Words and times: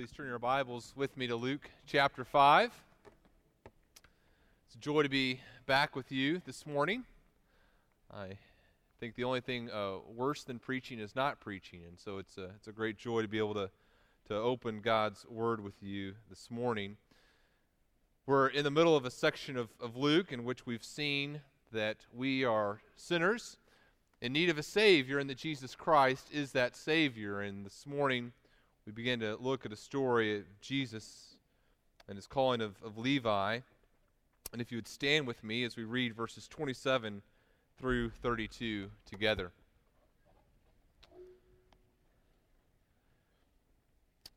Please 0.00 0.12
turn 0.12 0.28
your 0.28 0.38
Bibles 0.38 0.94
with 0.96 1.14
me 1.18 1.26
to 1.26 1.36
Luke 1.36 1.68
chapter 1.86 2.24
5. 2.24 2.70
It's 4.64 4.74
a 4.74 4.78
joy 4.78 5.02
to 5.02 5.10
be 5.10 5.40
back 5.66 5.94
with 5.94 6.10
you 6.10 6.40
this 6.46 6.64
morning. 6.64 7.04
I 8.10 8.38
think 8.98 9.14
the 9.14 9.24
only 9.24 9.42
thing 9.42 9.70
uh, 9.70 9.96
worse 10.16 10.42
than 10.42 10.58
preaching 10.58 11.00
is 11.00 11.14
not 11.14 11.38
preaching, 11.38 11.82
and 11.86 11.98
so 11.98 12.16
it's 12.16 12.38
a, 12.38 12.44
it's 12.56 12.66
a 12.66 12.72
great 12.72 12.96
joy 12.96 13.20
to 13.20 13.28
be 13.28 13.36
able 13.36 13.52
to, 13.52 13.68
to 14.28 14.34
open 14.34 14.80
God's 14.80 15.26
Word 15.28 15.62
with 15.62 15.82
you 15.82 16.14
this 16.30 16.50
morning. 16.50 16.96
We're 18.24 18.48
in 18.48 18.64
the 18.64 18.70
middle 18.70 18.96
of 18.96 19.04
a 19.04 19.10
section 19.10 19.58
of, 19.58 19.68
of 19.82 19.98
Luke 19.98 20.32
in 20.32 20.44
which 20.44 20.64
we've 20.64 20.82
seen 20.82 21.42
that 21.72 22.06
we 22.10 22.42
are 22.42 22.80
sinners 22.96 23.58
in 24.22 24.32
need 24.32 24.48
of 24.48 24.56
a 24.56 24.62
Savior, 24.62 25.18
and 25.18 25.28
that 25.28 25.36
Jesus 25.36 25.74
Christ 25.74 26.28
is 26.32 26.52
that 26.52 26.74
Savior. 26.74 27.42
And 27.42 27.66
this 27.66 27.84
morning, 27.86 28.32
we 28.90 29.02
begin 29.04 29.20
to 29.20 29.36
look 29.36 29.64
at 29.64 29.72
a 29.72 29.76
story 29.76 30.36
of 30.36 30.42
Jesus 30.60 31.36
and 32.08 32.16
his 32.16 32.26
calling 32.26 32.60
of, 32.60 32.74
of 32.84 32.98
Levi. 32.98 33.60
And 34.52 34.60
if 34.60 34.72
you 34.72 34.78
would 34.78 34.88
stand 34.88 35.28
with 35.28 35.44
me 35.44 35.62
as 35.62 35.76
we 35.76 35.84
read 35.84 36.12
verses 36.12 36.48
27 36.48 37.22
through 37.78 38.10
32 38.10 38.90
together. 39.08 39.52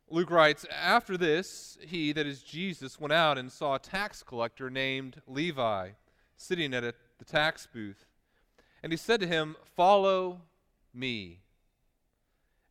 Luke 0.08 0.30
writes, 0.30 0.68
After 0.72 1.18
this, 1.18 1.80
he, 1.82 2.12
that 2.12 2.28
is 2.28 2.44
Jesus, 2.44 3.00
went 3.00 3.12
out 3.12 3.40
and 3.40 3.52
saw 3.52 3.74
a 3.74 3.80
tax 3.80 4.22
collector 4.22 4.70
named 4.70 5.20
Levi 5.26 5.90
sitting 6.38 6.76
at 6.76 6.84
a, 6.84 6.94
the 7.18 7.26
tax 7.26 7.68
booth. 7.74 8.06
And 8.84 8.94
he 8.94 8.98
said 8.98 9.20
to 9.22 9.26
him, 9.26 9.56
Follow 9.76 10.42
me. 10.94 11.40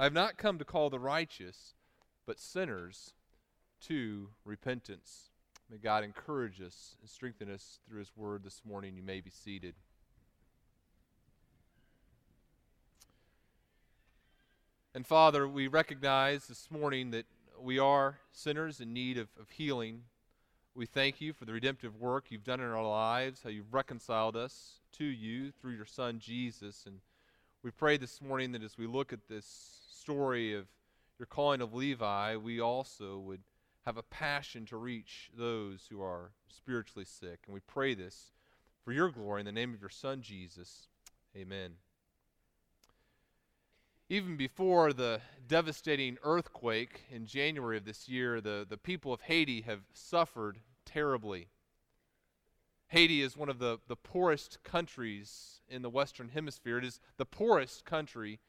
I 0.00 0.04
have 0.04 0.12
not 0.12 0.38
come 0.38 0.58
to 0.58 0.64
call 0.64 0.90
the 0.90 1.00
righteous, 1.00 1.74
but 2.24 2.38
sinners 2.38 3.14
to 3.86 4.28
repentance. 4.44 5.30
May 5.68 5.78
God 5.78 6.04
encourage 6.04 6.60
us 6.60 6.96
and 7.00 7.10
strengthen 7.10 7.50
us 7.50 7.80
through 7.86 7.98
His 7.98 8.12
word 8.16 8.44
this 8.44 8.62
morning. 8.64 8.96
You 8.96 9.02
may 9.02 9.20
be 9.20 9.30
seated. 9.30 9.74
And 14.94 15.04
Father, 15.06 15.48
we 15.48 15.66
recognize 15.66 16.46
this 16.46 16.70
morning 16.70 17.10
that 17.10 17.26
we 17.60 17.78
are 17.78 18.18
sinners 18.30 18.80
in 18.80 18.92
need 18.92 19.18
of, 19.18 19.28
of 19.38 19.50
healing. 19.50 20.02
We 20.76 20.86
thank 20.86 21.20
you 21.20 21.32
for 21.32 21.44
the 21.44 21.52
redemptive 21.52 21.96
work 21.96 22.26
you've 22.30 22.44
done 22.44 22.60
in 22.60 22.66
our 22.66 22.86
lives, 22.86 23.40
how 23.42 23.50
you've 23.50 23.74
reconciled 23.74 24.36
us 24.36 24.80
to 24.92 25.04
you 25.04 25.50
through 25.50 25.72
your 25.72 25.84
Son 25.86 26.20
Jesus. 26.20 26.84
And 26.86 27.00
we 27.62 27.70
pray 27.72 27.96
this 27.96 28.22
morning 28.22 28.52
that 28.52 28.62
as 28.62 28.78
we 28.78 28.86
look 28.86 29.12
at 29.12 29.26
this 29.28 29.44
story 29.90 30.54
of 30.54 30.66
your 31.18 31.26
calling 31.26 31.60
of 31.60 31.74
Levi, 31.74 32.36
we 32.36 32.60
also 32.60 33.18
would 33.18 33.40
have 33.84 33.96
a 33.96 34.02
passion 34.02 34.64
to 34.66 34.76
reach 34.76 35.30
those 35.36 35.88
who 35.90 36.00
are 36.00 36.30
spiritually 36.48 37.04
sick. 37.04 37.40
And 37.46 37.54
we 37.54 37.60
pray 37.60 37.94
this 37.94 38.32
for 38.84 38.92
your 38.92 39.10
glory 39.10 39.40
in 39.40 39.46
the 39.46 39.52
name 39.52 39.74
of 39.74 39.80
your 39.80 39.90
Son, 39.90 40.22
Jesus. 40.22 40.86
Amen. 41.36 41.72
Even 44.08 44.36
before 44.36 44.92
the 44.92 45.20
devastating 45.46 46.16
earthquake 46.22 47.06
in 47.10 47.26
January 47.26 47.76
of 47.76 47.84
this 47.84 48.08
year, 48.08 48.40
the, 48.40 48.64
the 48.68 48.78
people 48.78 49.12
of 49.12 49.22
Haiti 49.22 49.62
have 49.62 49.80
suffered 49.92 50.58
terribly. 50.84 51.48
Haiti 52.88 53.20
is 53.20 53.36
one 53.36 53.50
of 53.50 53.58
the, 53.58 53.78
the 53.86 53.96
poorest 53.96 54.62
countries 54.64 55.60
in 55.68 55.82
the 55.82 55.90
Western 55.90 56.30
Hemisphere. 56.30 56.78
It 56.78 56.84
is 56.84 57.00
the 57.18 57.26
poorest 57.26 57.84
country 57.84 58.40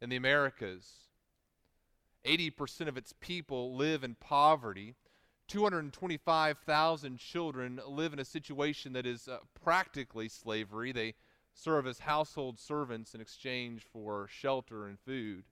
in 0.00 0.08
the 0.08 0.16
Americas. 0.16 1.08
80% 2.24 2.86
of 2.88 2.96
its 2.96 3.12
people 3.20 3.74
live 3.74 4.04
in 4.04 4.14
poverty. 4.14 4.94
225,000 5.48 7.18
children 7.18 7.80
live 7.88 8.12
in 8.12 8.18
a 8.18 8.24
situation 8.24 8.92
that 8.92 9.06
is 9.06 9.26
uh, 9.26 9.38
practically 9.60 10.28
slavery. 10.28 10.92
They 10.92 11.14
serve 11.52 11.86
as 11.86 12.00
household 12.00 12.60
servants 12.60 13.14
in 13.14 13.20
exchange 13.20 13.82
for 13.92 14.28
shelter 14.30 14.86
and 14.86 14.98
food. 15.00 15.44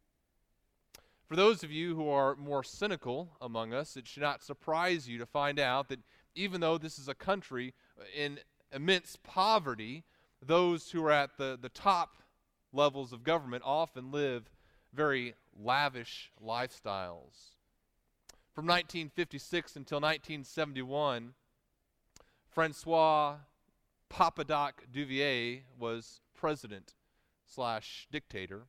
For 1.27 1.35
those 1.35 1.65
of 1.65 1.73
you 1.73 1.97
who 1.97 2.09
are 2.09 2.37
more 2.37 2.63
cynical 2.63 3.37
among 3.41 3.75
us, 3.75 3.97
it 3.97 4.07
should 4.07 4.23
not 4.23 4.45
surprise 4.45 5.09
you 5.09 5.19
to 5.19 5.27
find 5.27 5.59
out 5.59 5.89
that 5.89 5.99
even 6.37 6.61
though 6.61 6.79
this 6.79 6.99
is 6.99 7.09
a 7.09 7.15
country 7.15 7.75
in 8.15 8.39
immense 8.73 9.17
poverty, 9.23 10.05
those 10.45 10.91
who 10.91 11.05
are 11.05 11.13
at 11.13 11.37
the, 11.39 11.59
the 11.61 11.69
top 11.69 12.23
levels 12.73 13.13
of 13.13 13.25
government 13.25 13.63
often 13.65 14.11
live 14.11 14.51
very 14.93 15.35
lavish 15.59 16.31
lifestyles. 16.45 17.55
From 18.53 18.67
1956 18.67 19.77
until 19.77 19.97
1971, 19.97 21.35
Francois 22.49 23.37
Papa 24.09 24.45
Doc 24.45 24.85
Duvalier 24.93 25.63
was 25.79 26.21
president 26.35 26.95
slash 27.45 28.07
dictator. 28.11 28.67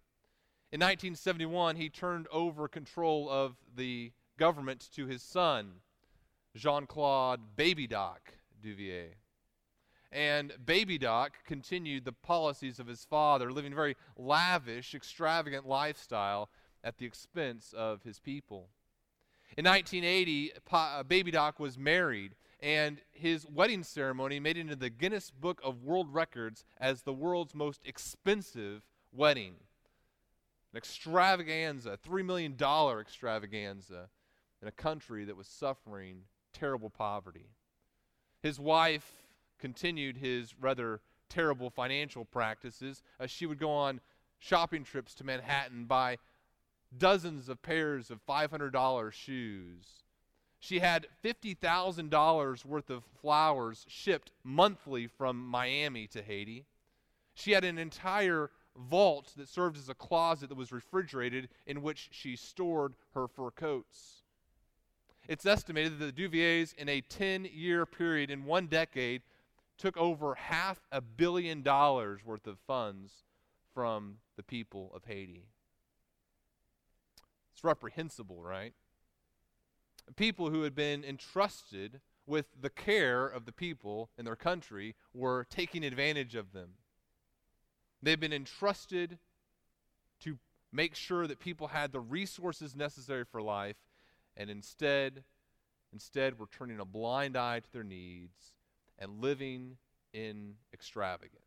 In 0.71 0.81
1971, 0.81 1.77
he 1.77 1.89
turned 1.89 2.27
over 2.31 2.67
control 2.67 3.29
of 3.29 3.55
the 3.75 4.11
government 4.37 4.89
to 4.95 5.05
his 5.05 5.23
son, 5.23 5.75
Jean 6.53 6.85
Claude 6.85 7.55
Baby 7.55 7.87
Doc 7.87 8.36
Duvalier. 8.61 9.15
And 10.11 10.53
Baby 10.65 10.97
Doc 10.97 11.33
continued 11.45 12.05
the 12.05 12.13
policies 12.13 12.79
of 12.79 12.87
his 12.87 13.03
father, 13.03 13.51
living 13.51 13.73
a 13.73 13.75
very 13.75 13.95
lavish, 14.17 14.95
extravagant 14.95 15.67
lifestyle 15.67 16.49
at 16.83 16.97
the 16.97 17.05
expense 17.05 17.73
of 17.75 18.03
his 18.03 18.19
people. 18.19 18.69
In 19.57 19.65
1980, 19.65 20.51
pa- 20.65 20.97
uh, 20.99 21.03
Baby 21.03 21.31
Doc 21.31 21.59
was 21.59 21.77
married, 21.77 22.35
and 22.61 23.01
his 23.11 23.45
wedding 23.45 23.83
ceremony 23.83 24.39
made 24.39 24.57
it 24.57 24.61
into 24.61 24.75
the 24.75 24.89
Guinness 24.89 25.31
Book 25.31 25.59
of 25.63 25.83
World 25.83 26.13
Records 26.13 26.63
as 26.79 27.01
the 27.01 27.13
world's 27.13 27.55
most 27.55 27.81
expensive 27.85 28.83
wedding. 29.11 29.55
An 30.71 30.77
extravaganza, 30.77 31.97
$3 31.97 32.25
million 32.25 32.55
extravaganza 32.99 34.09
in 34.61 34.67
a 34.67 34.71
country 34.71 35.25
that 35.25 35.37
was 35.37 35.47
suffering 35.47 36.23
terrible 36.53 36.89
poverty. 36.89 37.49
His 38.47 38.61
wife 38.61 39.25
continued 39.59 40.15
his 40.15 40.55
rather 40.57 41.01
terrible 41.27 41.69
financial 41.69 42.23
practices 42.23 43.03
she 43.25 43.45
would 43.45 43.59
go 43.59 43.69
on 43.69 43.99
shopping 44.39 44.85
trips 44.85 45.13
to 45.15 45.25
Manhattan, 45.25 45.83
buy 45.83 46.17
dozens 46.97 47.49
of 47.49 47.61
pairs 47.61 48.09
of 48.09 48.25
$500 48.25 49.11
shoes. 49.11 50.05
She 50.59 50.79
had 50.79 51.07
$50,000 51.21 52.63
worth 52.63 52.89
of 52.89 53.03
flowers 53.21 53.85
shipped 53.89 54.31
monthly 54.45 55.07
from 55.07 55.45
Miami 55.45 56.07
to 56.07 56.21
Haiti. 56.21 56.67
She 57.33 57.51
had 57.51 57.65
an 57.65 57.77
entire 57.77 58.49
vault 58.77 59.33
that 59.35 59.49
served 59.49 59.75
as 59.75 59.89
a 59.89 59.93
closet 59.93 60.47
that 60.47 60.57
was 60.57 60.71
refrigerated 60.71 61.49
in 61.65 61.81
which 61.81 62.07
she 62.13 62.37
stored 62.37 62.93
her 63.13 63.27
fur 63.27 63.51
coats. 63.51 64.23
It's 65.27 65.45
estimated 65.45 65.99
that 65.99 66.15
the 66.15 66.27
Duvaliers, 66.29 66.73
in 66.73 66.87
a 66.87 67.01
10 67.01 67.49
year 67.53 67.85
period, 67.85 68.31
in 68.31 68.45
one 68.45 68.67
decade, 68.67 69.23
took 69.77 69.97
over 69.97 70.35
half 70.35 70.79
a 70.91 71.01
billion 71.01 71.61
dollars 71.61 72.21
worth 72.25 72.47
of 72.47 72.57
funds 72.65 73.23
from 73.73 74.17
the 74.37 74.43
people 74.43 74.91
of 74.95 75.05
Haiti. 75.05 75.45
It's 77.53 77.63
reprehensible, 77.63 78.41
right? 78.41 78.73
People 80.15 80.49
who 80.49 80.63
had 80.63 80.73
been 80.73 81.03
entrusted 81.03 81.99
with 82.25 82.45
the 82.59 82.69
care 82.69 83.27
of 83.27 83.45
the 83.45 83.51
people 83.51 84.09
in 84.17 84.25
their 84.25 84.35
country 84.35 84.95
were 85.13 85.45
taking 85.49 85.83
advantage 85.83 86.35
of 86.35 86.53
them. 86.53 86.71
They've 88.01 88.19
been 88.19 88.33
entrusted 88.33 89.17
to 90.21 90.37
make 90.71 90.95
sure 90.95 91.27
that 91.27 91.39
people 91.39 91.67
had 91.67 91.91
the 91.91 91.99
resources 91.99 92.75
necessary 92.75 93.25
for 93.25 93.41
life, 93.41 93.77
and 94.37 94.49
instead, 94.51 95.23
instead, 95.91 96.39
we're 96.39 96.45
turning 96.45 96.79
a 96.79 96.85
blind 96.85 97.35
eye 97.35 97.59
to 97.59 97.73
their 97.73 97.83
needs 97.83 98.53
and 98.99 99.19
living 99.19 99.77
in 100.13 100.53
extravagance. 100.71 101.41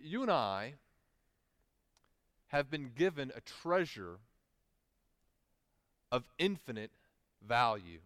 You 0.00 0.22
and 0.22 0.30
I 0.30 0.74
have 2.48 2.70
been 2.70 2.90
given 2.94 3.32
a 3.34 3.40
treasure 3.40 4.18
of 6.12 6.24
infinite 6.38 6.92
value. 7.46 8.00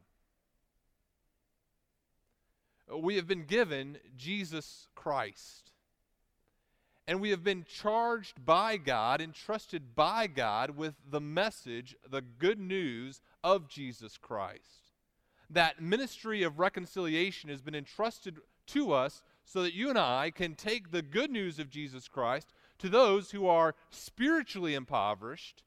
We 2.95 3.17
have 3.17 3.27
been 3.27 3.45
given 3.45 3.99
Jesus 4.17 4.89
Christ. 4.95 5.73
And 7.09 7.21
we 7.21 7.31
have 7.31 7.45
been 7.45 7.65
charged 7.65 8.45
by 8.45 8.77
God, 8.77 9.21
entrusted 9.21 9.95
by 9.95 10.27
God 10.27 10.77
with 10.77 10.95
the 11.09 11.21
message, 11.21 11.95
the 12.09 12.21
good 12.23 12.59
news 12.59 13.21
of 13.45 13.69
Jesus 13.69 14.19
Christ. 14.19 14.91
That 15.49 15.81
ministry 15.81 16.43
of 16.43 16.59
reconciliation 16.59 17.49
has 17.51 17.63
been 17.63 17.77
entrusted 17.77 18.39
to 18.69 18.93
us 18.93 19.23
so 19.45 19.63
that 19.63 19.75
you 19.75 19.89
and 19.89 19.99
I 19.99 20.31
can 20.31 20.57
take 20.57 20.91
the 20.91 21.03
good 21.03 21.31
news 21.31 21.61
of 21.61 21.71
Jesus 21.71 22.09
Christ 22.09 22.53
to 22.79 22.89
those 22.89 23.31
who 23.31 23.47
are 23.47 23.77
spiritually 23.91 24.75
impoverished 24.75 25.63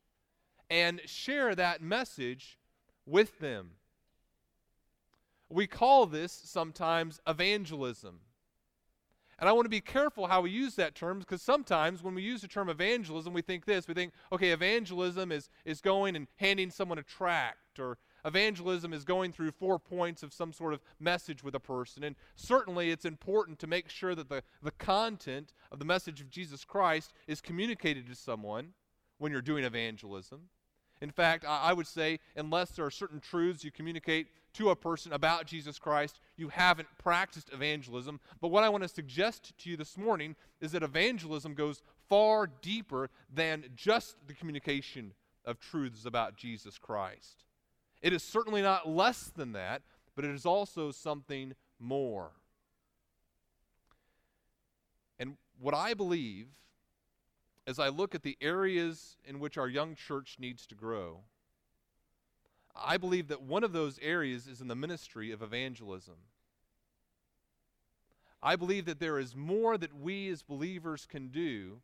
and 0.69 1.01
share 1.06 1.56
that 1.56 1.81
message 1.81 2.57
with 3.06 3.39
them. 3.39 3.71
We 5.50 5.65
call 5.65 6.06
this 6.06 6.31
sometimes 6.31 7.21
evangelism. 7.25 8.19
And 9.39 9.47
I 9.47 9.53
want 9.53 9.65
to 9.65 9.69
be 9.69 9.80
careful 9.80 10.27
how 10.27 10.41
we 10.41 10.51
use 10.51 10.75
that 10.75 10.95
term 10.95 11.19
because 11.19 11.41
sometimes 11.41 12.03
when 12.03 12.13
we 12.13 12.21
use 12.21 12.41
the 12.41 12.47
term 12.47 12.69
evangelism, 12.69 13.33
we 13.33 13.41
think 13.41 13.65
this. 13.65 13.88
We 13.88 13.94
think, 13.94 14.12
okay, 14.33 14.51
evangelism 14.51 15.31
is, 15.31 15.50
is 15.63 15.80
going 15.80 16.18
and 16.18 16.27
handing 16.36 16.69
someone 16.69 16.97
a 16.97 17.03
tract, 17.03 17.80
or 17.80 17.97
evangelism 18.25 18.91
is 18.91 19.06
going 19.06 19.31
through 19.31 19.51
four 19.51 19.80
points 19.80 20.24
of 20.24 20.33
some 20.33 20.51
sort 20.51 20.74
of 20.74 20.81
message 21.00 21.41
with 21.41 21.56
a 21.56 21.59
person. 21.59 22.03
And 22.03 22.18
certainly 22.36 22.91
it's 22.91 23.06
important 23.06 23.59
to 23.59 23.68
make 23.68 23.89
sure 23.89 24.13
that 24.13 24.27
the, 24.27 24.44
the 24.62 24.71
content 24.71 25.53
of 25.71 25.80
the 25.80 25.85
message 25.85 26.19
of 26.19 26.30
Jesus 26.30 26.65
Christ 26.65 27.13
is 27.25 27.39
communicated 27.39 28.07
to 28.07 28.15
someone 28.15 28.74
when 29.19 29.31
you're 29.31 29.42
doing 29.42 29.63
evangelism. 29.63 30.50
In 31.01 31.12
fact, 31.12 31.45
I, 31.47 31.69
I 31.69 31.74
would 31.74 31.88
say, 31.88 32.19
unless 32.35 32.71
there 32.71 32.85
are 32.85 32.92
certain 32.92 33.21
truths 33.21 33.63
you 33.63 33.71
communicate 33.71 34.27
to 34.53 34.69
a 34.69 34.75
person 34.75 35.13
about 35.13 35.45
Jesus 35.45 35.80
Christ, 35.80 36.19
you 36.39 36.50
haven't 36.50 36.88
practiced 36.97 37.51
evangelism. 37.53 38.19
But 38.41 38.47
what 38.47 38.63
I 38.63 38.69
want 38.69 38.83
to 38.83 38.89
suggest 38.89 39.53
to 39.59 39.69
you 39.69 39.77
this 39.77 39.97
morning 39.97 40.36
is 40.62 40.71
that 40.71 40.83
evangelism 40.83 41.53
goes 41.53 41.81
far 42.07 42.47
deeper 42.47 43.09
than 43.33 43.65
just 43.75 44.15
the 44.27 44.33
communication 44.33 45.13
of 45.45 45.59
truths 45.59 46.06
about 46.06 46.36
Jesus 46.36 46.77
Christ. 46.77 47.44
It 48.01 48.13
is 48.13 48.24
certainly 48.24 48.62
not 48.62 48.88
less 48.88 49.31
than 49.36 49.51
that, 49.53 49.81
but 50.15 50.25
it 50.25 50.31
is 50.31 50.45
also 50.45 50.91
something 50.91 51.53
more. 51.80 52.31
And 55.19 55.35
what 55.59 55.74
I 55.74 55.94
believe 55.94 56.47
as 57.68 57.77
I 57.77 57.89
look 57.89 58.15
at 58.15 58.24
the 58.24 58.38
areas 58.42 59.18
in 59.25 59.39
which 59.39 59.57
our 59.57 59.68
young 59.68 59.94
church 59.94 60.38
needs 60.39 60.65
to 60.68 60.75
grow, 60.75 61.19
I 62.83 62.97
believe 62.97 63.27
that 63.27 63.41
one 63.41 63.63
of 63.63 63.73
those 63.73 63.99
areas 64.01 64.47
is 64.47 64.61
in 64.61 64.67
the 64.67 64.75
ministry 64.75 65.31
of 65.31 65.41
evangelism. 65.41 66.15
I 68.41 68.55
believe 68.55 68.85
that 68.85 68.99
there 68.99 69.19
is 69.19 69.35
more 69.35 69.77
that 69.77 69.99
we 69.99 70.29
as 70.29 70.43
believers 70.43 71.05
can 71.05 71.27
do 71.27 71.81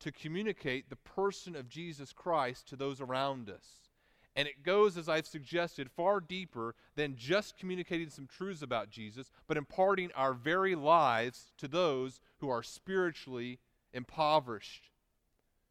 to 0.00 0.12
communicate 0.12 0.90
the 0.90 0.96
person 0.96 1.56
of 1.56 1.68
Jesus 1.68 2.12
Christ 2.12 2.68
to 2.68 2.76
those 2.76 3.00
around 3.00 3.48
us. 3.48 3.88
And 4.36 4.48
it 4.48 4.64
goes, 4.64 4.98
as 4.98 5.08
I've 5.08 5.26
suggested, 5.26 5.90
far 5.90 6.20
deeper 6.20 6.74
than 6.96 7.16
just 7.16 7.56
communicating 7.56 8.10
some 8.10 8.26
truths 8.26 8.62
about 8.62 8.90
Jesus, 8.90 9.30
but 9.46 9.56
imparting 9.56 10.10
our 10.12 10.34
very 10.34 10.74
lives 10.74 11.52
to 11.58 11.68
those 11.68 12.20
who 12.38 12.50
are 12.50 12.62
spiritually 12.62 13.60
impoverished, 13.92 14.90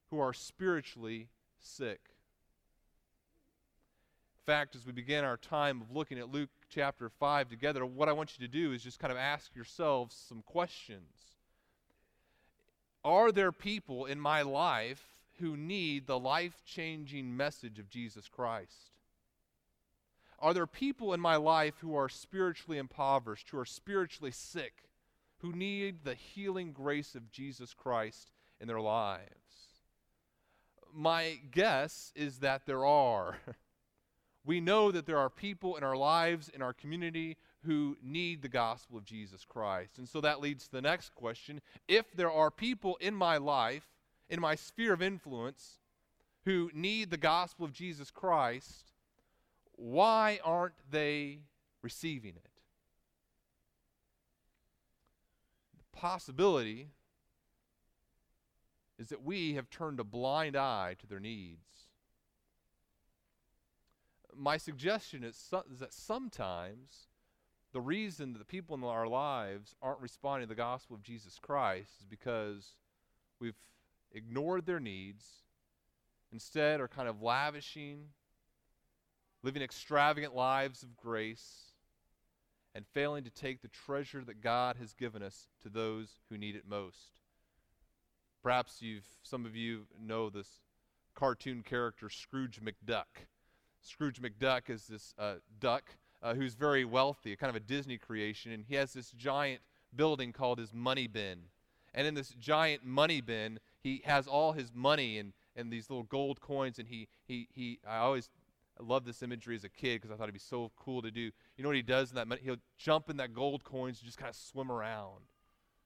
who 0.09 0.19
are 0.19 0.33
spiritually 0.33 1.27
sick 1.59 2.12
fact, 4.45 4.75
as 4.75 4.85
we 4.85 4.91
begin 4.91 5.23
our 5.23 5.37
time 5.37 5.81
of 5.81 5.95
looking 5.95 6.19
at 6.19 6.31
Luke 6.31 6.49
chapter 6.69 7.09
5 7.09 7.49
together, 7.49 7.85
what 7.85 8.09
I 8.09 8.13
want 8.13 8.37
you 8.37 8.45
to 8.45 8.51
do 8.51 8.73
is 8.73 8.83
just 8.83 8.99
kind 8.99 9.11
of 9.11 9.17
ask 9.17 9.55
yourselves 9.55 10.15
some 10.27 10.41
questions. 10.41 11.37
Are 13.05 13.31
there 13.31 13.51
people 13.51 14.05
in 14.05 14.19
my 14.19 14.41
life 14.41 15.03
who 15.39 15.55
need 15.55 16.07
the 16.07 16.19
life 16.19 16.61
changing 16.65 17.35
message 17.35 17.79
of 17.79 17.89
Jesus 17.89 18.27
Christ? 18.27 18.91
Are 20.39 20.53
there 20.53 20.67
people 20.67 21.13
in 21.13 21.21
my 21.21 21.37
life 21.37 21.75
who 21.79 21.95
are 21.95 22.09
spiritually 22.09 22.77
impoverished, 22.77 23.49
who 23.49 23.59
are 23.59 23.65
spiritually 23.65 24.31
sick, 24.31 24.73
who 25.37 25.53
need 25.53 26.03
the 26.03 26.15
healing 26.15 26.73
grace 26.73 27.15
of 27.15 27.31
Jesus 27.31 27.73
Christ 27.73 28.31
in 28.59 28.67
their 28.67 28.81
lives? 28.81 29.23
My 30.93 31.39
guess 31.49 32.11
is 32.15 32.39
that 32.39 32.65
there 32.65 32.85
are. 32.85 33.37
we 34.45 34.59
know 34.59 34.91
that 34.91 35.05
there 35.05 35.17
are 35.17 35.29
people 35.29 35.77
in 35.77 35.83
our 35.83 35.95
lives, 35.95 36.49
in 36.49 36.61
our 36.61 36.73
community, 36.73 37.37
who 37.65 37.97
need 38.03 38.41
the 38.41 38.49
gospel 38.49 38.97
of 38.97 39.05
Jesus 39.05 39.45
Christ. 39.45 39.97
And 39.97 40.07
so 40.07 40.19
that 40.21 40.41
leads 40.41 40.65
to 40.65 40.71
the 40.73 40.81
next 40.81 41.15
question. 41.15 41.61
If 41.87 42.13
there 42.13 42.31
are 42.31 42.51
people 42.51 42.97
in 42.99 43.15
my 43.15 43.37
life, 43.37 43.87
in 44.29 44.41
my 44.41 44.55
sphere 44.55 44.93
of 44.93 45.01
influence, 45.01 45.79
who 46.43 46.69
need 46.73 47.09
the 47.09 47.17
gospel 47.17 47.65
of 47.65 47.71
Jesus 47.71 48.11
Christ, 48.11 48.91
why 49.77 50.39
aren't 50.43 50.75
they 50.91 51.39
receiving 51.81 52.35
it? 52.35 52.49
The 55.77 55.97
possibility 55.97 56.89
is 58.99 59.07
that 59.07 59.23
we 59.23 59.53
have 59.53 59.69
turned 59.69 60.01
a 60.01 60.03
blind 60.03 60.57
eye 60.57 60.95
to 60.99 61.07
their 61.07 61.21
needs 61.21 61.92
my 64.37 64.57
suggestion 64.57 65.23
is, 65.23 65.35
so, 65.35 65.63
is 65.71 65.79
that 65.79 65.93
sometimes 65.93 67.07
the 67.73 67.81
reason 67.81 68.33
that 68.33 68.39
the 68.39 68.45
people 68.45 68.75
in 68.75 68.83
our 68.83 69.07
lives 69.07 69.75
aren't 69.81 70.01
responding 70.01 70.47
to 70.47 70.49
the 70.49 70.55
gospel 70.55 70.95
of 70.95 71.03
Jesus 71.03 71.39
Christ 71.41 71.91
is 71.99 72.05
because 72.05 72.75
we've 73.39 73.57
ignored 74.11 74.65
their 74.65 74.79
needs, 74.79 75.25
instead, 76.31 76.79
are 76.79 76.87
kind 76.87 77.09
of 77.09 77.21
lavishing, 77.21 78.09
living 79.41 79.61
extravagant 79.61 80.35
lives 80.35 80.83
of 80.83 80.95
grace, 80.95 81.73
and 82.75 82.85
failing 82.93 83.23
to 83.23 83.29
take 83.29 83.61
the 83.61 83.67
treasure 83.67 84.23
that 84.23 84.41
God 84.41 84.77
has 84.79 84.93
given 84.93 85.21
us 85.21 85.47
to 85.61 85.69
those 85.69 86.19
who 86.29 86.37
need 86.37 86.55
it 86.55 86.67
most. 86.67 87.19
Perhaps 88.41 88.81
you've 88.81 89.07
some 89.23 89.45
of 89.45 89.55
you 89.55 89.87
know 89.99 90.29
this 90.29 90.59
cartoon 91.15 91.63
character 91.63 92.09
Scrooge 92.09 92.59
McDuck. 92.61 93.27
Scrooge 93.83 94.21
McDuck 94.21 94.69
is 94.69 94.87
this 94.87 95.13
uh, 95.19 95.35
duck 95.59 95.83
uh, 96.21 96.33
who's 96.33 96.53
very 96.53 96.85
wealthy, 96.85 97.35
kind 97.35 97.49
of 97.49 97.55
a 97.55 97.59
Disney 97.59 97.97
creation, 97.97 98.51
and 98.51 98.63
he 98.67 98.75
has 98.75 98.93
this 98.93 99.11
giant 99.11 99.61
building 99.95 100.31
called 100.31 100.57
his 100.57 100.73
money 100.73 101.05
bin. 101.05 101.39
And 101.93 102.07
in 102.07 102.15
this 102.15 102.29
giant 102.29 102.83
money 102.83 103.21
bin, 103.21 103.59
he 103.79 104.01
has 104.05 104.25
all 104.25 104.53
his 104.53 104.71
money 104.73 105.19
and, 105.19 105.33
and 105.55 105.71
these 105.71 105.89
little 105.89 106.03
gold 106.03 106.39
coins, 106.41 106.79
and 106.79 106.87
he, 106.87 107.07
he, 107.25 107.47
he 107.53 107.79
I 107.87 107.97
always 107.97 108.29
loved 108.79 109.05
this 109.05 109.21
imagery 109.21 109.55
as 109.55 109.63
a 109.63 109.69
kid 109.69 110.01
because 110.01 110.11
I 110.11 110.15
thought 110.15 110.23
it'd 110.23 110.33
be 110.33 110.39
so 110.39 110.71
cool 110.77 111.01
to 111.01 111.11
do. 111.11 111.21
You 111.21 111.63
know 111.63 111.69
what 111.69 111.75
he 111.75 111.83
does 111.83 112.09
in 112.09 112.15
that 112.15 112.27
money? 112.27 112.41
He'll 112.43 112.55
jump 112.77 113.09
in 113.09 113.17
that 113.17 113.33
gold 113.33 113.63
coins 113.63 113.99
and 113.99 114.05
just 114.05 114.17
kind 114.17 114.29
of 114.29 114.35
swim 114.35 114.71
around. 114.71 115.25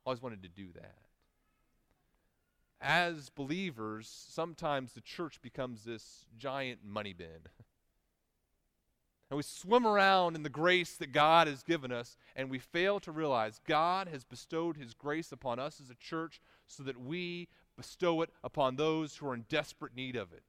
Always 0.05 0.21
wanted 0.21 0.43
to 0.43 0.49
do 0.49 0.67
that. 0.75 0.95
As 2.79 3.29
believers, 3.29 4.07
sometimes 4.29 4.93
the 4.93 5.01
church 5.01 5.41
becomes 5.41 5.83
this 5.83 6.25
giant 6.37 6.85
money 6.85 7.11
bin. 7.11 7.27
And 9.29 9.37
we 9.37 9.43
swim 9.43 9.85
around 9.85 10.35
in 10.35 10.43
the 10.43 10.49
grace 10.49 10.95
that 10.95 11.11
God 11.11 11.47
has 11.47 11.61
given 11.61 11.91
us, 11.91 12.15
and 12.35 12.49
we 12.49 12.59
fail 12.59 12.99
to 13.01 13.11
realize 13.11 13.59
God 13.67 14.07
has 14.07 14.23
bestowed 14.23 14.77
His 14.77 14.93
grace 14.93 15.31
upon 15.31 15.59
us 15.59 15.81
as 15.81 15.89
a 15.89 15.95
church 15.95 16.41
so 16.65 16.83
that 16.83 16.99
we 16.99 17.49
bestow 17.75 18.21
it 18.21 18.29
upon 18.43 18.75
those 18.75 19.15
who 19.15 19.27
are 19.27 19.33
in 19.33 19.45
desperate 19.49 19.95
need 19.95 20.15
of 20.15 20.31
it. 20.31 20.43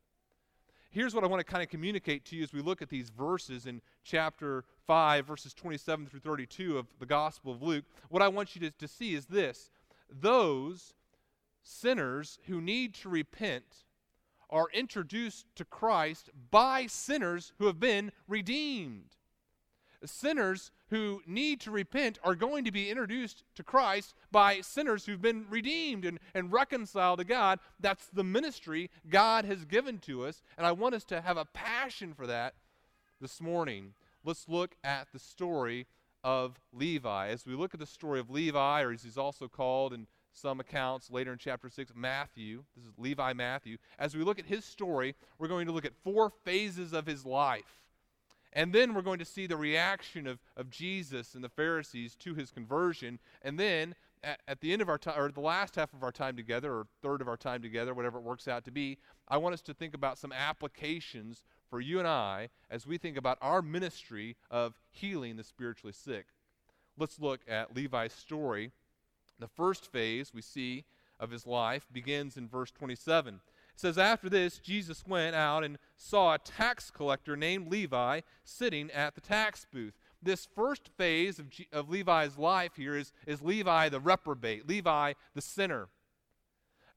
Here's 0.90 1.14
what 1.14 1.22
I 1.22 1.26
want 1.26 1.40
to 1.40 1.44
kind 1.44 1.62
of 1.62 1.68
communicate 1.68 2.24
to 2.26 2.36
you 2.36 2.42
as 2.42 2.52
we 2.52 2.62
look 2.62 2.80
at 2.80 2.88
these 2.88 3.10
verses 3.10 3.66
in 3.66 3.82
chapter 4.04 4.64
5, 4.86 5.26
verses 5.26 5.52
27 5.52 6.06
through 6.06 6.20
32 6.20 6.78
of 6.78 6.86
the 6.98 7.06
Gospel 7.06 7.52
of 7.52 7.62
Luke. 7.62 7.84
What 8.08 8.22
I 8.22 8.28
want 8.28 8.54
you 8.54 8.60
to, 8.62 8.70
to 8.70 8.88
see 8.88 9.14
is 9.14 9.26
this 9.26 9.70
those 10.10 10.94
sinners 11.62 12.38
who 12.46 12.62
need 12.62 12.94
to 12.94 13.10
repent 13.10 13.84
are 14.50 14.68
introduced 14.72 15.46
to 15.56 15.64
Christ 15.64 16.30
by 16.50 16.86
sinners 16.86 17.52
who 17.58 17.66
have 17.66 17.80
been 17.80 18.12
redeemed. 18.26 19.16
Sinners 20.04 20.70
who 20.90 21.22
need 21.26 21.60
to 21.60 21.70
repent 21.70 22.18
are 22.22 22.36
going 22.36 22.64
to 22.64 22.70
be 22.70 22.88
introduced 22.88 23.42
to 23.56 23.64
Christ 23.64 24.14
by 24.30 24.60
sinners 24.60 25.04
who've 25.04 25.20
been 25.20 25.44
redeemed 25.50 26.04
and, 26.04 26.20
and 26.34 26.52
reconciled 26.52 27.18
to 27.18 27.24
God. 27.24 27.58
That's 27.80 28.06
the 28.06 28.24
ministry 28.24 28.90
God 29.08 29.44
has 29.44 29.64
given 29.64 29.98
to 30.00 30.24
us, 30.24 30.42
and 30.56 30.66
I 30.66 30.72
want 30.72 30.94
us 30.94 31.04
to 31.06 31.20
have 31.20 31.36
a 31.36 31.46
passion 31.46 32.14
for 32.14 32.26
that 32.28 32.54
this 33.20 33.40
morning. 33.40 33.94
Let's 34.24 34.48
look 34.48 34.76
at 34.84 35.08
the 35.12 35.18
story 35.18 35.86
of 36.22 36.60
Levi. 36.72 37.28
As 37.28 37.46
we 37.46 37.54
look 37.54 37.74
at 37.74 37.80
the 37.80 37.86
story 37.86 38.20
of 38.20 38.30
Levi, 38.30 38.82
or 38.82 38.92
as 38.92 39.02
he's 39.02 39.18
also 39.18 39.48
called 39.48 39.92
in 39.92 40.06
some 40.32 40.60
accounts 40.60 41.10
later 41.10 41.32
in 41.32 41.38
chapter 41.38 41.68
6, 41.68 41.92
Matthew. 41.94 42.64
This 42.76 42.84
is 42.84 42.92
Levi 42.98 43.32
Matthew. 43.32 43.78
As 43.98 44.16
we 44.16 44.24
look 44.24 44.38
at 44.38 44.46
his 44.46 44.64
story, 44.64 45.14
we're 45.38 45.48
going 45.48 45.66
to 45.66 45.72
look 45.72 45.84
at 45.84 45.94
four 46.04 46.30
phases 46.44 46.92
of 46.92 47.06
his 47.06 47.24
life 47.26 47.80
And 48.52 48.72
then 48.72 48.94
we're 48.94 49.02
going 49.02 49.18
to 49.18 49.24
see 49.24 49.46
the 49.46 49.56
reaction 49.56 50.26
of, 50.26 50.38
of 50.56 50.70
Jesus 50.70 51.34
and 51.34 51.44
the 51.44 51.48
Pharisees 51.48 52.14
to 52.16 52.34
his 52.34 52.50
conversion. 52.50 53.18
And 53.42 53.58
then 53.58 53.94
at, 54.22 54.40
at 54.48 54.60
the 54.60 54.72
end 54.72 54.82
of 54.82 54.88
our 54.88 54.98
time, 54.98 55.20
or 55.20 55.30
the 55.30 55.40
last 55.40 55.76
half 55.76 55.92
of 55.92 56.02
our 56.02 56.12
time 56.12 56.36
together, 56.36 56.72
or 56.72 56.86
third 57.02 57.20
of 57.20 57.28
our 57.28 57.36
time 57.36 57.62
together, 57.62 57.94
whatever 57.94 58.18
it 58.18 58.24
works 58.24 58.48
out 58.48 58.64
to 58.64 58.70
be, 58.70 58.98
I 59.28 59.36
want 59.36 59.54
us 59.54 59.60
to 59.62 59.74
think 59.74 59.94
about 59.94 60.18
some 60.18 60.32
applications 60.32 61.42
for 61.70 61.80
you 61.80 61.98
and 61.98 62.08
I 62.08 62.48
as 62.70 62.86
we 62.86 62.98
think 62.98 63.16
about 63.16 63.38
our 63.40 63.62
ministry 63.62 64.36
of 64.50 64.78
healing 64.90 65.36
the 65.36 65.44
spiritually 65.44 65.92
sick. 65.92 66.26
Let's 66.96 67.20
look 67.20 67.40
at 67.46 67.76
Levi's 67.76 68.12
story. 68.12 68.72
The 69.38 69.48
first 69.48 69.90
phase 69.90 70.32
we 70.34 70.42
see 70.42 70.84
of 71.20 71.30
his 71.30 71.46
life 71.46 71.86
begins 71.92 72.36
in 72.36 72.48
verse 72.48 72.70
27. 72.70 73.34
It 73.34 73.40
says, 73.76 73.98
After 73.98 74.28
this, 74.28 74.58
Jesus 74.58 75.04
went 75.06 75.36
out 75.36 75.64
and 75.64 75.78
saw 75.96 76.34
a 76.34 76.38
tax 76.38 76.90
collector 76.90 77.36
named 77.36 77.70
Levi 77.70 78.20
sitting 78.44 78.90
at 78.90 79.14
the 79.14 79.20
tax 79.20 79.66
booth. 79.72 79.94
This 80.20 80.46
first 80.46 80.88
phase 80.96 81.38
of, 81.38 81.48
G- 81.48 81.68
of 81.72 81.88
Levi's 81.88 82.36
life 82.36 82.72
here 82.76 82.96
is, 82.96 83.12
is 83.26 83.40
Levi 83.40 83.88
the 83.88 84.00
reprobate, 84.00 84.68
Levi 84.68 85.12
the 85.34 85.40
sinner. 85.40 85.88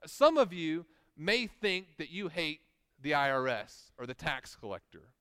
Some 0.08 0.38
of 0.38 0.52
you 0.52 0.86
may 1.16 1.46
think 1.46 1.98
that 1.98 2.10
you 2.10 2.30
hate 2.30 2.62
the 3.00 3.12
IRS 3.12 3.92
or 4.00 4.08
the 4.08 4.16
tax 4.16 4.56
collector. 4.56 5.14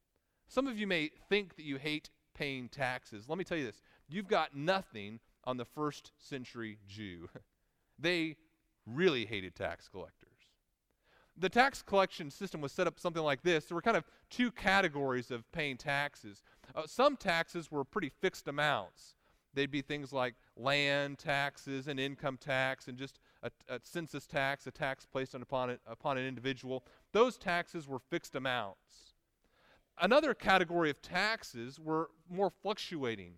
Some 0.49 0.67
of 0.67 0.79
you 0.79 0.87
may 0.87 1.11
think 1.29 1.57
that 1.57 1.65
you 1.65 1.77
hate 1.77 2.09
paying 2.35 2.69
taxes. 2.69 3.29
Let 3.29 3.37
me 3.37 3.45
tell 3.45 3.59
you 3.59 3.67
this 3.67 3.83
you've 4.09 4.29
got 4.29 4.57
nothing 4.57 5.21
on 5.50 5.57
the 5.57 5.64
first 5.64 6.12
century 6.16 6.78
Jew. 6.88 7.28
they 7.99 8.37
really 8.87 9.26
hated 9.26 9.57
tax 9.57 9.88
collectors. 9.88 10.28
The 11.37 11.49
tax 11.49 11.83
collection 11.83 12.30
system 12.30 12.61
was 12.61 12.71
set 12.71 12.87
up 12.87 13.00
something 13.00 13.23
like 13.23 13.42
this. 13.42 13.64
There 13.64 13.75
were 13.75 13.83
kind 13.83 13.97
of 13.97 14.04
two 14.30 14.52
categories 14.52 15.30
of 15.30 15.50
paying 15.52 15.76
taxes. 15.76 16.42
Uh, 16.75 16.83
some 16.87 17.16
taxes 17.16 17.71
were 17.71 17.83
pretty 17.83 18.11
fixed 18.21 18.47
amounts. 18.47 19.14
They'd 19.52 19.71
be 19.71 19.83
things 19.83 20.12
like 20.12 20.35
land 20.57 21.19
taxes 21.19 21.88
and 21.88 21.99
income 21.99 22.37
tax 22.37 22.87
and 22.87 22.97
just 22.97 23.19
a, 23.42 23.50
a 23.69 23.80
census 23.83 24.26
tax, 24.26 24.66
a 24.69 24.71
tax 24.71 25.04
placed 25.04 25.35
upon, 25.35 25.71
it, 25.71 25.80
upon 25.87 26.16
an 26.16 26.26
individual. 26.26 26.85
Those 27.12 27.37
taxes 27.37 27.88
were 27.88 27.99
fixed 27.99 28.37
amounts. 28.37 29.14
Another 30.00 30.33
category 30.35 30.90
of 30.90 31.02
taxes 31.02 31.80
were 31.80 32.11
more 32.28 32.50
fluctuating. 32.62 33.35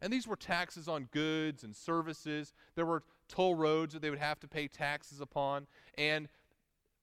And 0.00 0.12
these 0.12 0.26
were 0.26 0.36
taxes 0.36 0.88
on 0.88 1.08
goods 1.12 1.64
and 1.64 1.74
services. 1.74 2.52
There 2.74 2.86
were 2.86 3.02
toll 3.28 3.54
roads 3.54 3.92
that 3.94 4.02
they 4.02 4.10
would 4.10 4.18
have 4.18 4.40
to 4.40 4.48
pay 4.48 4.68
taxes 4.68 5.20
upon. 5.20 5.66
And 5.96 6.28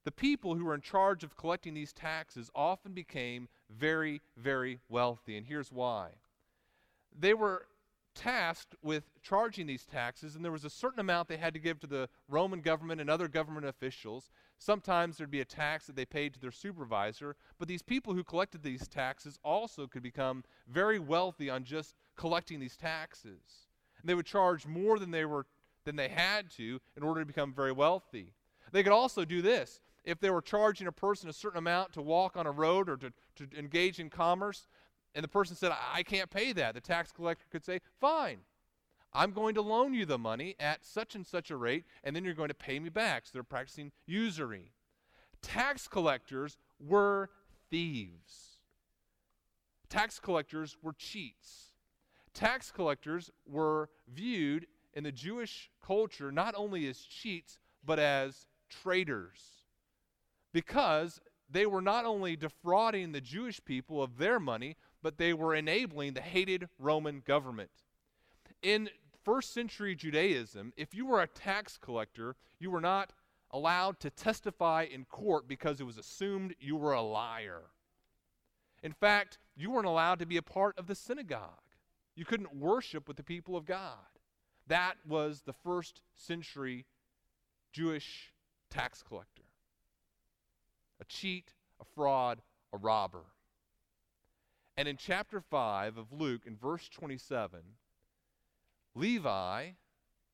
the 0.06 0.12
people 0.12 0.56
who 0.56 0.66
were 0.66 0.76
in 0.76 0.82
charge 0.82 1.24
of 1.24 1.36
collecting 1.36 1.74
these 1.74 1.92
taxes 1.92 2.50
often 2.56 2.94
became 2.94 3.48
very, 3.70 4.22
very 4.38 4.80
wealthy. 4.88 5.38
And 5.38 5.46
here's 5.46 5.72
why 5.72 6.12
they 7.18 7.34
were 7.34 7.66
tasked 8.16 8.76
with 8.82 9.04
charging 9.22 9.68
these 9.68 9.86
taxes, 9.86 10.36
and 10.36 10.44
there 10.44 10.52
was 10.52 10.66
a 10.66 10.70
certain 10.70 11.00
amount 11.00 11.28
they 11.28 11.38
had 11.38 11.54
to 11.54 11.60
give 11.60 11.80
to 11.82 11.88
the 11.88 12.10
Roman 12.28 12.62
government 12.62 13.02
and 13.02 13.10
other 13.10 13.28
government 13.28 13.66
officials. 13.66 14.30
Sometimes 14.58 15.18
there'd 15.18 15.30
be 15.30 15.42
a 15.42 15.46
tax 15.46 15.86
that 15.86 15.96
they 15.96 16.06
paid 16.06 16.34
to 16.34 16.40
their 16.40 16.52
supervisor, 16.52 17.36
but 17.60 17.68
these 17.68 17.84
people 17.84 18.14
who 18.14 18.24
collected 18.24 18.64
these 18.64 18.88
taxes 18.88 19.38
also 19.44 19.86
could 19.86 20.02
become 20.02 20.44
very 20.68 20.98
wealthy 20.98 21.50
on 21.50 21.64
just 21.64 21.94
collecting 22.16 22.60
these 22.60 22.78
taxes. 22.78 23.68
And 24.00 24.10
they 24.10 24.16
would 24.16 24.26
charge 24.26 24.66
more 24.66 24.98
than 24.98 25.12
they 25.12 25.26
were 25.26 25.46
than 25.84 25.96
they 25.96 26.10
had 26.10 26.50
to 26.50 26.80
in 26.98 27.04
order 27.04 27.22
to 27.22 27.26
become 27.28 27.54
very 27.54 27.72
wealthy. 27.72 28.34
They 28.72 28.82
could 28.82 28.92
also 28.92 29.24
do 29.24 29.42
this. 29.44 29.82
If 30.04 30.20
they 30.20 30.30
were 30.30 30.42
charging 30.42 30.88
a 30.88 30.92
person 30.92 31.30
a 31.30 31.34
certain 31.34 31.60
amount 31.60 31.94
to 31.94 32.02
walk 32.02 32.36
on 32.36 32.46
a 32.48 32.52
road 32.52 32.90
or 32.90 32.98
to, 32.98 33.12
to 33.36 33.48
engage 33.58 34.00
in 34.00 34.10
commerce, 34.10 34.68
and 35.16 35.24
the 35.24 35.30
person 35.30 35.56
said, 35.56 35.72
I 35.94 36.04
can't 36.04 36.30
pay 36.30 36.52
that, 36.54 36.76
the 36.76 36.82
tax 36.82 37.12
collector 37.12 37.46
could 37.50 37.64
say, 37.64 37.80
Fine, 38.00 38.40
I'm 39.14 39.32
going 39.32 39.56
to 39.56 39.62
loan 39.62 39.94
you 39.94 40.06
the 40.06 40.18
money 40.18 40.56
at 40.60 40.86
such 40.86 41.16
and 41.16 41.26
such 41.26 41.50
a 41.50 41.56
rate, 41.56 41.86
and 42.04 42.14
then 42.14 42.26
you're 42.26 42.34
going 42.34 42.50
to 42.50 42.54
pay 42.54 42.78
me 42.80 42.90
back. 42.90 43.26
So 43.26 43.32
they're 43.34 43.44
practicing 43.44 43.94
usury. 44.06 44.74
Tax 45.42 45.88
collectors 45.88 46.58
were 46.80 47.30
thieves. 47.70 48.58
Tax 49.90 50.20
collectors 50.20 50.76
were 50.82 50.94
cheats. 50.94 51.72
Tax 52.34 52.72
collectors 52.72 53.32
were 53.48 53.90
viewed 54.14 54.68
in 54.94 55.06
the 55.06 55.12
Jewish 55.12 55.70
culture 55.86 56.32
not 56.32 56.54
only 56.58 56.86
as 56.88 57.00
cheats, 57.00 57.58
but 57.86 58.00
as 58.00 58.48
traitors. 58.70 59.64
Because 60.52 61.22
they 61.50 61.66
were 61.66 61.82
not 61.82 62.06
only 62.06 62.36
defrauding 62.36 63.12
the 63.12 63.22
Jewish 63.22 63.64
people 63.64 64.02
of 64.02 64.18
their 64.18 64.40
money, 64.40 64.76
but 65.06 65.20
they 65.20 65.36
were 65.36 65.54
enabling 65.54 66.16
the 66.16 66.20
hated 66.20 66.68
Roman 66.80 67.22
government. 67.24 67.70
In 68.64 68.90
first 69.24 69.54
century 69.54 69.94
Judaism, 69.94 70.74
if 70.78 70.96
you 70.96 71.06
were 71.06 71.22
a 71.22 71.28
tax 71.28 71.78
collector, 71.78 72.36
you 72.58 72.72
were 72.72 72.82
not 72.82 73.14
allowed 73.52 74.00
to 74.00 74.10
testify 74.10 74.88
in 74.92 75.06
court 75.06 75.48
because 75.48 75.80
it 75.80 75.84
was 75.84 76.00
assumed 76.00 76.56
you 76.60 76.76
were 76.76 76.94
a 76.94 77.04
liar. 77.04 77.66
In 78.82 78.94
fact, 78.94 79.38
you 79.56 79.70
weren't 79.70 79.86
allowed 79.86 80.18
to 80.18 80.26
be 80.26 80.38
a 80.38 80.42
part 80.42 80.76
of 80.76 80.88
the 80.88 80.96
synagogue. 80.96 81.70
You 82.16 82.26
couldn't 82.26 82.56
worship 82.56 83.08
with 83.08 83.18
the 83.18 83.24
people 83.24 83.56
of 83.56 83.68
God. 83.68 84.10
That 84.66 84.96
was 85.08 85.44
the 85.44 85.54
first 85.54 86.02
century 86.16 86.88
Jewish 87.72 88.34
tax 88.72 89.04
collector 89.04 89.44
a 91.00 91.06
cheat, 91.06 91.54
a 91.80 91.86
fraud, 91.86 92.42
a 92.74 92.78
robber. 92.78 93.26
And 94.78 94.88
in 94.88 94.98
chapter 94.98 95.40
5 95.40 95.98
of 95.98 96.12
Luke, 96.12 96.42
in 96.46 96.58
verse 96.58 96.90
27, 96.90 97.60
Levi, 98.94 99.70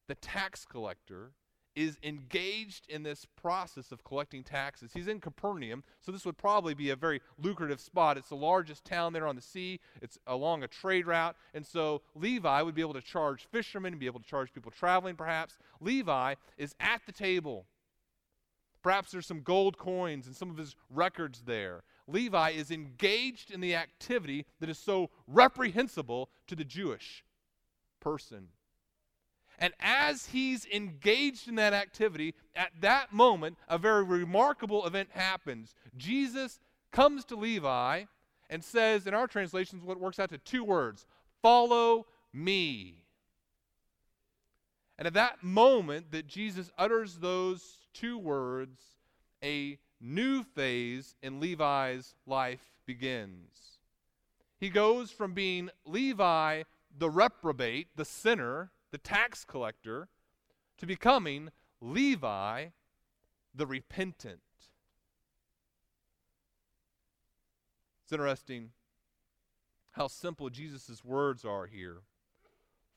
the 0.08 0.16
tax 0.16 0.66
collector, 0.66 1.34
is 1.76 1.98
engaged 2.04 2.86
in 2.90 3.04
this 3.04 3.26
process 3.42 3.92
of 3.92 4.04
collecting 4.04 4.44
taxes. 4.44 4.92
He's 4.94 5.08
in 5.08 5.22
Capernaum, 5.22 5.84
so 6.02 6.12
this 6.12 6.26
would 6.26 6.38
probably 6.38 6.74
be 6.74 6.90
a 6.90 6.96
very 6.96 7.22
lucrative 7.38 7.80
spot. 7.80 8.18
It's 8.18 8.30
the 8.30 8.36
largest 8.36 8.84
town 8.84 9.14
there 9.14 9.28
on 9.28 9.36
the 9.36 9.42
sea, 9.42 9.80
it's 10.02 10.18
along 10.28 10.64
a 10.64 10.68
trade 10.68 11.08
route, 11.08 11.36
and 11.54 11.66
so 11.66 12.02
Levi 12.14 12.62
would 12.62 12.76
be 12.76 12.82
able 12.82 12.94
to 12.94 13.02
charge 13.02 13.48
fishermen, 13.52 13.98
be 13.98 14.06
able 14.06 14.20
to 14.20 14.28
charge 14.28 14.52
people 14.52 14.72
traveling 14.72 15.16
perhaps. 15.16 15.58
Levi 15.80 16.36
is 16.58 16.76
at 16.80 17.02
the 17.06 17.14
table. 17.14 17.66
Perhaps 18.84 19.12
there's 19.12 19.28
some 19.28 19.42
gold 19.42 19.78
coins 19.78 20.26
and 20.26 20.36
some 20.36 20.50
of 20.50 20.58
his 20.58 20.76
records 20.90 21.44
there. 21.46 21.84
Levi 22.12 22.52
is 22.52 22.72
engaged 22.72 23.52
in 23.52 23.62
the 23.62 23.76
activity 23.76 24.46
that 24.60 24.70
is 24.70 24.78
so 24.78 25.10
reprehensible 25.28 26.30
to 26.48 26.56
the 26.56 26.64
Jewish 26.64 27.24
person. 28.00 28.48
And 29.60 29.74
as 29.80 30.28
he's 30.28 30.66
engaged 30.66 31.48
in 31.48 31.56
that 31.56 31.74
activity, 31.74 32.34
at 32.56 32.72
that 32.82 33.14
moment, 33.14 33.58
a 33.70 33.78
very 33.78 34.04
remarkable 34.04 34.88
event 34.88 35.10
happens. 35.12 35.76
Jesus 35.96 36.60
comes 36.92 37.24
to 37.26 37.36
Levi 37.36 38.06
and 38.50 38.64
says, 38.64 39.06
in 39.06 39.14
our 39.14 39.28
translations, 39.28 39.84
what 39.84 40.00
works 40.00 40.20
out 40.20 40.30
to 40.30 40.40
two 40.40 40.64
words 40.64 41.06
follow 41.42 42.08
me. 42.34 43.04
And 44.98 45.08
at 45.08 45.14
that 45.14 45.44
moment 45.44 46.12
that 46.12 46.28
Jesus 46.28 46.72
utters 46.78 47.16
those 47.16 47.78
two 47.94 48.18
words, 48.18 48.82
a 49.44 49.80
new 50.02 50.44
phase 50.44 51.16
in 51.22 51.40
Levi's 51.40 52.16
life 52.26 52.74
begins. 52.86 53.80
He 54.60 54.70
goes 54.70 55.12
from 55.12 55.34
being 55.34 55.70
Levi 55.86 56.64
the 56.98 57.10
reprobate, 57.10 57.88
the 57.96 58.06
sinner, 58.06 58.72
the 58.92 58.98
tax 58.98 59.46
collector, 59.46 60.10
to 60.78 60.86
becoming 60.86 61.50
Levi 61.80 62.68
the 63.54 63.66
repentant. 63.66 64.42
It's 68.04 68.12
interesting 68.12 68.72
how 69.92 70.08
simple 70.08 70.50
Jesus' 70.50 71.04
words 71.04 71.46
are 71.46 71.66
here. 71.66 72.02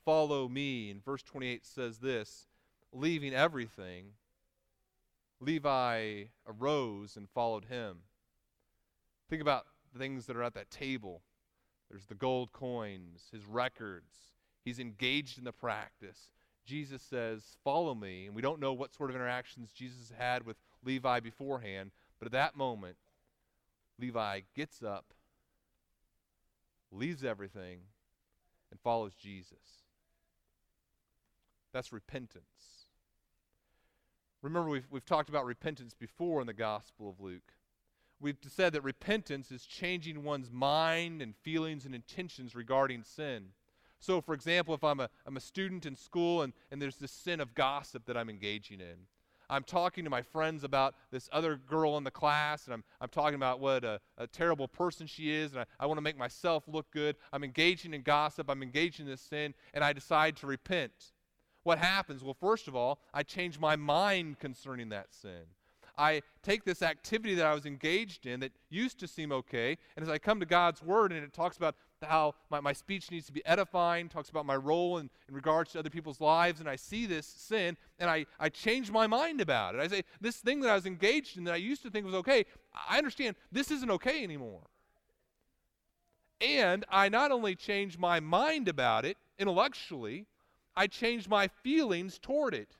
Follow 0.05 0.49
me. 0.49 0.91
And 0.91 1.05
verse 1.05 1.23
28 1.23 1.65
says 1.65 1.99
this 1.99 2.47
leaving 2.93 3.35
everything 3.35 4.13
Levi 5.41 6.25
arose 6.47 7.17
and 7.17 7.29
followed 7.29 7.67
him. 7.67 7.99
Think 9.29 9.43
about 9.43 9.67
the 9.93 9.99
things 9.99 10.27
that 10.27 10.37
are 10.37 10.43
at 10.43 10.55
that 10.55 10.71
table. 10.71 11.23
There's 11.91 12.07
the 12.07 12.15
gold 12.15 12.53
coins, 12.53 13.29
his 13.33 13.45
records. 13.45 14.15
He's 14.65 14.79
engaged 14.79 15.39
in 15.39 15.45
the 15.45 15.53
practice. 15.53 16.31
Jesus 16.65 17.03
says, 17.03 17.43
Follow 17.63 17.95
me. 17.95 18.27
And 18.27 18.35
we 18.35 18.43
don't 18.43 18.61
know 18.61 18.73
what 18.73 18.95
sort 18.95 19.11
of 19.11 19.17
interactions 19.17 19.73
Jesus 19.73 20.13
had 20.17 20.47
with 20.47 20.57
Levi 20.85 21.21
beforehand, 21.21 21.91
but 22.19 22.27
at 22.27 22.33
that 22.33 22.57
moment, 22.57 22.97
Levi 23.99 24.41
gets 24.55 24.83
up, 24.83 25.15
leaves 26.91 27.25
everything, 27.25 27.81
and 28.71 28.81
follows 28.81 29.15
Jesus. 29.15 29.85
That's 31.73 31.93
repentance. 31.93 32.84
Remember, 34.45 34.69
we've, 34.69 34.87
we've 34.91 35.07
talked 35.07 35.31
about 35.31 35.47
repentance 35.47 35.95
before 35.95 36.43
in 36.43 36.47
the 36.47 36.53
Gospel 36.53 37.09
of 37.09 37.19
Luke. 37.19 37.55
we've 38.21 38.37
said 38.47 38.75
that 38.75 38.83
repentance 38.83 39.51
is 39.51 39.65
changing 39.65 40.23
one's 40.23 40.51
mind 40.51 41.23
and 41.23 41.35
feelings 41.35 41.87
and 41.87 41.95
intentions 41.95 42.55
regarding 42.55 43.05
sin. 43.05 43.47
So, 44.01 44.21
for 44.21 44.35
example, 44.35 44.75
if 44.75 44.85
I'm 44.85 45.01
a, 45.01 45.09
I'm 45.27 45.39
a 45.39 45.41
student 45.41 45.87
in 45.87 45.97
school 45.97 46.43
and, 46.43 46.53
and 46.71 46.81
there's 46.81 46.97
this 46.97 47.11
sin 47.11 47.41
of 47.41 47.55
gossip 47.55 48.05
that 48.05 48.19
I'm 48.19 48.29
engaging 48.29 48.81
in, 48.81 49.07
I'm 49.49 49.65
talking 49.65 50.05
to 50.05 50.11
my 50.11 50.21
friends 50.21 50.63
about 50.63 50.95
this 51.11 51.27
other 51.33 51.57
girl 51.57 51.97
in 51.97 52.05
the 52.05 52.11
class, 52.11 52.67
and 52.67 52.75
I'm, 52.75 52.85
I'm 53.01 53.09
talking 53.09 53.37
about 53.37 53.61
what 53.61 53.83
a, 53.83 53.99
a 54.19 54.27
terrible 54.27 54.69
person 54.69 55.07
she 55.07 55.33
is, 55.33 55.53
and 55.53 55.61
I, 55.61 55.65
I 55.81 55.87
want 55.87 55.97
to 55.97 56.03
make 56.03 56.19
myself 56.19 56.65
look 56.69 56.91
good. 56.91 57.17
I'm 57.33 57.45
engaging 57.45 57.95
in 57.95 58.03
gossip, 58.03 58.51
I'm 58.51 58.63
engaging 58.63 59.07
in 59.07 59.11
this 59.11 59.23
sin, 59.23 59.55
and 59.73 59.83
I 59.83 59.95
decide 59.95 60.37
to 60.37 60.47
repent. 60.47 61.13
What 61.65 61.79
happens? 61.79 62.23
Well, 62.23 62.37
first 62.39 62.69
of 62.69 62.77
all, 62.77 63.01
I 63.13 63.23
change 63.23 63.59
my 63.59 63.75
mind 63.75 64.39
concerning 64.39 64.91
that 64.91 65.13
sin. 65.13 65.43
I 65.97 66.23
take 66.43 66.65
this 66.65 66.83
activity 66.83 67.35
that 67.37 67.47
I 67.47 67.55
was 67.55 67.67
engaged 67.67 68.27
in 68.27 68.41
that 68.41 68.53
used 68.69 68.99
to 69.01 69.09
seem 69.09 69.31
okay, 69.33 69.79
and 69.97 70.03
as 70.03 70.09
I 70.09 70.19
come 70.19 70.41
to 70.41 70.47
God's 70.47 70.83
Word 70.83 71.13
and 71.13 71.23
it 71.23 71.33
talks 71.33 71.57
about 71.57 71.77
how 72.03 72.35
my, 72.51 72.61
my 72.61 72.73
speech 72.73 73.11
needs 73.11 73.27
to 73.27 73.33
be 73.33 73.47
edifying, 73.47 74.09
talks 74.09 74.29
about 74.29 74.45
my 74.45 74.57
role 74.57 74.99
in, 74.99 75.09
in 75.29 75.35
regards 75.35 75.73
to 75.73 75.79
other 75.79 75.91
people's 75.91 76.21
lives, 76.21 76.61
and 76.61 76.69
I 76.69 76.77
see 76.77 77.07
this 77.07 77.27
sin, 77.27 77.77
and 77.99 78.11
I, 78.11 78.27
I 78.39 78.49
change 78.49 78.91
my 78.91 79.07
mind 79.07 79.41
about 79.41 79.75
it. 79.75 79.81
I 79.81 79.89
say, 79.89 80.03
this 80.21 80.37
thing 80.37 80.61
that 80.61 80.71
I 80.71 80.75
was 80.75 80.85
engaged 80.85 81.39
in 81.39 81.45
that 81.45 81.55
I 81.55 81.59
used 81.59 81.83
to 81.83 81.91
think 81.91 82.05
was 82.05 82.15
okay, 82.17 82.45
I 82.89 82.99
understand 82.99 83.37
this 83.53 83.71
isn't 83.71 83.91
okay 83.91 84.23
anymore. 84.23 84.63
And 86.41 86.85
I 86.91 87.09
not 87.09 87.31
only 87.31 87.55
change 87.55 87.97
my 87.97 88.21
mind 88.21 88.69
about 88.69 89.05
it 89.05 89.17
intellectually, 89.39 90.27
I 90.77 90.87
change 90.87 91.29
my 91.29 91.49
feelings 91.49 92.19
toward 92.19 92.55
it. 92.55 92.77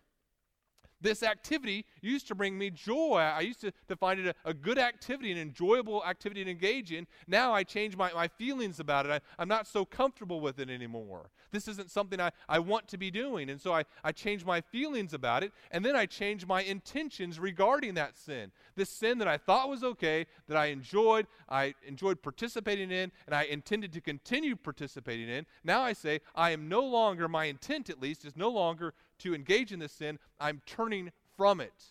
This 1.05 1.23
activity 1.23 1.85
used 2.01 2.27
to 2.29 2.35
bring 2.35 2.57
me 2.57 2.71
joy. 2.71 3.19
I 3.19 3.41
used 3.41 3.61
to, 3.61 3.73
to 3.89 3.95
find 3.95 4.19
it 4.19 4.35
a, 4.45 4.49
a 4.49 4.55
good 4.55 4.79
activity, 4.79 5.31
an 5.31 5.37
enjoyable 5.37 6.03
activity 6.03 6.43
to 6.43 6.51
engage 6.51 6.93
in. 6.93 7.07
Now 7.29 7.53
I 7.53 7.63
change 7.63 7.95
my, 7.95 8.11
my 8.15 8.27
feelings 8.27 8.81
about 8.81 9.05
it. 9.05 9.13
I, 9.13 9.21
I'm 9.39 9.47
not 9.47 9.67
so 9.67 9.85
comfortable 9.85 10.41
with 10.41 10.59
it 10.59 10.71
anymore. 10.71 11.29
This 11.53 11.69
isn't 11.69 11.91
something 11.91 12.21
I, 12.23 12.31
I 12.49 12.59
want 12.59 12.89
to 12.89 12.97
be 12.97 13.11
doing. 13.11 13.51
And 13.51 13.61
so 13.61 13.75
I, 13.75 13.85
I 14.03 14.13
change 14.13 14.47
my 14.47 14.63
feelings 14.63 15.13
about 15.13 15.43
it, 15.43 15.53
and 15.71 15.85
then 15.85 15.95
I 15.95 16.07
change 16.07 16.47
my 16.47 16.63
intentions 16.63 17.39
regarding 17.39 17.93
that 17.95 18.17
sin. 18.17 18.51
This 18.75 18.89
sin 18.89 19.19
that 19.19 19.29
I 19.29 19.37
thought 19.37 19.69
was 19.69 19.85
okay, 19.85 20.27
that 20.49 20.57
I 20.57 20.67
enjoyed, 20.67 21.27
I 21.51 21.75
enjoyed 21.87 22.23
participating 22.23 22.91
in, 22.91 23.13
and 23.27 23.35
I 23.35 23.43
intended 23.45 23.93
to 23.93 24.01
continue 24.01 24.57
participating 24.57 25.29
in. 25.29 25.45
Now 25.65 25.83
I 25.83 25.93
say, 25.93 26.23
I 26.35 26.53
am 26.53 26.67
no 26.67 26.81
longer, 26.81 27.29
my 27.29 27.45
intent 27.45 27.91
at 27.91 28.01
least, 28.01 28.25
is 28.25 28.37
no 28.37 28.49
longer 28.49 28.95
to 29.25 29.35
engage 29.35 29.73
in 29.73 29.79
this 29.79 29.93
sin, 29.93 30.19
I'm 30.39 30.61
turning 30.67 31.11
from 31.37 31.61
it. 31.61 31.85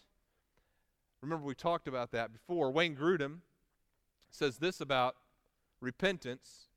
Remember, 1.22 1.46
we 1.46 1.56
talked 1.56 1.88
about 1.88 2.12
that 2.12 2.32
before. 2.32 2.72
Wayne 2.72 2.96
Grudem 2.96 3.40
says 4.30 4.58
this 4.58 4.80
about 4.80 5.16
repentance. 5.82 6.68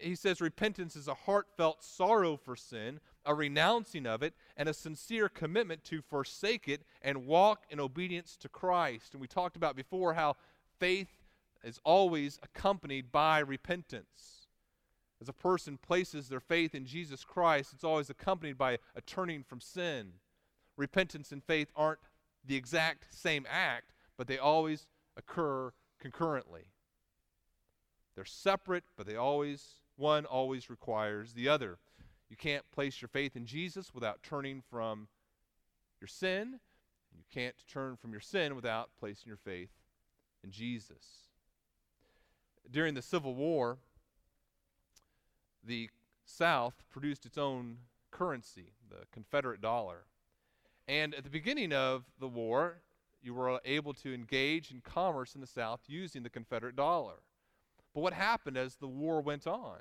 He 0.00 0.16
says, 0.16 0.40
Repentance 0.40 0.96
is 0.96 1.06
a 1.06 1.14
heartfelt 1.14 1.84
sorrow 1.84 2.36
for 2.36 2.56
sin, 2.56 2.98
a 3.24 3.34
renouncing 3.34 4.04
of 4.04 4.22
it, 4.22 4.34
and 4.56 4.68
a 4.68 4.74
sincere 4.74 5.28
commitment 5.28 5.84
to 5.84 6.02
forsake 6.02 6.68
it 6.68 6.82
and 7.00 7.26
walk 7.26 7.64
in 7.70 7.78
obedience 7.78 8.36
to 8.38 8.48
Christ. 8.48 9.12
And 9.12 9.20
we 9.20 9.28
talked 9.28 9.56
about 9.56 9.76
before 9.76 10.14
how 10.14 10.34
faith 10.80 11.22
is 11.62 11.78
always 11.84 12.40
accompanied 12.42 13.12
by 13.12 13.38
repentance 13.38 14.39
as 15.20 15.28
a 15.28 15.34
person 15.34 15.78
places 15.78 16.28
their 16.28 16.40
faith 16.40 16.74
in 16.74 16.86
Jesus 16.86 17.24
Christ, 17.24 17.72
it's 17.74 17.84
always 17.84 18.08
accompanied 18.08 18.56
by 18.56 18.78
a 18.96 19.00
turning 19.02 19.42
from 19.42 19.60
sin. 19.60 20.12
Repentance 20.76 21.30
and 21.30 21.44
faith 21.44 21.70
aren't 21.76 21.98
the 22.44 22.56
exact 22.56 23.14
same 23.14 23.46
act, 23.50 23.92
but 24.16 24.26
they 24.26 24.38
always 24.38 24.86
occur 25.16 25.72
concurrently. 26.00 26.62
They're 28.14 28.24
separate, 28.24 28.84
but 28.96 29.06
they 29.06 29.16
always, 29.16 29.74
one 29.96 30.24
always 30.24 30.70
requires 30.70 31.34
the 31.34 31.48
other. 31.48 31.78
You 32.30 32.36
can't 32.36 32.70
place 32.70 33.02
your 33.02 33.08
faith 33.08 33.36
in 33.36 33.44
Jesus 33.44 33.94
without 33.94 34.22
turning 34.22 34.62
from 34.70 35.08
your 36.00 36.08
sin. 36.08 36.60
You 37.14 37.24
can't 37.30 37.56
turn 37.68 37.96
from 37.96 38.12
your 38.12 38.20
sin 38.20 38.54
without 38.54 38.90
placing 38.98 39.28
your 39.28 39.36
faith 39.36 39.70
in 40.42 40.50
Jesus. 40.50 41.28
During 42.70 42.94
the 42.94 43.02
Civil 43.02 43.34
War, 43.34 43.78
the 45.64 45.90
South 46.24 46.74
produced 46.90 47.26
its 47.26 47.38
own 47.38 47.78
currency, 48.10 48.72
the 48.88 49.06
Confederate 49.12 49.60
dollar. 49.60 50.04
And 50.88 51.14
at 51.14 51.24
the 51.24 51.30
beginning 51.30 51.72
of 51.72 52.04
the 52.18 52.28
war, 52.28 52.82
you 53.22 53.34
were 53.34 53.60
able 53.64 53.92
to 53.94 54.14
engage 54.14 54.70
in 54.70 54.80
commerce 54.80 55.34
in 55.34 55.40
the 55.40 55.46
South 55.46 55.80
using 55.86 56.22
the 56.22 56.30
Confederate 56.30 56.76
dollar. 56.76 57.16
But 57.94 58.00
what 58.00 58.12
happened 58.12 58.56
as 58.56 58.76
the 58.76 58.88
war 58.88 59.20
went 59.20 59.46
on? 59.46 59.78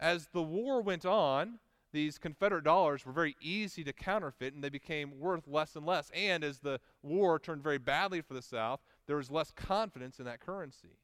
As 0.00 0.28
the 0.32 0.42
war 0.42 0.80
went 0.80 1.04
on, 1.04 1.58
these 1.92 2.18
Confederate 2.18 2.64
dollars 2.64 3.06
were 3.06 3.12
very 3.12 3.36
easy 3.40 3.82
to 3.84 3.92
counterfeit 3.92 4.54
and 4.54 4.62
they 4.62 4.68
became 4.68 5.18
worth 5.18 5.46
less 5.46 5.76
and 5.76 5.86
less. 5.86 6.10
And 6.14 6.44
as 6.44 6.58
the 6.58 6.80
war 7.02 7.38
turned 7.38 7.62
very 7.62 7.78
badly 7.78 8.20
for 8.20 8.34
the 8.34 8.42
South, 8.42 8.80
there 9.06 9.16
was 9.16 9.30
less 9.30 9.50
confidence 9.50 10.18
in 10.18 10.26
that 10.26 10.40
currency. 10.40 10.98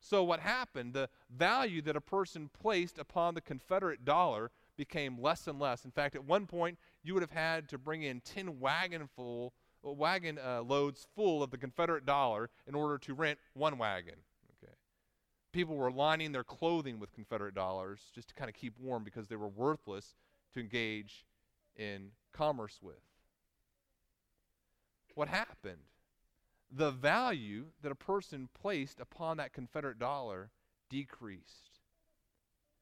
So, 0.00 0.24
what 0.24 0.40
happened? 0.40 0.94
The 0.94 1.08
value 1.30 1.82
that 1.82 1.94
a 1.94 2.00
person 2.00 2.48
placed 2.48 2.98
upon 2.98 3.34
the 3.34 3.40
Confederate 3.40 4.04
dollar 4.04 4.50
became 4.76 5.20
less 5.20 5.46
and 5.46 5.58
less. 5.58 5.84
In 5.84 5.90
fact, 5.90 6.14
at 6.14 6.24
one 6.24 6.46
point, 6.46 6.78
you 7.02 7.12
would 7.12 7.22
have 7.22 7.30
had 7.30 7.68
to 7.68 7.78
bring 7.78 8.02
in 8.02 8.20
10 8.22 8.58
wagon 8.60 9.08
full 9.14 9.52
uh, 9.86 9.92
wagon 9.92 10.38
uh, 10.38 10.62
loads 10.62 11.06
full 11.14 11.42
of 11.42 11.50
the 11.50 11.58
Confederate 11.58 12.06
dollar 12.06 12.50
in 12.66 12.74
order 12.74 12.96
to 12.98 13.14
rent 13.14 13.38
one 13.54 13.78
wagon. 13.78 14.16
Okay. 14.62 14.72
People 15.52 15.76
were 15.76 15.90
lining 15.90 16.32
their 16.32 16.44
clothing 16.44 16.98
with 16.98 17.12
Confederate 17.12 17.54
dollars 17.54 18.00
just 18.14 18.28
to 18.28 18.34
kind 18.34 18.48
of 18.48 18.54
keep 18.54 18.78
warm 18.78 19.04
because 19.04 19.28
they 19.28 19.36
were 19.36 19.48
worthless 19.48 20.14
to 20.54 20.60
engage 20.60 21.26
in 21.76 22.10
commerce 22.32 22.78
with. 22.82 23.00
What 25.14 25.28
happened? 25.28 25.82
The 26.70 26.90
value 26.90 27.66
that 27.82 27.92
a 27.92 27.96
person 27.96 28.48
placed 28.54 29.00
upon 29.00 29.36
that 29.36 29.52
Confederate 29.52 29.98
dollar 29.98 30.50
decreased. 30.88 31.80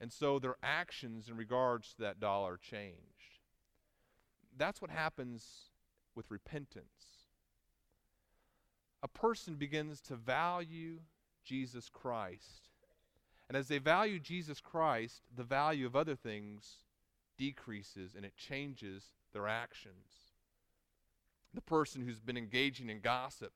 And 0.01 0.13
so 0.13 0.39
their 0.39 0.57
actions 0.63 1.29
in 1.29 1.37
regards 1.37 1.95
to 1.95 2.03
that 2.03 2.21
dollar 2.21 2.57
changed. 2.57 3.41
That's 4.57 4.81
what 4.81 4.91
happens 4.91 5.71
with 6.15 6.31
repentance. 6.31 7.27
A 9.03 9.09
person 9.09 9.55
begins 9.55 10.01
to 10.03 10.17
value 10.17 10.99
Jesus 11.45 11.89
Christ. 11.89 12.69
And 13.49 13.57
as 13.57 13.69
they 13.69 13.79
value 13.79 14.19
Jesus 14.19 14.61
Christ, 14.61 15.23
the 15.35 15.45
value 15.45 15.87
of 15.87 15.97
other 15.97 16.17
things 16.17 16.85
decreases 17.39 18.15
and 18.15 18.25
it 18.25 18.37
changes 18.37 19.05
their 19.33 19.49
actions. 19.49 20.35
The 21.55 21.61
person 21.63 22.03
who's 22.03 22.21
been 22.21 22.37
engaging 22.37 22.91
in 22.91 23.01
gossip 23.01 23.53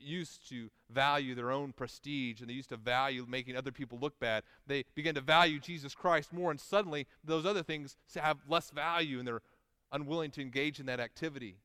used 0.00 0.48
to 0.48 0.70
value 0.90 1.34
their 1.34 1.50
own 1.50 1.72
prestige 1.72 2.40
and 2.40 2.48
they 2.48 2.54
used 2.54 2.68
to 2.70 2.76
value 2.76 3.26
making 3.28 3.56
other 3.56 3.72
people 3.72 3.98
look 4.00 4.18
bad. 4.20 4.42
They 4.66 4.84
began 4.94 5.14
to 5.14 5.20
value 5.20 5.58
Jesus 5.58 5.94
Christ 5.94 6.32
more, 6.32 6.50
and 6.50 6.60
suddenly 6.60 7.06
those 7.22 7.46
other 7.46 7.62
things 7.62 7.96
have 8.14 8.38
less 8.48 8.70
value 8.70 9.18
and 9.18 9.26
they're 9.26 9.42
unwilling 9.92 10.30
to 10.32 10.42
engage 10.42 10.80
in 10.80 10.86
that 10.86 11.00
activity. 11.00 11.56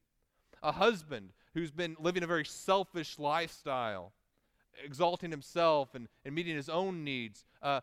A 0.62 0.72
husband 0.72 1.30
who's 1.54 1.72
been 1.72 1.96
living 2.00 2.24
a 2.24 2.28
very 2.28 2.46
selfish 2.46 3.18
lifestyle, 3.18 4.13
exalting 4.84 5.32
himself 5.32 5.96
and, 5.96 6.08
and 6.26 6.36
meeting 6.36 6.56
his 6.56 6.70
own 6.70 7.04
needs, 7.04 7.46
uh, 7.62 7.82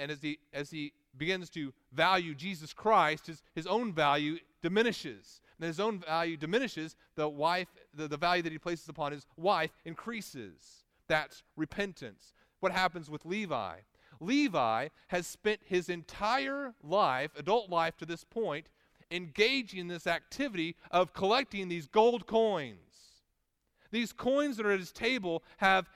and 0.00 0.10
as 0.10 0.22
he, 0.22 0.38
as 0.52 0.70
he 0.70 0.92
begins 1.16 1.50
to 1.50 1.72
value 1.92 2.34
Jesus 2.34 2.72
Christ, 2.72 3.26
his, 3.26 3.42
his 3.54 3.66
own 3.66 3.92
value 3.92 4.38
diminishes 4.62 5.40
and 5.58 5.66
his 5.66 5.80
own 5.80 5.98
value 6.00 6.36
diminishes, 6.36 6.96
the 7.14 7.28
wife, 7.28 7.68
the, 7.96 8.08
the 8.08 8.16
value 8.16 8.42
that 8.42 8.52
he 8.52 8.58
places 8.58 8.88
upon 8.88 9.12
his 9.12 9.26
wife 9.36 9.70
increases. 9.84 10.84
That's 11.08 11.42
repentance. 11.56 12.32
What 12.60 12.72
happens 12.72 13.10
with 13.10 13.24
Levi? 13.24 13.76
Levi 14.20 14.88
has 15.08 15.26
spent 15.26 15.60
his 15.64 15.88
entire 15.88 16.74
life, 16.82 17.30
adult 17.36 17.70
life 17.70 17.96
to 17.98 18.06
this 18.06 18.24
point, 18.24 18.68
engaging 19.10 19.80
in 19.80 19.88
this 19.88 20.06
activity 20.06 20.76
of 20.90 21.12
collecting 21.12 21.68
these 21.68 21.86
gold 21.86 22.26
coins. 22.26 22.78
These 23.90 24.12
coins 24.12 24.56
that 24.56 24.66
are 24.66 24.72
at 24.72 24.80
his 24.80 24.92
table 24.92 25.44
have 25.58 25.88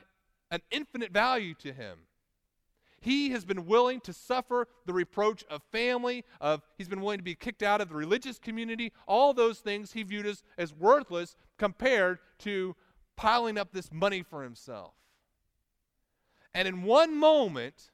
an 0.50 0.60
infinite 0.70 1.12
value 1.12 1.54
to 1.54 1.72
him. 1.72 1.98
He 3.00 3.30
has 3.30 3.44
been 3.44 3.66
willing 3.66 4.00
to 4.02 4.12
suffer 4.12 4.68
the 4.84 4.92
reproach 4.92 5.42
of 5.48 5.62
family, 5.72 6.24
of 6.40 6.62
he's 6.76 6.88
been 6.88 7.00
willing 7.00 7.18
to 7.18 7.24
be 7.24 7.34
kicked 7.34 7.62
out 7.62 7.80
of 7.80 7.88
the 7.88 7.94
religious 7.94 8.38
community. 8.38 8.92
All 9.08 9.32
those 9.32 9.60
things 9.60 9.92
he 9.92 10.02
viewed 10.02 10.26
as, 10.26 10.42
as 10.58 10.74
worthless 10.74 11.34
compared 11.58 12.18
to 12.40 12.76
piling 13.16 13.56
up 13.56 13.72
this 13.72 13.90
money 13.90 14.22
for 14.22 14.42
himself. 14.42 14.92
And 16.52 16.68
in 16.68 16.82
one 16.82 17.16
moment, 17.16 17.90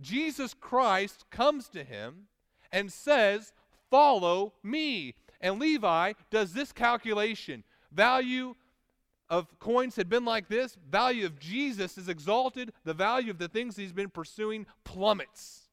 Jesus 0.00 0.52
Christ 0.52 1.24
comes 1.30 1.68
to 1.68 1.84
him 1.84 2.26
and 2.70 2.92
says, 2.92 3.52
Follow 3.90 4.54
me. 4.62 5.14
And 5.40 5.58
Levi 5.58 6.14
does 6.30 6.52
this 6.52 6.72
calculation 6.72 7.64
value 7.90 8.54
of 9.32 9.58
coins 9.58 9.96
had 9.96 10.10
been 10.10 10.26
like 10.26 10.48
this, 10.48 10.76
value 10.90 11.24
of 11.24 11.40
Jesus 11.40 11.96
is 11.96 12.06
exalted, 12.06 12.70
the 12.84 12.92
value 12.92 13.30
of 13.30 13.38
the 13.38 13.48
things 13.48 13.76
he's 13.76 13.90
been 13.90 14.10
pursuing 14.10 14.66
plummets. 14.84 15.70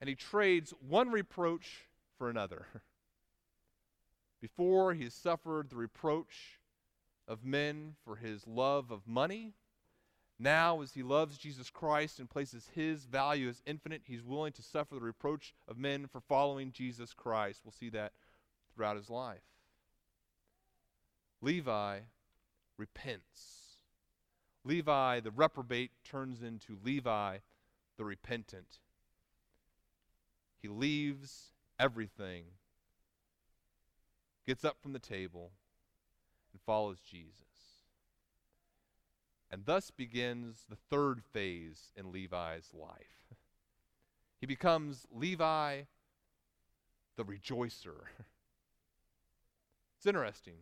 And 0.00 0.08
he 0.08 0.14
trades 0.14 0.72
one 0.88 1.10
reproach 1.10 1.88
for 2.16 2.30
another. 2.30 2.66
Before 4.40 4.94
he 4.94 5.02
has 5.02 5.12
suffered 5.12 5.70
the 5.70 5.76
reproach 5.76 6.60
of 7.26 7.44
men 7.44 7.96
for 8.04 8.14
his 8.14 8.46
love 8.46 8.92
of 8.92 9.08
money, 9.08 9.54
now, 10.38 10.82
as 10.82 10.94
he 10.94 11.02
loves 11.02 11.36
Jesus 11.36 11.68
Christ 11.68 12.20
and 12.20 12.30
places 12.30 12.70
his 12.76 13.06
value 13.06 13.48
as 13.48 13.60
infinite, 13.66 14.02
he's 14.04 14.22
willing 14.22 14.52
to 14.52 14.62
suffer 14.62 14.94
the 14.94 15.00
reproach 15.00 15.52
of 15.66 15.78
men 15.78 16.06
for 16.06 16.20
following 16.20 16.70
Jesus 16.70 17.12
Christ. 17.12 17.62
We'll 17.64 17.72
see 17.72 17.88
that 17.88 18.12
throughout 18.72 18.96
his 18.96 19.10
life. 19.10 19.42
Levi 21.40 22.00
repents. 22.78 23.78
Levi, 24.64 25.20
the 25.20 25.30
reprobate, 25.30 25.92
turns 26.04 26.42
into 26.42 26.78
Levi, 26.82 27.38
the 27.96 28.04
repentant. 28.04 28.78
He 30.60 30.68
leaves 30.68 31.52
everything, 31.78 32.44
gets 34.46 34.64
up 34.64 34.78
from 34.80 34.92
the 34.92 34.98
table, 34.98 35.52
and 36.52 36.60
follows 36.62 36.98
Jesus. 37.00 37.32
And 39.50 39.64
thus 39.64 39.90
begins 39.90 40.64
the 40.68 40.76
third 40.90 41.22
phase 41.22 41.92
in 41.96 42.12
Levi's 42.12 42.70
life. 42.72 43.16
He 44.38 44.46
becomes 44.46 45.06
Levi 45.10 45.82
the 47.16 47.24
rejoicer. 47.24 48.10
It's 49.98 50.06
interesting. 50.06 50.56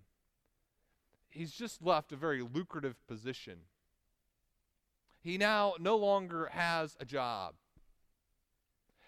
He's 1.35 1.53
just 1.53 1.83
left 1.83 2.13
a 2.13 2.17
very 2.17 2.43
lucrative 2.43 2.95
position. 3.07 3.59
He 5.21 5.37
now 5.37 5.75
no 5.81 5.97
longer 5.97 6.49
has 6.53 6.97
a 7.01 7.05
job. 7.05 7.55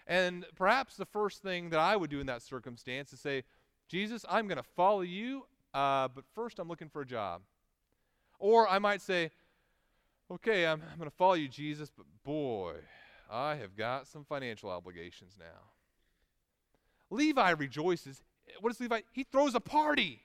And 0.05 0.45
perhaps 0.55 0.95
the 0.95 1.05
first 1.05 1.41
thing 1.41 1.69
that 1.69 1.79
I 1.79 1.95
would 1.95 2.09
do 2.09 2.19
in 2.19 2.27
that 2.27 2.41
circumstance 2.41 3.13
is 3.13 3.19
say, 3.19 3.43
Jesus, 3.87 4.25
I'm 4.29 4.47
going 4.47 4.57
to 4.57 4.63
follow 4.63 5.01
you, 5.01 5.45
uh, 5.73 6.09
but 6.09 6.25
first 6.35 6.59
I'm 6.59 6.67
looking 6.67 6.89
for 6.89 7.01
a 7.01 7.05
job. 7.05 7.41
Or 8.39 8.67
I 8.67 8.79
might 8.79 9.01
say, 9.01 9.31
okay, 10.29 10.65
I'm, 10.65 10.81
I'm 10.91 10.97
going 10.97 11.09
to 11.09 11.15
follow 11.15 11.33
you, 11.33 11.47
Jesus, 11.47 11.89
but 11.95 12.05
boy, 12.23 12.75
I 13.31 13.55
have 13.55 13.75
got 13.75 14.07
some 14.07 14.25
financial 14.25 14.69
obligations 14.69 15.35
now. 15.39 15.71
Levi 17.09 17.51
rejoices. 17.51 18.21
What 18.59 18.69
does 18.71 18.79
Levi? 18.79 19.01
He 19.13 19.23
throws 19.23 19.55
a 19.55 19.59
party. 19.59 20.23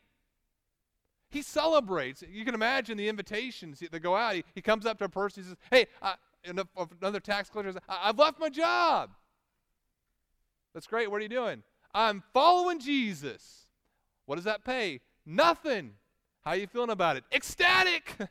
He 1.33 1.42
celebrates. 1.42 2.23
You 2.31 2.45
can 2.45 2.55
imagine 2.55 2.97
the 2.97 3.09
invitations 3.09 3.81
that 3.81 4.01
go 4.01 4.14
out. 4.14 4.35
He, 4.35 4.45
he 4.55 4.62
comes 4.62 4.87
up 4.87 4.99
to 4.99 5.07
a 5.07 5.09
person. 5.09 5.42
He 5.42 5.49
says, 5.49 5.57
"Hey, 5.71 5.87
another 6.45 7.21
tax 7.21 7.49
collector 7.49 7.73
says, 7.73 7.83
I've 7.88 8.18
left 8.18 8.38
my 8.38 8.49
job. 8.49 9.11
That's 10.75 10.87
great. 10.87 11.11
What 11.11 11.18
are 11.18 11.23
you 11.23 11.29
doing? 11.29 11.62
I'm 11.95 12.23
following 12.33 12.81
Jesus. 12.81 13.66
What 14.27 14.37
does 14.37 14.45
that 14.45 14.64
pay? 14.64 15.01
Nothing. 15.27 15.92
How 16.42 16.53
are 16.53 16.57
you 16.57 16.66
feeling 16.66 16.90
about 16.90 17.16
it? 17.16 17.25
Ecstatic. 17.33 18.16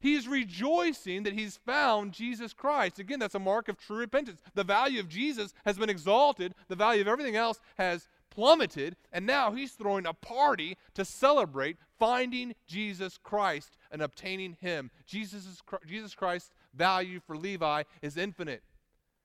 He's 0.00 0.28
rejoicing 0.28 1.22
that 1.22 1.32
he's 1.32 1.56
found 1.56 2.12
Jesus 2.12 2.52
Christ. 2.52 2.98
Again, 2.98 3.18
that's 3.18 3.36
a 3.36 3.38
mark 3.38 3.70
of 3.70 3.78
true 3.78 3.96
repentance. 3.96 4.38
The 4.52 4.62
value 4.62 5.00
of 5.00 5.08
Jesus 5.08 5.54
has 5.64 5.78
been 5.78 5.88
exalted, 5.88 6.54
the 6.68 6.76
value 6.76 7.00
of 7.00 7.08
everything 7.08 7.36
else 7.36 7.58
has 7.78 8.06
plummeted, 8.34 8.96
and 9.12 9.26
now 9.26 9.52
he's 9.52 9.72
throwing 9.72 10.06
a 10.06 10.12
party 10.12 10.76
to 10.94 11.04
celebrate 11.04 11.76
finding 11.98 12.54
Jesus 12.66 13.18
Christ 13.22 13.76
and 13.90 14.02
obtaining 14.02 14.56
him. 14.60 14.90
Jesus, 15.06 15.62
Jesus 15.86 16.14
Christ's 16.14 16.50
value 16.74 17.20
for 17.20 17.36
Levi 17.36 17.84
is 18.02 18.16
infinite. 18.16 18.62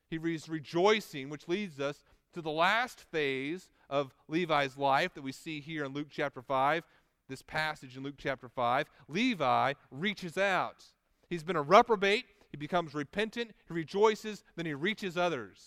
He 0.10 0.18
is 0.18 0.50
rejoicing, 0.50 1.30
which 1.30 1.48
leads 1.48 1.80
us 1.80 2.04
to 2.34 2.42
the 2.42 2.52
last 2.52 3.02
phase 3.12 3.70
of 3.90 4.14
Levi's 4.28 4.78
life 4.78 5.14
that 5.16 5.24
we 5.24 5.32
see 5.32 5.60
here 5.60 5.86
in 5.86 5.94
Luke 5.94 6.08
chapter 6.10 6.42
5 6.42 6.84
this 7.30 7.42
passage 7.44 7.96
in 7.96 8.04
Luke 8.04 8.16
chapter 8.18 8.50
5, 8.50 8.88
Levi 9.08 9.74
reaches 9.92 10.38
out. 10.38 10.84
He's 11.30 11.44
been 11.44 11.56
a 11.56 11.62
reprobate, 11.62 12.26
he 12.52 12.58
becomes 12.58 12.94
repentant, 12.94 13.52
he 13.68 13.74
rejoices, 13.74 14.44
then 14.56 14.66
he 14.66 14.74
reaches 14.74 15.16
others. 15.16 15.62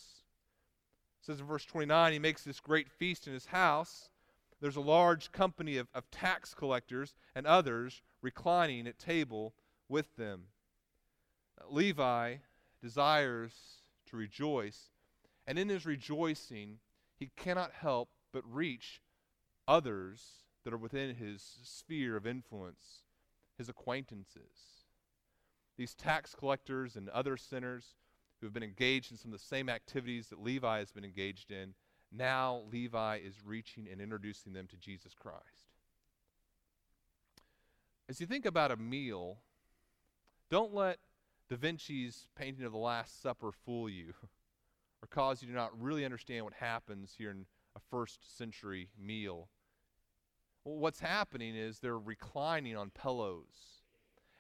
Says 1.23 1.39
in 1.39 1.47
verse 1.47 1.65
29, 1.65 2.13
he 2.13 2.19
makes 2.19 2.43
this 2.43 2.59
great 2.59 2.91
feast 2.91 3.29
in 3.29 3.33
his 3.33 3.47
house. 3.47 4.11
There's 4.61 4.77
a 4.77 4.81
large 4.81 5.31
company 5.31 5.77
of, 5.79 5.89
of 5.95 6.11
tax 6.11 6.53
collectors 6.53 7.15
and 7.35 7.47
others 7.47 8.03
reclining 8.23 8.89
at 8.89 8.99
table 8.99 9.55
with 9.89 10.17
them. 10.17 10.49
Uh, 11.61 11.73
Levi 11.73 12.37
desires 12.81 13.83
to 14.07 14.17
rejoice, 14.17 14.91
and 15.47 15.59
in 15.59 15.69
his 15.69 15.87
rejoicing, 15.87 16.79
he 17.17 17.31
cannot 17.37 17.73
help 17.73 18.09
but 18.33 18.43
reach 18.45 19.01
others 19.69 20.45
that 20.65 20.73
are 20.73 20.79
within 20.79 21.15
his 21.15 21.59
sphere 21.63 22.17
of 22.17 22.27
influence, 22.27 23.05
his 23.57 23.69
acquaintances. 23.69 24.87
These 25.77 25.95
tax 25.95 26.35
collectors 26.35 26.97
and 26.97 27.09
other 27.09 27.37
sinners 27.37 27.95
who 28.43 28.47
have 28.47 28.53
been 28.53 28.65
engaged 28.65 29.13
in 29.13 29.17
some 29.17 29.33
of 29.33 29.39
the 29.39 29.47
same 29.47 29.69
activities 29.69 30.27
that 30.27 30.43
Levi 30.43 30.81
has 30.81 30.91
been 30.91 31.05
engaged 31.05 31.53
in, 31.53 31.75
now 32.11 32.63
Levi 32.73 33.21
is 33.25 33.37
reaching 33.45 33.87
and 33.91 34.01
introducing 34.01 34.53
them 34.53 34.67
to 34.67 34.77
Jesus 34.77 35.15
Christ. 35.15 35.77
As 38.09 38.21
you 38.21 38.27
think 38.27 38.45
about 38.45 38.73
a 38.73 38.77
meal, 38.77 39.39
don't 40.51 40.75
let 40.75 40.99
Da 41.49 41.57
Vinci's 41.57 42.27
painting 42.37 42.65
of 42.65 42.73
the 42.73 42.79
Last 42.79 43.23
Supper 43.23 43.53
fool 43.53 43.89
you 43.89 44.13
or 45.01 45.07
cause 45.09 45.41
you 45.41 45.49
to 45.49 45.55
not 45.55 45.81
really 45.81 46.05
understand 46.05 46.45
what 46.45 46.55
happens 46.55 47.15
here 47.17 47.31
in 47.31 47.47
a 47.77 47.81
first 47.91 48.37
century 48.37 48.89
meal. 49.01 49.49
Well, 50.65 50.79
what's 50.79 51.01
happening 51.01 51.55
is 51.55 51.79
they're 51.79 51.97
reclining 51.97 52.77
on 52.77 52.91
pillows. 52.91 53.83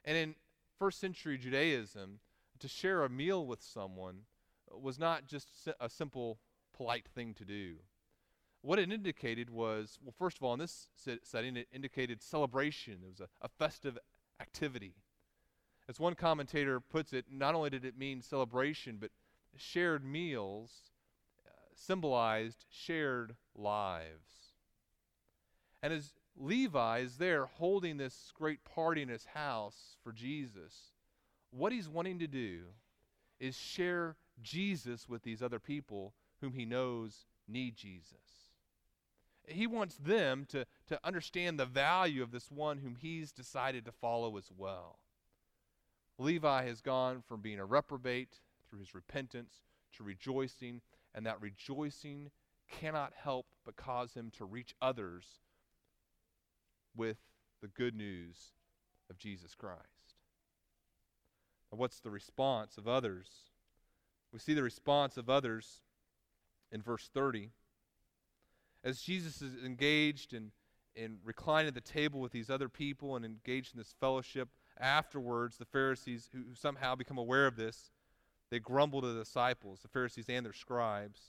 And 0.04 0.16
in 0.16 0.34
first 0.78 0.98
century 0.98 1.38
Judaism, 1.38 2.18
to 2.62 2.68
share 2.68 3.04
a 3.04 3.08
meal 3.08 3.44
with 3.46 3.62
someone 3.62 4.20
was 4.70 4.98
not 4.98 5.26
just 5.26 5.50
a 5.80 5.88
simple, 5.88 6.38
polite 6.74 7.06
thing 7.14 7.34
to 7.34 7.44
do. 7.44 7.74
What 8.62 8.78
it 8.78 8.92
indicated 8.92 9.50
was, 9.50 9.98
well, 10.02 10.14
first 10.16 10.36
of 10.36 10.44
all, 10.44 10.54
in 10.54 10.60
this 10.60 10.86
setting, 11.24 11.56
it 11.56 11.66
indicated 11.72 12.22
celebration. 12.22 12.98
It 13.02 13.08
was 13.08 13.20
a, 13.20 13.28
a 13.40 13.48
festive 13.48 13.98
activity. 14.40 14.94
As 15.88 15.98
one 15.98 16.14
commentator 16.14 16.78
puts 16.78 17.12
it, 17.12 17.26
not 17.28 17.56
only 17.56 17.70
did 17.70 17.84
it 17.84 17.98
mean 17.98 18.22
celebration, 18.22 18.98
but 19.00 19.10
shared 19.56 20.04
meals 20.04 20.92
uh, 21.44 21.50
symbolized 21.74 22.64
shared 22.70 23.34
lives. 23.56 24.54
And 25.82 25.92
as 25.92 26.12
Levi 26.36 27.00
is 27.00 27.16
there 27.16 27.46
holding 27.46 27.96
this 27.96 28.30
great 28.32 28.64
party 28.64 29.02
in 29.02 29.08
his 29.08 29.24
house 29.24 29.96
for 30.04 30.12
Jesus, 30.12 30.91
what 31.52 31.72
he's 31.72 31.88
wanting 31.88 32.18
to 32.18 32.26
do 32.26 32.62
is 33.38 33.56
share 33.56 34.16
Jesus 34.42 35.08
with 35.08 35.22
these 35.22 35.42
other 35.42 35.58
people 35.58 36.14
whom 36.40 36.54
he 36.54 36.64
knows 36.64 37.26
need 37.46 37.76
Jesus. 37.76 38.16
He 39.46 39.66
wants 39.66 39.96
them 39.96 40.46
to, 40.50 40.64
to 40.88 40.98
understand 41.04 41.58
the 41.58 41.66
value 41.66 42.22
of 42.22 42.30
this 42.30 42.50
one 42.50 42.78
whom 42.78 42.96
he's 42.96 43.32
decided 43.32 43.84
to 43.84 43.92
follow 43.92 44.36
as 44.36 44.50
well. 44.56 44.98
Levi 46.18 46.64
has 46.64 46.80
gone 46.80 47.22
from 47.26 47.40
being 47.40 47.58
a 47.58 47.64
reprobate 47.64 48.40
through 48.68 48.78
his 48.78 48.94
repentance 48.94 49.62
to 49.96 50.04
rejoicing, 50.04 50.80
and 51.14 51.26
that 51.26 51.40
rejoicing 51.40 52.30
cannot 52.70 53.12
help 53.14 53.46
but 53.64 53.76
cause 53.76 54.14
him 54.14 54.30
to 54.38 54.44
reach 54.44 54.74
others 54.80 55.24
with 56.96 57.18
the 57.60 57.68
good 57.68 57.94
news 57.94 58.52
of 59.10 59.18
Jesus 59.18 59.54
Christ. 59.54 59.91
What's 61.72 62.00
the 62.00 62.10
response 62.10 62.76
of 62.76 62.86
others? 62.86 63.28
We 64.32 64.38
see 64.38 64.54
the 64.54 64.62
response 64.62 65.16
of 65.16 65.30
others 65.30 65.80
in 66.70 66.82
verse 66.82 67.08
30. 67.12 67.50
As 68.84 69.00
Jesus 69.00 69.40
is 69.40 69.62
engaged 69.64 70.34
in, 70.34 70.50
in 70.94 71.18
reclining 71.24 71.68
at 71.68 71.74
the 71.74 71.80
table 71.80 72.20
with 72.20 72.32
these 72.32 72.50
other 72.50 72.68
people 72.68 73.16
and 73.16 73.24
engaged 73.24 73.74
in 73.74 73.78
this 73.78 73.94
fellowship, 74.00 74.48
afterwards, 74.78 75.56
the 75.56 75.64
Pharisees, 75.64 76.28
who 76.32 76.54
somehow 76.54 76.94
become 76.94 77.18
aware 77.18 77.46
of 77.46 77.56
this, 77.56 77.90
they 78.50 78.58
grumble 78.58 79.00
to 79.00 79.08
the 79.08 79.20
disciples, 79.20 79.80
the 79.80 79.88
Pharisees 79.88 80.26
and 80.28 80.44
their 80.44 80.52
scribes. 80.52 81.20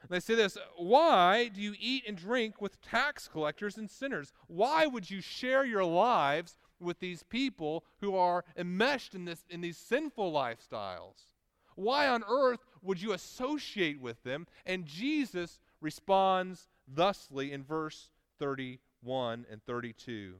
And 0.00 0.10
They 0.10 0.20
say 0.20 0.34
this 0.34 0.58
Why 0.76 1.48
do 1.48 1.60
you 1.60 1.74
eat 1.78 2.04
and 2.06 2.16
drink 2.16 2.60
with 2.60 2.80
tax 2.82 3.28
collectors 3.28 3.76
and 3.76 3.88
sinners? 3.88 4.32
Why 4.48 4.86
would 4.86 5.10
you 5.10 5.20
share 5.20 5.64
your 5.64 5.84
lives 5.84 6.56
with 6.82 7.00
these 7.00 7.22
people 7.22 7.84
who 8.00 8.16
are 8.16 8.44
enmeshed 8.56 9.14
in, 9.14 9.24
this, 9.24 9.44
in 9.48 9.60
these 9.60 9.78
sinful 9.78 10.32
lifestyles? 10.32 11.32
Why 11.74 12.08
on 12.08 12.24
earth 12.28 12.60
would 12.82 13.00
you 13.00 13.12
associate 13.12 14.00
with 14.00 14.22
them? 14.22 14.46
And 14.66 14.84
Jesus 14.84 15.60
responds 15.80 16.68
thusly 16.86 17.52
in 17.52 17.62
verse 17.64 18.10
31. 18.38 19.46
and 19.50 19.62
32. 19.64 20.34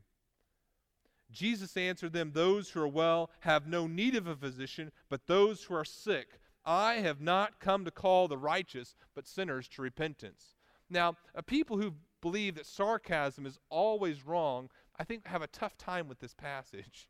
Jesus 1.30 1.76
answered 1.76 2.12
them, 2.12 2.32
Those 2.32 2.70
who 2.70 2.80
are 2.80 2.88
well 2.88 3.30
have 3.40 3.66
no 3.66 3.86
need 3.86 4.14
of 4.14 4.26
a 4.26 4.36
physician, 4.36 4.92
but 5.08 5.26
those 5.26 5.64
who 5.64 5.74
are 5.74 5.84
sick. 5.84 6.40
I 6.64 6.94
have 6.96 7.20
not 7.20 7.58
come 7.58 7.84
to 7.84 7.90
call 7.90 8.28
the 8.28 8.38
righteous, 8.38 8.94
but 9.14 9.26
sinners 9.26 9.66
to 9.68 9.82
repentance. 9.82 10.56
Now, 10.88 11.16
people 11.46 11.78
who 11.78 11.94
believe 12.20 12.54
that 12.54 12.66
sarcasm 12.66 13.46
is 13.46 13.58
always 13.68 14.24
wrong, 14.24 14.68
I 14.98 15.04
think 15.04 15.26
have 15.26 15.42
a 15.42 15.46
tough 15.46 15.76
time 15.78 16.08
with 16.08 16.20
this 16.20 16.34
passage. 16.34 17.08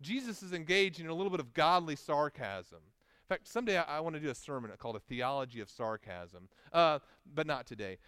Jesus 0.00 0.42
is 0.42 0.52
engaged 0.52 1.00
in 1.00 1.06
a 1.06 1.14
little 1.14 1.30
bit 1.30 1.40
of 1.40 1.54
godly 1.54 1.96
sarcasm. 1.96 2.78
In 2.78 3.28
fact, 3.28 3.48
someday 3.48 3.78
I, 3.78 3.96
I 3.96 4.00
want 4.00 4.14
to 4.14 4.20
do 4.20 4.30
a 4.30 4.34
sermon 4.34 4.70
called 4.78 4.96
A 4.96 5.00
Theology 5.00 5.60
of 5.60 5.68
Sarcasm, 5.68 6.48
uh, 6.72 7.00
but 7.34 7.46
not 7.46 7.66
today. 7.66 7.98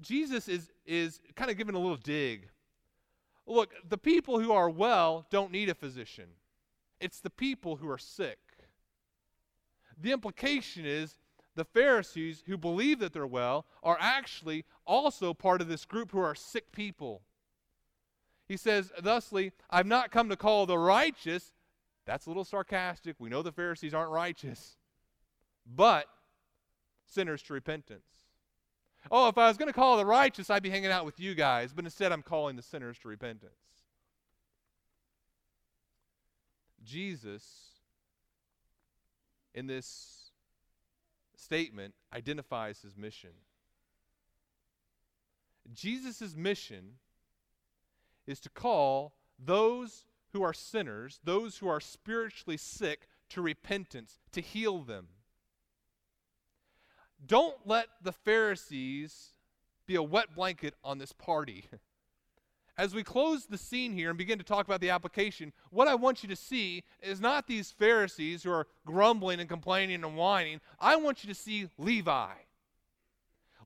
Jesus 0.00 0.48
is, 0.48 0.70
is 0.86 1.20
kind 1.34 1.50
of 1.50 1.56
giving 1.56 1.74
a 1.74 1.78
little 1.78 1.96
dig. 1.96 2.48
Look, 3.46 3.72
the 3.88 3.98
people 3.98 4.38
who 4.38 4.52
are 4.52 4.70
well 4.70 5.26
don't 5.30 5.50
need 5.50 5.68
a 5.68 5.74
physician, 5.74 6.28
it's 7.00 7.20
the 7.20 7.30
people 7.30 7.76
who 7.76 7.90
are 7.90 7.98
sick. 7.98 8.38
The 10.00 10.12
implication 10.12 10.86
is 10.86 11.18
the 11.54 11.64
Pharisees 11.64 12.44
who 12.46 12.56
believe 12.56 12.98
that 13.00 13.12
they're 13.12 13.26
well 13.26 13.66
are 13.82 13.98
actually 14.00 14.64
also 14.86 15.34
part 15.34 15.60
of 15.60 15.68
this 15.68 15.84
group 15.84 16.12
who 16.12 16.20
are 16.20 16.34
sick 16.34 16.72
people. 16.72 17.22
He 18.52 18.58
says, 18.58 18.92
thusly, 19.00 19.52
I've 19.70 19.86
not 19.86 20.10
come 20.10 20.28
to 20.28 20.36
call 20.36 20.66
the 20.66 20.76
righteous. 20.76 21.54
That's 22.04 22.26
a 22.26 22.28
little 22.28 22.44
sarcastic. 22.44 23.16
We 23.18 23.30
know 23.30 23.40
the 23.40 23.50
Pharisees 23.50 23.94
aren't 23.94 24.10
righteous, 24.10 24.76
but 25.64 26.04
sinners 27.06 27.40
to 27.44 27.54
repentance. 27.54 28.04
Oh, 29.10 29.28
if 29.28 29.38
I 29.38 29.48
was 29.48 29.56
going 29.56 29.70
to 29.70 29.72
call 29.72 29.96
the 29.96 30.04
righteous, 30.04 30.50
I'd 30.50 30.62
be 30.62 30.68
hanging 30.68 30.90
out 30.90 31.06
with 31.06 31.18
you 31.18 31.34
guys, 31.34 31.72
but 31.72 31.86
instead 31.86 32.12
I'm 32.12 32.20
calling 32.20 32.56
the 32.56 32.62
sinners 32.62 32.98
to 32.98 33.08
repentance. 33.08 33.54
Jesus, 36.84 37.70
in 39.54 39.66
this 39.66 40.30
statement, 41.36 41.94
identifies 42.14 42.82
his 42.82 42.98
mission. 42.98 43.30
Jesus' 45.72 46.36
mission 46.36 46.98
is 48.26 48.40
to 48.40 48.50
call 48.50 49.14
those 49.38 50.04
who 50.32 50.42
are 50.42 50.52
sinners, 50.52 51.20
those 51.24 51.58
who 51.58 51.68
are 51.68 51.80
spiritually 51.80 52.56
sick, 52.56 53.08
to 53.30 53.42
repentance, 53.42 54.18
to 54.32 54.40
heal 54.40 54.80
them. 54.80 55.08
Don't 57.24 57.56
let 57.64 57.86
the 58.02 58.12
Pharisees 58.12 59.32
be 59.86 59.94
a 59.94 60.02
wet 60.02 60.34
blanket 60.34 60.74
on 60.84 60.98
this 60.98 61.12
party. 61.12 61.66
As 62.78 62.94
we 62.94 63.04
close 63.04 63.46
the 63.46 63.58
scene 63.58 63.92
here 63.92 64.08
and 64.08 64.18
begin 64.18 64.38
to 64.38 64.44
talk 64.44 64.66
about 64.66 64.80
the 64.80 64.90
application, 64.90 65.52
what 65.70 65.88
I 65.88 65.94
want 65.94 66.22
you 66.22 66.28
to 66.30 66.36
see 66.36 66.84
is 67.02 67.20
not 67.20 67.46
these 67.46 67.70
Pharisees 67.70 68.42
who 68.42 68.50
are 68.50 68.66
grumbling 68.86 69.40
and 69.40 69.48
complaining 69.48 70.02
and 70.02 70.16
whining. 70.16 70.60
I 70.80 70.96
want 70.96 71.22
you 71.22 71.28
to 71.28 71.38
see 71.38 71.68
Levi. 71.76 72.32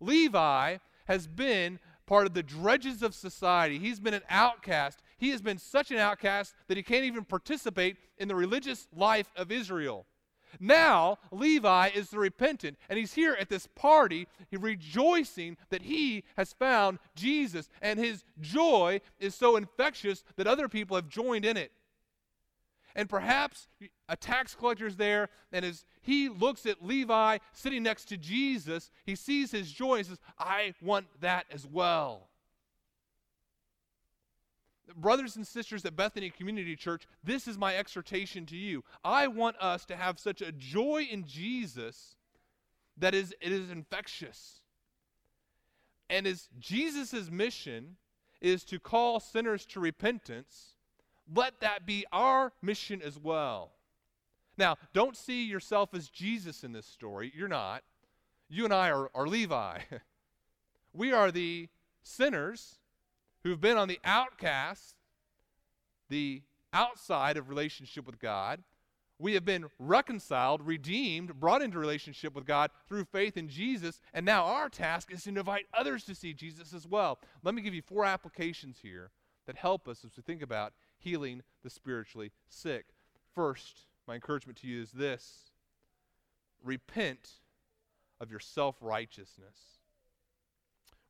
Levi 0.00 0.78
has 1.06 1.26
been 1.28 1.78
part 2.06 2.26
of 2.26 2.34
the 2.34 2.42
dredges 2.42 3.02
of 3.02 3.14
society. 3.14 3.78
He's 3.78 4.00
been 4.00 4.14
an 4.14 4.22
outcast. 4.28 5.00
He 5.18 5.30
has 5.30 5.42
been 5.42 5.58
such 5.58 5.90
an 5.90 5.98
outcast 5.98 6.54
that 6.68 6.76
he 6.76 6.82
can't 6.82 7.04
even 7.04 7.24
participate 7.24 7.96
in 8.18 8.28
the 8.28 8.34
religious 8.34 8.88
life 8.94 9.30
of 9.36 9.50
Israel. 9.50 10.06
Now, 10.60 11.18
Levi 11.32 11.88
is 11.88 12.10
the 12.10 12.18
repentant, 12.18 12.78
and 12.88 12.98
he's 12.98 13.14
here 13.14 13.36
at 13.38 13.48
this 13.48 13.66
party, 13.74 14.26
rejoicing 14.52 15.56
that 15.70 15.82
he 15.82 16.24
has 16.36 16.52
found 16.52 16.98
Jesus, 17.14 17.68
and 17.82 17.98
his 17.98 18.24
joy 18.40 19.00
is 19.18 19.34
so 19.34 19.56
infectious 19.56 20.24
that 20.36 20.46
other 20.46 20.68
people 20.68 20.96
have 20.96 21.08
joined 21.08 21.44
in 21.44 21.56
it. 21.56 21.72
And 22.96 23.10
perhaps 23.10 23.68
a 24.08 24.16
tax 24.16 24.54
collector 24.54 24.86
is 24.86 24.96
there, 24.96 25.28
and 25.52 25.66
as 25.66 25.84
he 26.00 26.30
looks 26.30 26.64
at 26.64 26.82
Levi 26.82 27.38
sitting 27.52 27.82
next 27.82 28.06
to 28.06 28.16
Jesus, 28.16 28.90
he 29.04 29.14
sees 29.14 29.50
his 29.50 29.70
joy 29.70 29.98
and 29.98 30.06
says, 30.06 30.18
I 30.38 30.72
want 30.80 31.06
that 31.20 31.44
as 31.52 31.66
well. 31.66 32.30
Brothers 34.96 35.36
and 35.36 35.46
sisters 35.46 35.84
at 35.84 35.94
Bethany 35.94 36.30
Community 36.30 36.74
Church, 36.74 37.06
this 37.22 37.46
is 37.46 37.58
my 37.58 37.76
exhortation 37.76 38.46
to 38.46 38.56
you. 38.56 38.82
I 39.04 39.26
want 39.26 39.56
us 39.60 39.84
to 39.86 39.96
have 39.96 40.18
such 40.18 40.40
a 40.40 40.50
joy 40.50 41.06
in 41.10 41.26
Jesus 41.26 42.16
that 42.96 43.14
is 43.14 43.34
it 43.42 43.52
is 43.52 43.70
infectious. 43.70 44.62
And 46.08 46.26
as 46.26 46.48
Jesus' 46.58 47.30
mission 47.30 47.96
is 48.40 48.64
to 48.64 48.78
call 48.78 49.20
sinners 49.20 49.66
to 49.66 49.80
repentance, 49.80 50.75
let 51.32 51.60
that 51.60 51.86
be 51.86 52.04
our 52.12 52.52
mission 52.62 53.02
as 53.02 53.18
well. 53.18 53.72
Now, 54.58 54.76
don't 54.92 55.16
see 55.16 55.44
yourself 55.44 55.94
as 55.94 56.08
Jesus 56.08 56.64
in 56.64 56.72
this 56.72 56.86
story. 56.86 57.32
You're 57.34 57.48
not. 57.48 57.82
You 58.48 58.64
and 58.64 58.72
I 58.72 58.90
are, 58.90 59.10
are 59.14 59.26
Levi. 59.26 59.80
we 60.92 61.12
are 61.12 61.30
the 61.30 61.68
sinners 62.02 62.78
who've 63.42 63.60
been 63.60 63.76
on 63.76 63.88
the 63.88 64.00
outcast, 64.04 64.94
the 66.08 66.42
outside 66.72 67.36
of 67.36 67.48
relationship 67.48 68.06
with 68.06 68.18
God. 68.18 68.62
We 69.18 69.34
have 69.34 69.44
been 69.44 69.66
reconciled, 69.78 70.62
redeemed, 70.62 71.40
brought 71.40 71.62
into 71.62 71.78
relationship 71.78 72.34
with 72.34 72.44
God 72.44 72.70
through 72.86 73.06
faith 73.06 73.36
in 73.36 73.48
Jesus, 73.48 74.00
and 74.12 74.26
now 74.26 74.44
our 74.44 74.68
task 74.68 75.10
is 75.10 75.24
to 75.24 75.30
invite 75.30 75.66
others 75.72 76.04
to 76.04 76.14
see 76.14 76.34
Jesus 76.34 76.74
as 76.74 76.86
well. 76.86 77.18
Let 77.42 77.54
me 77.54 77.62
give 77.62 77.74
you 77.74 77.82
four 77.82 78.04
applications 78.04 78.78
here 78.82 79.10
that 79.46 79.56
help 79.56 79.88
us 79.88 80.04
as 80.04 80.10
we 80.16 80.22
think 80.22 80.42
about 80.42 80.74
healing 80.98 81.42
the 81.62 81.70
spiritually 81.70 82.32
sick. 82.48 82.86
First, 83.34 83.86
my 84.06 84.14
encouragement 84.14 84.58
to 84.58 84.66
you 84.66 84.82
is 84.82 84.92
this 84.92 85.50
repent 86.62 87.30
of 88.20 88.30
your 88.30 88.40
self 88.40 88.76
righteousness. 88.80 89.80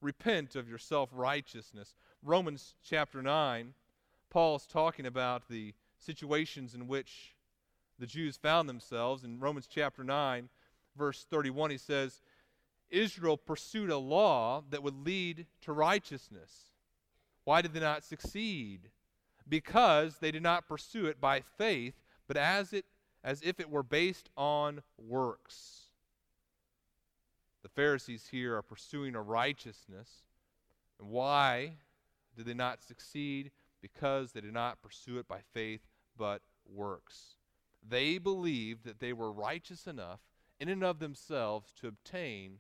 Repent 0.01 0.57
of 0.57 0.69
your 0.69 0.79
self 0.79 1.11
righteousness. 1.13 1.95
Romans 2.23 2.75
chapter 2.83 3.23
9, 3.23 3.75
Paul 4.31 4.57
is 4.57 4.67
talking 4.67 5.07
about 5.07 5.49
the 5.49 5.75
situations 5.99 6.75
in 6.75 6.87
which 6.87 7.35
the 7.99 8.07
Jews 8.07 8.37
found 8.37 8.69
themselves. 8.69 9.25
In 9.25 9.41
Romans 9.41 9.67
chapter 9.71 10.05
9, 10.05 10.49
verse 10.97 11.27
31, 11.31 11.71
he 11.71 11.79
says, 11.79 12.21
Israel 12.91 13.37
pursued 13.37 13.91
a 13.91 13.99
law 13.99 14.63
that 14.71 14.83
would 14.83 15.05
lead 15.05 15.47
to 15.63 15.73
righteousness. 15.73 16.73
Why 17.45 17.63
did 17.63 17.73
they 17.73 17.81
not 17.81 18.05
succeed? 18.05 18.91
Because 19.49 20.19
they 20.19 20.31
did 20.31 20.43
not 20.43 20.69
pursue 20.69 21.07
it 21.07 21.21
by 21.21 21.41
faith, 21.41 21.95
but 22.27 22.37
as 22.37 22.73
it 22.73 22.85
as 23.25 23.43
if 23.43 23.59
it 23.59 23.69
were 23.69 23.83
based 23.83 24.31
on 24.37 24.83
works. 24.97 25.87
The 27.65 27.69
Pharisees 27.69 28.29
here 28.31 28.57
are 28.57 28.63
pursuing 28.63 29.17
a 29.17 29.23
righteousness. 29.23 30.09
And 31.01 31.09
why 31.09 31.79
did 32.37 32.47
they 32.47 32.55
not 32.55 32.85
succeed? 32.85 33.51
Because 33.83 34.31
they 34.31 34.41
did 34.41 34.53
not 34.53 34.81
pursue 34.81 35.19
it 35.19 35.27
by 35.27 35.41
faith, 35.53 35.81
but 36.17 36.41
works. 36.73 37.35
They 37.87 38.19
believed 38.19 38.85
that 38.85 39.01
they 39.01 39.13
were 39.13 39.33
righteous 39.33 39.89
enough 39.89 40.21
in 40.61 40.69
and 40.69 40.85
of 40.85 41.01
themselves 41.01 41.73
to 41.81 41.89
obtain 41.89 42.59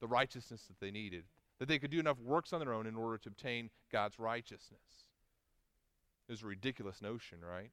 the 0.00 0.06
righteousness 0.06 0.62
that 0.68 0.78
they 0.78 0.92
needed, 0.92 1.24
that 1.58 1.66
they 1.66 1.80
could 1.80 1.90
do 1.90 1.98
enough 1.98 2.20
works 2.20 2.52
on 2.52 2.60
their 2.60 2.72
own 2.72 2.86
in 2.86 2.94
order 2.94 3.18
to 3.18 3.28
obtain 3.30 3.70
God's 3.90 4.20
righteousness 4.20 5.03
is 6.28 6.42
a 6.42 6.46
ridiculous 6.46 7.02
notion, 7.02 7.38
right? 7.40 7.70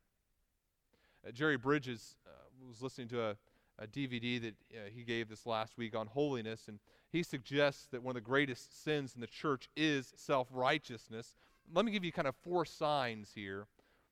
Uh, 1.27 1.31
Jerry 1.31 1.57
Bridges 1.57 2.15
uh, 2.27 2.31
was 2.67 2.81
listening 2.81 3.07
to 3.09 3.23
a, 3.23 3.35
a 3.79 3.87
DVD 3.87 4.41
that 4.41 4.55
uh, 4.73 4.89
he 4.93 5.03
gave 5.03 5.29
this 5.29 5.45
last 5.45 5.77
week 5.77 5.95
on 5.95 6.07
holiness, 6.07 6.67
and 6.67 6.79
he 7.11 7.23
suggests 7.23 7.87
that 7.91 8.03
one 8.03 8.11
of 8.11 8.23
the 8.23 8.29
greatest 8.29 8.83
sins 8.83 9.13
in 9.15 9.21
the 9.21 9.27
church 9.27 9.69
is 9.75 10.13
self 10.15 10.47
righteousness. 10.51 11.35
Let 11.73 11.85
me 11.85 11.91
give 11.91 12.03
you 12.03 12.11
kind 12.11 12.27
of 12.27 12.35
four 12.35 12.65
signs 12.65 13.31
here 13.33 13.67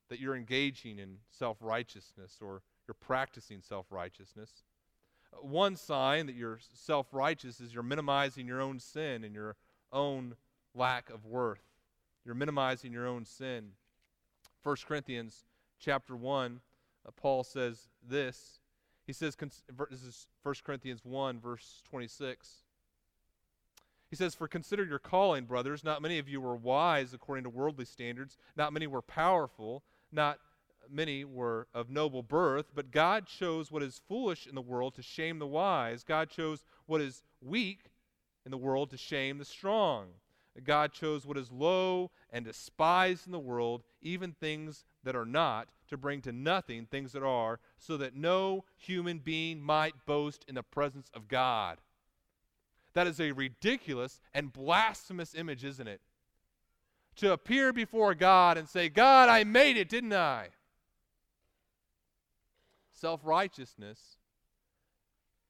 that 0.08 0.20
you're 0.20 0.36
engaging 0.36 0.98
in 0.98 1.16
self 1.30 1.58
righteousness 1.60 2.38
or 2.40 2.62
you're 2.86 2.94
practicing 2.94 3.60
self 3.62 3.86
righteousness. 3.90 4.64
Uh, 5.32 5.38
one 5.46 5.76
sign 5.76 6.26
that 6.26 6.34
you're 6.34 6.58
self 6.74 7.08
righteous 7.12 7.60
is 7.60 7.72
you're 7.72 7.82
minimizing 7.82 8.46
your 8.46 8.60
own 8.60 8.78
sin 8.78 9.24
and 9.24 9.34
your 9.34 9.56
own 9.92 10.34
lack 10.74 11.10
of 11.10 11.26
worth. 11.26 11.62
You're 12.24 12.34
minimizing 12.34 12.92
your 12.92 13.06
own 13.06 13.24
sin. 13.24 13.70
1 14.62 14.76
Corinthians 14.86 15.44
chapter 15.78 16.14
1, 16.16 16.60
uh, 17.06 17.10
Paul 17.16 17.44
says 17.44 17.88
this. 18.06 18.60
He 19.06 19.12
says, 19.12 19.36
this 19.36 20.02
is 20.02 20.26
1 20.42 20.54
Corinthians 20.64 21.04
1, 21.04 21.40
verse 21.40 21.82
26. 21.88 22.64
He 24.10 24.16
says, 24.16 24.34
For 24.34 24.48
consider 24.48 24.84
your 24.84 24.98
calling, 24.98 25.44
brothers. 25.44 25.84
Not 25.84 26.02
many 26.02 26.18
of 26.18 26.28
you 26.28 26.40
were 26.40 26.56
wise 26.56 27.14
according 27.14 27.44
to 27.44 27.50
worldly 27.50 27.84
standards. 27.84 28.36
Not 28.56 28.72
many 28.72 28.86
were 28.86 29.02
powerful. 29.02 29.84
Not 30.12 30.38
many 30.90 31.24
were 31.24 31.68
of 31.72 31.88
noble 31.88 32.22
birth. 32.22 32.66
But 32.74 32.90
God 32.90 33.26
chose 33.26 33.70
what 33.70 33.82
is 33.82 34.02
foolish 34.08 34.46
in 34.46 34.56
the 34.56 34.60
world 34.60 34.94
to 34.96 35.02
shame 35.02 35.38
the 35.38 35.46
wise. 35.46 36.02
God 36.02 36.28
chose 36.28 36.64
what 36.86 37.00
is 37.00 37.22
weak 37.40 37.90
in 38.44 38.50
the 38.50 38.58
world 38.58 38.90
to 38.90 38.96
shame 38.96 39.38
the 39.38 39.44
strong. 39.44 40.08
God 40.64 40.92
chose 40.92 41.24
what 41.24 41.36
is 41.36 41.50
low 41.50 42.10
and 42.30 42.44
despised 42.44 43.26
in 43.26 43.32
the 43.32 43.38
world, 43.38 43.82
even 44.02 44.32
things 44.32 44.84
that 45.04 45.16
are 45.16 45.24
not, 45.24 45.68
to 45.88 45.96
bring 45.96 46.20
to 46.22 46.32
nothing 46.32 46.86
things 46.86 47.12
that 47.12 47.22
are, 47.22 47.60
so 47.78 47.96
that 47.96 48.16
no 48.16 48.64
human 48.76 49.18
being 49.18 49.62
might 49.62 50.06
boast 50.06 50.44
in 50.48 50.54
the 50.56 50.62
presence 50.62 51.10
of 51.14 51.28
God. 51.28 51.78
That 52.94 53.06
is 53.06 53.20
a 53.20 53.32
ridiculous 53.32 54.20
and 54.34 54.52
blasphemous 54.52 55.34
image, 55.34 55.64
isn't 55.64 55.86
it? 55.88 56.00
To 57.16 57.32
appear 57.32 57.72
before 57.72 58.14
God 58.14 58.58
and 58.58 58.68
say, 58.68 58.88
God, 58.88 59.28
I 59.28 59.44
made 59.44 59.76
it, 59.76 59.88
didn't 59.88 60.12
I? 60.12 60.48
Self 62.92 63.20
righteousness 63.24 64.16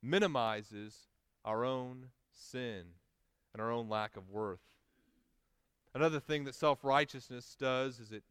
minimizes 0.02 0.94
our 1.44 1.64
own 1.64 2.06
sin 2.32 2.84
and 3.52 3.62
our 3.62 3.70
own 3.70 3.88
lack 3.88 4.16
of 4.16 4.30
worth. 4.30 4.60
Another 5.94 6.20
thing 6.20 6.44
that 6.44 6.54
self 6.54 6.84
righteousness 6.84 7.56
does 7.58 7.98
is 7.98 8.12
it 8.12 8.22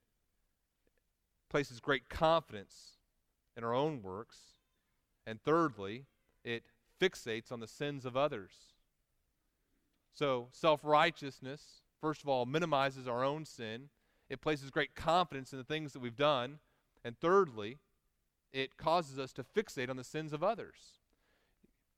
places 1.49 1.79
great 1.79 2.09
confidence 2.09 2.97
in 3.57 3.63
our 3.63 3.73
own 3.73 4.01
works. 4.01 4.37
And 5.27 5.41
thirdly, 5.41 6.05
it 6.43 6.63
fixates 7.01 7.51
on 7.51 7.59
the 7.59 7.67
sins 7.67 8.05
of 8.05 8.15
others. 8.15 8.51
So, 10.13 10.47
self 10.51 10.81
righteousness, 10.83 11.81
first 12.01 12.21
of 12.21 12.29
all, 12.29 12.45
minimizes 12.45 13.07
our 13.07 13.23
own 13.23 13.45
sin. 13.45 13.89
It 14.29 14.41
places 14.41 14.69
great 14.69 14.95
confidence 14.95 15.51
in 15.51 15.57
the 15.57 15.63
things 15.63 15.93
that 15.93 15.99
we've 15.99 16.15
done. 16.15 16.59
And 17.03 17.19
thirdly, 17.19 17.77
it 18.51 18.77
causes 18.77 19.17
us 19.17 19.33
to 19.33 19.43
fixate 19.43 19.89
on 19.89 19.97
the 19.97 20.03
sins 20.03 20.33
of 20.33 20.43
others. 20.43 20.99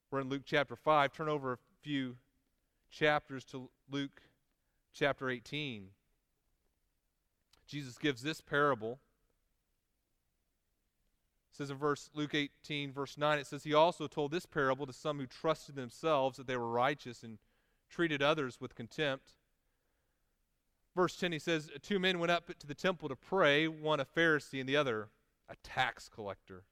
We're 0.09 0.21
in 0.21 0.29
Luke 0.29 0.43
chapter 0.45 0.75
5. 0.75 1.13
Turn 1.13 1.29
over 1.29 1.53
a 1.53 1.57
few 1.81 2.17
chapters 2.89 3.43
to 3.45 3.69
Luke 3.89 4.21
chapter 4.93 5.29
18. 5.29 5.87
Jesus 7.67 7.97
gives 7.97 8.21
this 8.21 8.41
parable. 8.41 8.99
It 11.51 11.57
says 11.57 11.69
in 11.69 11.77
verse 11.77 12.09
Luke 12.13 12.33
18, 12.33 12.91
verse 12.91 13.17
9, 13.17 13.39
it 13.39 13.47
says, 13.47 13.63
He 13.63 13.73
also 13.73 14.07
told 14.07 14.31
this 14.31 14.45
parable 14.45 14.85
to 14.85 14.93
some 14.93 15.19
who 15.19 15.25
trusted 15.25 15.75
themselves 15.75 16.37
that 16.37 16.47
they 16.47 16.57
were 16.57 16.69
righteous 16.69 17.23
and 17.23 17.37
treated 17.89 18.21
others 18.21 18.59
with 18.59 18.75
contempt. 18.75 19.33
Verse 20.95 21.15
10, 21.15 21.31
he 21.31 21.39
says, 21.39 21.69
Two 21.81 21.99
men 21.99 22.19
went 22.19 22.31
up 22.31 22.47
to 22.57 22.67
the 22.67 22.73
temple 22.73 23.09
to 23.09 23.15
pray, 23.15 23.67
one 23.67 23.99
a 23.99 24.05
Pharisee 24.05 24.59
and 24.59 24.67
the 24.67 24.77
other 24.77 25.09
a 25.49 25.55
tax 25.63 26.09
collector. 26.09 26.63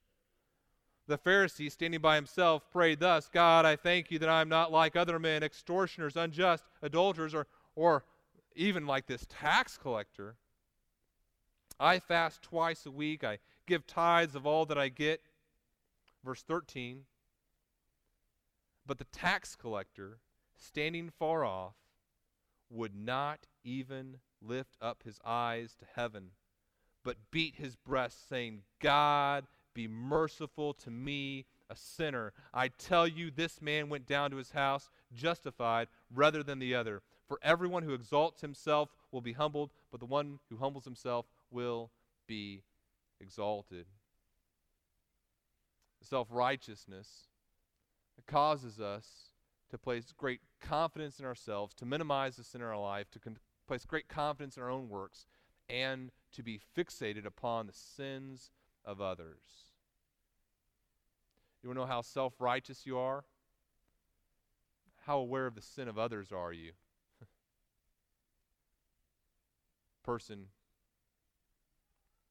The 1.06 1.18
Pharisee, 1.18 1.70
standing 1.70 2.00
by 2.00 2.14
himself, 2.14 2.70
prayed 2.70 3.00
thus 3.00 3.28
God, 3.32 3.64
I 3.64 3.76
thank 3.76 4.10
you 4.10 4.18
that 4.20 4.28
I 4.28 4.40
am 4.40 4.48
not 4.48 4.70
like 4.70 4.96
other 4.96 5.18
men, 5.18 5.42
extortioners, 5.42 6.16
unjust, 6.16 6.64
adulterers, 6.82 7.34
or, 7.34 7.46
or 7.74 8.04
even 8.54 8.86
like 8.86 9.06
this 9.06 9.26
tax 9.28 9.76
collector. 9.76 10.36
I 11.78 11.98
fast 11.98 12.42
twice 12.42 12.84
a 12.86 12.90
week. 12.90 13.24
I 13.24 13.38
give 13.66 13.86
tithes 13.86 14.34
of 14.34 14.46
all 14.46 14.66
that 14.66 14.78
I 14.78 14.88
get. 14.88 15.22
Verse 16.24 16.42
13. 16.42 17.04
But 18.86 18.98
the 18.98 19.04
tax 19.04 19.56
collector, 19.56 20.18
standing 20.56 21.10
far 21.10 21.44
off, 21.44 21.74
would 22.68 22.94
not 22.94 23.46
even 23.64 24.18
lift 24.42 24.76
up 24.80 25.02
his 25.04 25.18
eyes 25.24 25.74
to 25.78 25.86
heaven, 25.94 26.30
but 27.04 27.16
beat 27.30 27.56
his 27.56 27.76
breast, 27.76 28.28
saying, 28.28 28.62
God, 28.80 29.46
be 29.74 29.88
merciful 29.88 30.74
to 30.74 30.90
me, 30.90 31.46
a 31.68 31.76
sinner. 31.76 32.32
I 32.52 32.68
tell 32.68 33.06
you, 33.06 33.30
this 33.30 33.62
man 33.62 33.88
went 33.88 34.06
down 34.06 34.30
to 34.30 34.36
his 34.36 34.50
house 34.50 34.90
justified 35.12 35.88
rather 36.12 36.42
than 36.42 36.58
the 36.58 36.74
other. 36.74 37.02
For 37.30 37.38
everyone 37.44 37.84
who 37.84 37.94
exalts 37.94 38.40
himself 38.40 38.88
will 39.12 39.20
be 39.20 39.34
humbled, 39.34 39.70
but 39.92 40.00
the 40.00 40.06
one 40.06 40.40
who 40.48 40.56
humbles 40.56 40.84
himself 40.84 41.26
will 41.48 41.92
be 42.26 42.64
exalted. 43.20 43.86
Self 46.02 46.26
righteousness 46.28 47.28
causes 48.26 48.80
us 48.80 49.06
to 49.70 49.78
place 49.78 50.12
great 50.18 50.40
confidence 50.60 51.20
in 51.20 51.24
ourselves, 51.24 51.72
to 51.76 51.86
minimize 51.86 52.34
the 52.34 52.42
sin 52.42 52.62
in 52.62 52.66
our 52.66 52.76
life, 52.76 53.08
to 53.12 53.20
con- 53.20 53.38
place 53.68 53.84
great 53.84 54.08
confidence 54.08 54.56
in 54.56 54.64
our 54.64 54.70
own 54.70 54.88
works, 54.88 55.24
and 55.68 56.10
to 56.32 56.42
be 56.42 56.58
fixated 56.76 57.24
upon 57.24 57.68
the 57.68 57.72
sins 57.72 58.50
of 58.84 59.00
others. 59.00 59.70
You 61.62 61.68
want 61.68 61.76
to 61.76 61.82
know 61.82 61.86
how 61.86 62.00
self 62.00 62.40
righteous 62.40 62.86
you 62.86 62.98
are? 62.98 63.22
How 65.06 65.20
aware 65.20 65.46
of 65.46 65.54
the 65.54 65.62
sin 65.62 65.86
of 65.86 65.96
others 65.96 66.32
are 66.32 66.52
you? 66.52 66.72
Person, 70.02 70.46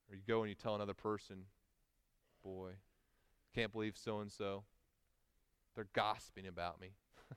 or 0.09 0.15
you 0.15 0.21
go 0.27 0.41
and 0.41 0.49
you 0.49 0.55
tell 0.55 0.75
another 0.75 0.93
person, 0.93 1.45
boy, 2.43 2.71
can't 3.53 3.71
believe 3.71 3.97
so 3.97 4.19
and 4.19 4.31
so. 4.31 4.63
They're 5.75 5.87
gossiping 5.93 6.47
about 6.47 6.81
me. 6.81 6.89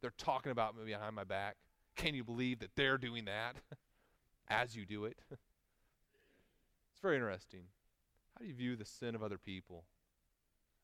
they're 0.00 0.12
talking 0.18 0.52
about 0.52 0.76
me 0.76 0.84
behind 0.84 1.14
my 1.14 1.24
back. 1.24 1.56
Can 1.94 2.14
you 2.14 2.24
believe 2.24 2.58
that 2.60 2.70
they're 2.76 2.98
doing 2.98 3.24
that 3.26 3.56
as 4.48 4.76
you 4.76 4.84
do 4.84 5.04
it? 5.04 5.18
it's 5.30 7.00
very 7.00 7.16
interesting. 7.16 7.64
How 8.34 8.40
do 8.42 8.48
you 8.48 8.54
view 8.54 8.76
the 8.76 8.84
sin 8.84 9.14
of 9.14 9.22
other 9.22 9.38
people? 9.38 9.84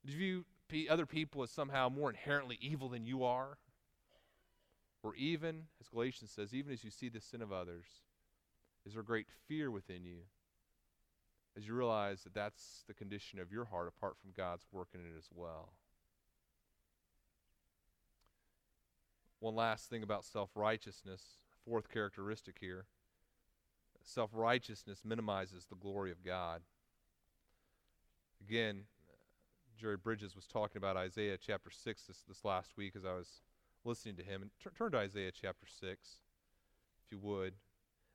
Do 0.06 0.12
you 0.12 0.44
view 0.70 0.88
other 0.90 1.06
people 1.06 1.42
as 1.42 1.50
somehow 1.50 1.88
more 1.88 2.10
inherently 2.10 2.58
evil 2.60 2.88
than 2.88 3.04
you 3.04 3.24
are? 3.24 3.58
Or 5.02 5.14
even, 5.16 5.64
as 5.80 5.88
Galatians 5.88 6.30
says, 6.30 6.54
even 6.54 6.72
as 6.72 6.84
you 6.84 6.90
see 6.90 7.08
the 7.08 7.20
sin 7.20 7.42
of 7.42 7.52
others, 7.52 7.86
is 8.86 8.94
there 8.94 9.02
great 9.02 9.28
fear 9.48 9.70
within 9.70 10.04
you 10.04 10.22
as 11.56 11.66
you 11.66 11.74
realize 11.74 12.22
that 12.24 12.34
that's 12.34 12.84
the 12.86 12.94
condition 12.94 13.38
of 13.38 13.52
your 13.52 13.66
heart 13.66 13.88
apart 13.88 14.16
from 14.20 14.30
God's 14.36 14.66
work 14.72 14.88
in 14.94 15.00
it 15.00 15.16
as 15.16 15.28
well? 15.34 15.74
One 19.40 19.54
last 19.54 19.90
thing 19.90 20.02
about 20.02 20.24
self 20.24 20.50
righteousness, 20.54 21.38
fourth 21.64 21.88
characteristic 21.90 22.58
here 22.60 22.86
self 24.04 24.30
righteousness 24.32 25.02
minimizes 25.04 25.66
the 25.66 25.76
glory 25.76 26.10
of 26.10 26.24
God. 26.24 26.62
Again, 28.46 28.84
Jerry 29.78 29.96
Bridges 29.96 30.34
was 30.34 30.46
talking 30.46 30.78
about 30.78 30.96
Isaiah 30.96 31.38
chapter 31.38 31.70
6 31.70 32.02
this, 32.04 32.22
this 32.28 32.44
last 32.44 32.76
week 32.76 32.94
as 32.96 33.04
I 33.04 33.14
was 33.14 33.42
listening 33.84 34.16
to 34.16 34.22
him. 34.22 34.42
And 34.42 34.50
t- 34.62 34.70
turn 34.76 34.92
to 34.92 34.98
Isaiah 34.98 35.32
chapter 35.32 35.66
6, 35.66 36.08
if 37.04 37.12
you 37.12 37.18
would. 37.18 37.54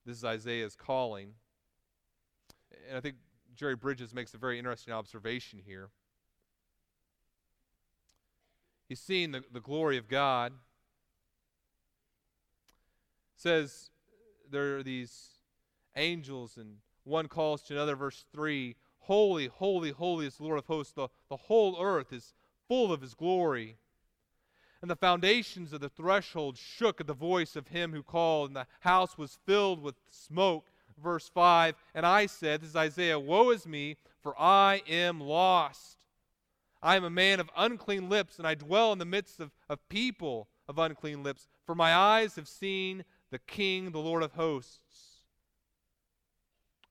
This 0.07 0.19
is 0.19 0.23
Isaiah's 0.23 0.77
calling. 0.77 1.33
And 2.87 2.97
I 2.97 3.01
think 3.01 3.17
Jerry 3.53 3.75
Bridges 3.75 4.13
makes 4.13 4.33
a 4.33 4.37
very 4.37 4.57
interesting 4.57 4.93
observation 4.93 5.59
here. 5.65 5.89
He's 8.87 9.01
seeing 9.01 9.33
the, 9.33 9.43
the 9.51 9.59
glory 9.59 9.97
of 9.97 10.07
God. 10.07 10.53
says 13.35 13.89
there 14.49 14.77
are 14.77 14.83
these 14.83 15.41
angels, 15.97 16.55
and 16.55 16.77
one 17.03 17.27
calls 17.27 17.61
to 17.63 17.73
another, 17.73 17.97
verse 17.97 18.23
3 18.31 18.77
Holy, 18.99 19.47
holy, 19.47 19.91
holy 19.91 20.27
is 20.27 20.37
the 20.37 20.43
Lord 20.43 20.59
of 20.59 20.67
hosts. 20.67 20.93
The, 20.93 21.09
the 21.27 21.35
whole 21.35 21.77
earth 21.81 22.13
is 22.13 22.33
full 22.69 22.93
of 22.93 23.01
his 23.01 23.13
glory. 23.13 23.75
And 24.81 24.91
the 24.91 24.95
foundations 24.95 25.73
of 25.73 25.81
the 25.81 25.89
threshold 25.89 26.57
shook 26.57 27.01
at 27.01 27.07
the 27.07 27.13
voice 27.13 27.55
of 27.55 27.69
him 27.69 27.91
who 27.91 28.03
called, 28.03 28.49
and 28.49 28.55
the 28.55 28.67
house 28.81 29.17
was 29.17 29.39
filled 29.45 29.81
with 29.81 29.95
smoke. 30.09 30.69
Verse 31.01 31.29
5 31.29 31.75
And 31.93 32.05
I 32.05 32.25
said, 32.25 32.61
This 32.61 32.69
is 32.69 32.75
Isaiah, 32.75 33.19
Woe 33.19 33.49
is 33.51 33.67
me, 33.67 33.97
for 34.21 34.39
I 34.39 34.81
am 34.87 35.19
lost. 35.19 36.05
I 36.81 36.95
am 36.95 37.03
a 37.03 37.09
man 37.09 37.39
of 37.39 37.49
unclean 37.57 38.07
lips, 38.09 38.37
and 38.37 38.47
I 38.47 38.55
dwell 38.55 38.93
in 38.93 38.99
the 38.99 39.05
midst 39.05 39.39
of, 39.39 39.51
of 39.67 39.87
people 39.89 40.47
of 40.67 40.77
unclean 40.77 41.23
lips, 41.23 41.47
for 41.65 41.73
my 41.73 41.93
eyes 41.93 42.35
have 42.35 42.47
seen 42.47 43.03
the 43.31 43.39
King, 43.39 43.91
the 43.91 43.99
Lord 43.99 44.23
of 44.23 44.33
hosts. 44.33 45.23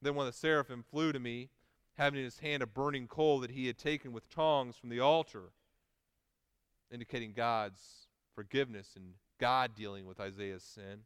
Then 0.03 0.15
one 0.15 0.27
of 0.27 0.33
the 0.33 0.39
seraphim 0.39 0.85
flew 0.89 1.13
to 1.13 1.21
me 1.21 1.51
having 1.97 2.19
in 2.19 2.25
his 2.25 2.39
hand 2.39 2.63
a 2.63 2.67
burning 2.67 3.09
coal 3.09 3.41
that 3.41 3.51
he 3.51 3.67
had 3.67 3.79
taken 3.79 4.13
with 4.13 4.29
tongs 4.29 4.77
from 4.77 4.91
the 4.91 5.01
altar, 5.01 5.53
indicating 6.91 7.33
God's 7.33 8.07
forgiveness 8.35 8.93
and 8.97 9.15
God 9.39 9.75
dealing 9.75 10.07
with 10.07 10.21
Isaiah's 10.21 10.63
sin. 10.63 11.01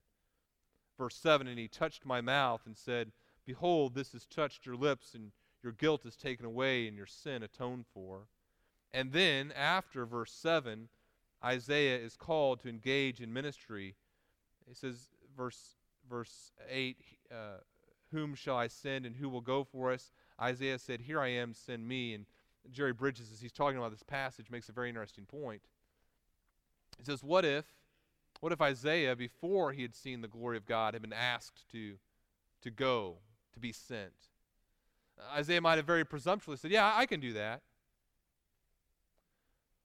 Verse 0.99 1.17
7 1.17 1.47
And 1.47 1.59
he 1.59 1.69
touched 1.69 2.05
my 2.05 2.21
mouth 2.21 2.63
and 2.67 2.77
said, 2.77 3.13
Behold, 3.47 3.95
this 3.95 4.13
has 4.13 4.27
touched 4.27 4.67
your 4.67 4.77
lips, 4.77 5.15
and 5.15 5.33
your 5.63 5.73
guilt 5.73 6.05
is 6.05 6.17
taken 6.17 6.47
away, 6.47 6.87
and 6.87 6.97
your 6.97 7.07
sin 7.07 7.43
atoned 7.43 7.87
for. 7.93 8.29
And 8.93 9.13
then, 9.13 9.53
after 9.53 10.05
verse 10.05 10.33
7, 10.33 10.89
Isaiah 11.45 11.99
is 11.99 12.17
called 12.17 12.61
to 12.61 12.69
engage 12.69 13.21
in 13.21 13.33
ministry. 13.33 13.95
He 14.69 14.75
says, 14.75 15.09
verse, 15.37 15.77
verse 16.09 16.53
8, 16.69 16.97
uh, 17.31 17.35
Whom 18.13 18.35
shall 18.35 18.57
I 18.57 18.67
send, 18.67 19.07
and 19.07 19.17
who 19.17 19.29
will 19.29 19.41
go 19.41 19.65
for 19.65 19.93
us? 19.93 20.13
Isaiah 20.41 20.79
said, 20.79 21.01
Here 21.01 21.21
I 21.21 21.29
am, 21.29 21.55
send 21.55 21.89
me. 21.89 22.15
And 22.15 22.27
Jerry 22.71 22.93
Bridges, 22.93 23.31
as 23.33 23.41
he's 23.41 23.53
talking 23.53 23.79
about 23.79 23.91
this 23.91 24.03
passage, 24.03 24.51
makes 24.51 24.69
a 24.69 24.73
very 24.73 24.89
interesting 24.89 25.25
point. 25.25 25.63
He 26.99 27.05
says, 27.05 27.23
What 27.23 27.45
if, 27.45 27.65
What 28.41 28.53
if 28.53 28.61
Isaiah, 28.61 29.17
before 29.17 29.73
he 29.73 29.83
had 29.83 29.95
seen 29.95 30.21
the 30.21 30.29
glory 30.29 30.57
of 30.57 30.67
God, 30.67 30.95
had 30.95 31.03
been 31.03 31.13
asked 31.13 31.65
to, 31.73 31.95
to 32.63 32.71
go, 32.71 33.17
to 33.55 33.61
be 33.61 33.73
sent? 33.73 34.13
Uh, 35.19 35.39
Isaiah 35.39 35.61
might 35.61 35.77
have 35.77 35.87
very 35.87 36.05
presumptuously 36.05 36.69
said, 36.69 36.73
Yeah, 36.73 36.93
I 36.95 37.07
can 37.07 37.21
do 37.21 37.33
that. 37.35 37.63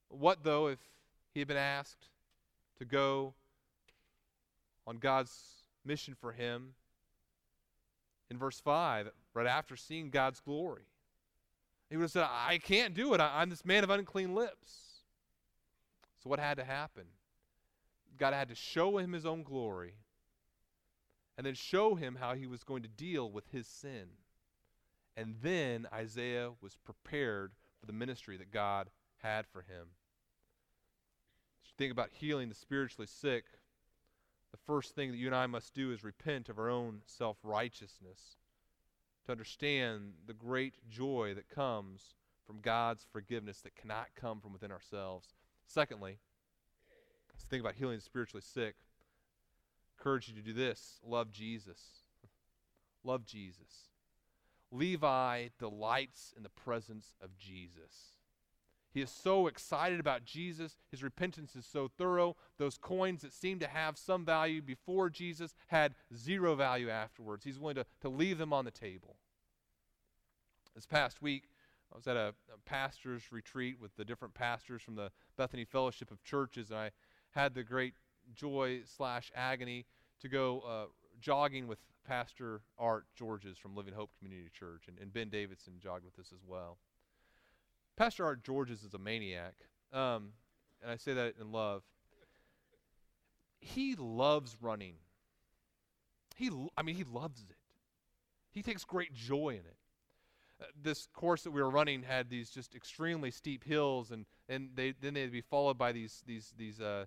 What, 0.09 0.43
though, 0.43 0.67
if 0.67 0.79
he 1.33 1.39
had 1.39 1.47
been 1.47 1.57
asked 1.57 2.09
to 2.77 2.85
go 2.85 3.33
on 4.87 4.97
God's 4.97 5.63
mission 5.83 6.15
for 6.19 6.31
him 6.31 6.73
in 8.29 8.37
verse 8.37 8.59
5, 8.59 9.09
right 9.33 9.47
after 9.47 9.75
seeing 9.75 10.09
God's 10.09 10.39
glory? 10.39 10.83
He 11.89 11.97
would 11.97 12.03
have 12.03 12.11
said, 12.11 12.27
I 12.29 12.57
can't 12.57 12.93
do 12.93 13.13
it. 13.13 13.21
I, 13.21 13.41
am 13.41 13.49
this 13.49 13.65
man 13.65 13.83
of 13.83 13.89
unclean 13.89 14.33
lips. 14.33 15.01
So, 16.23 16.29
what 16.29 16.39
had 16.39 16.57
to 16.57 16.63
happen? 16.63 17.03
God 18.17 18.33
had 18.33 18.49
to 18.49 18.55
show 18.55 18.97
him 18.97 19.13
his 19.13 19.25
own 19.25 19.43
glory 19.43 19.93
and 21.37 21.45
then 21.45 21.53
show 21.53 21.95
him 21.95 22.17
how 22.19 22.33
he 22.33 22.47
was 22.47 22.63
going 22.63 22.81
to 22.83 22.89
deal 22.89 23.29
with 23.29 23.45
his 23.51 23.67
sin. 23.67 24.07
And 25.17 25.35
then 25.41 25.87
Isaiah 25.93 26.51
was 26.61 26.75
prepared 26.75 27.51
for 27.79 27.85
the 27.85 27.93
ministry 27.93 28.37
that 28.37 28.51
God 28.51 28.89
had 29.17 29.45
for 29.47 29.61
him. 29.61 29.87
As 31.63 31.69
you 31.69 31.73
think 31.77 31.91
about 31.91 32.09
healing 32.11 32.49
the 32.49 32.55
spiritually 32.55 33.07
sick, 33.07 33.45
the 34.51 34.57
first 34.65 34.95
thing 34.95 35.11
that 35.11 35.17
you 35.17 35.27
and 35.27 35.35
I 35.35 35.47
must 35.47 35.73
do 35.73 35.91
is 35.91 36.03
repent 36.03 36.49
of 36.49 36.57
our 36.57 36.69
own 36.69 37.01
self 37.05 37.37
righteousness 37.43 38.37
to 39.25 39.31
understand 39.31 40.13
the 40.27 40.33
great 40.33 40.75
joy 40.89 41.33
that 41.35 41.49
comes 41.49 42.13
from 42.45 42.59
God's 42.61 43.05
forgiveness 43.11 43.61
that 43.61 43.75
cannot 43.75 44.07
come 44.15 44.39
from 44.39 44.53
within 44.53 44.71
ourselves. 44.71 45.33
Secondly, 45.65 46.19
let's 47.33 47.45
think 47.45 47.61
about 47.61 47.75
healing 47.75 47.97
the 47.97 48.01
spiritually 48.01 48.43
sick. 48.45 48.75
Encourage 49.97 50.27
you 50.27 50.35
to 50.35 50.41
do 50.41 50.53
this 50.53 50.99
love 51.05 51.31
Jesus. 51.31 52.03
love 53.03 53.25
Jesus. 53.25 53.89
Levi 54.71 55.47
delights 55.57 56.33
in 56.35 56.43
the 56.43 56.49
presence 56.49 57.13
of 57.21 57.37
Jesus. 57.37 58.14
He 58.95 59.01
is 59.01 59.11
so 59.11 59.47
excited 59.47 59.99
about 59.99 60.23
Jesus. 60.23 60.77
His 60.89 61.03
repentance 61.03 61.53
is 61.53 61.65
so 61.65 61.91
thorough. 61.97 62.37
Those 62.57 62.77
coins 62.77 63.23
that 63.23 63.33
seemed 63.33 63.59
to 63.59 63.67
have 63.67 63.97
some 63.97 64.23
value 64.23 64.61
before 64.61 65.09
Jesus 65.09 65.53
had 65.67 65.95
zero 66.15 66.55
value 66.55 66.89
afterwards. 66.89 67.43
He's 67.43 67.59
willing 67.59 67.75
to, 67.75 67.85
to 67.99 68.07
leave 68.07 68.37
them 68.37 68.53
on 68.53 68.63
the 68.63 68.71
table. 68.71 69.17
This 70.73 70.85
past 70.85 71.21
week, 71.21 71.49
I 71.91 71.97
was 71.97 72.07
at 72.07 72.15
a, 72.15 72.33
a 72.53 72.57
pastor's 72.63 73.33
retreat 73.33 73.81
with 73.81 73.93
the 73.97 74.05
different 74.05 74.33
pastors 74.33 74.81
from 74.81 74.95
the 74.95 75.11
Bethany 75.37 75.65
Fellowship 75.65 76.09
of 76.09 76.23
Churches, 76.23 76.69
and 76.69 76.79
I 76.79 76.91
had 77.31 77.53
the 77.53 77.63
great 77.63 77.95
joy 78.33 78.83
slash 78.85 79.29
agony 79.35 79.87
to 80.21 80.29
go 80.29 80.61
uh, 80.61 80.85
jogging 81.19 81.67
with 81.67 81.79
Pastor 82.07 82.61
Art 82.79 83.07
Georges 83.13 83.57
from 83.57 83.75
Living 83.75 83.93
Hope 83.93 84.11
Community 84.17 84.49
Church, 84.57 84.83
and, 84.87 84.97
and 84.99 85.11
Ben 85.11 85.27
Davidson 85.27 85.73
jogged 85.83 86.05
with 86.05 86.17
us 86.17 86.31
as 86.33 86.45
well. 86.47 86.77
Pastor 87.97 88.25
Art 88.25 88.43
Georges 88.43 88.83
is 88.83 88.93
a 88.93 88.97
maniac, 88.97 89.53
um, 89.93 90.33
and 90.81 90.91
I 90.91 90.97
say 90.97 91.13
that 91.13 91.35
in 91.39 91.51
love. 91.51 91.83
He 93.59 93.95
loves 93.95 94.57
running. 94.61 94.95
He, 96.35 96.51
I 96.77 96.83
mean, 96.83 96.95
he 96.95 97.03
loves 97.03 97.41
it. 97.49 97.55
He 98.51 98.61
takes 98.61 98.83
great 98.83 99.13
joy 99.13 99.49
in 99.49 99.55
it. 99.55 99.77
Uh, 100.61 100.65
this 100.81 101.07
course 101.13 101.43
that 101.43 101.51
we 101.51 101.61
were 101.61 101.69
running 101.69 102.03
had 102.03 102.29
these 102.29 102.49
just 102.49 102.75
extremely 102.75 103.31
steep 103.31 103.63
hills, 103.63 104.11
and, 104.11 104.25
and 104.47 104.69
they, 104.75 104.93
then 105.01 105.13
they'd 105.13 105.31
be 105.31 105.41
followed 105.41 105.77
by 105.77 105.91
these 105.91 106.23
these 106.25 106.53
these 106.57 106.79
uh, 106.79 107.05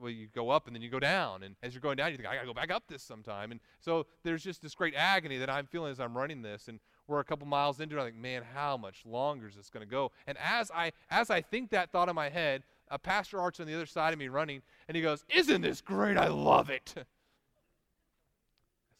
well, 0.00 0.10
you 0.10 0.26
go 0.34 0.50
up 0.50 0.66
and 0.66 0.74
then 0.74 0.82
you 0.82 0.90
go 0.90 1.00
down. 1.00 1.42
And 1.42 1.56
as 1.62 1.74
you're 1.74 1.80
going 1.80 1.96
down, 1.96 2.10
you 2.10 2.16
think, 2.16 2.28
I 2.28 2.34
got 2.34 2.42
to 2.42 2.46
go 2.46 2.54
back 2.54 2.70
up 2.70 2.84
this 2.88 3.02
sometime. 3.02 3.50
And 3.50 3.60
so 3.80 4.06
there's 4.22 4.42
just 4.42 4.62
this 4.62 4.74
great 4.74 4.94
agony 4.96 5.38
that 5.38 5.50
I'm 5.50 5.66
feeling 5.66 5.90
as 5.90 6.00
I'm 6.00 6.16
running 6.16 6.42
this. 6.42 6.68
And 6.68 6.80
we're 7.06 7.20
a 7.20 7.24
couple 7.24 7.46
miles 7.46 7.80
into 7.80 7.96
it. 7.98 8.00
I 8.00 8.04
think, 8.04 8.16
man, 8.16 8.42
how 8.54 8.76
much 8.76 9.02
longer 9.04 9.48
is 9.48 9.54
this 9.54 9.70
going 9.70 9.86
to 9.86 9.90
go? 9.90 10.12
And 10.26 10.36
as 10.38 10.70
I 10.74 10.92
as 11.10 11.30
I 11.30 11.40
think 11.40 11.70
that 11.70 11.90
thought 11.90 12.08
in 12.08 12.14
my 12.14 12.28
head, 12.28 12.62
a 12.88 12.98
pastor 12.98 13.40
Art's 13.40 13.60
on 13.60 13.66
the 13.66 13.74
other 13.74 13.86
side 13.86 14.12
of 14.12 14.18
me 14.18 14.28
running, 14.28 14.62
and 14.88 14.96
he 14.96 15.02
goes, 15.02 15.24
Isn't 15.28 15.62
this 15.62 15.80
great? 15.80 16.16
I 16.16 16.28
love 16.28 16.70
it. 16.70 16.92
I 16.96 17.02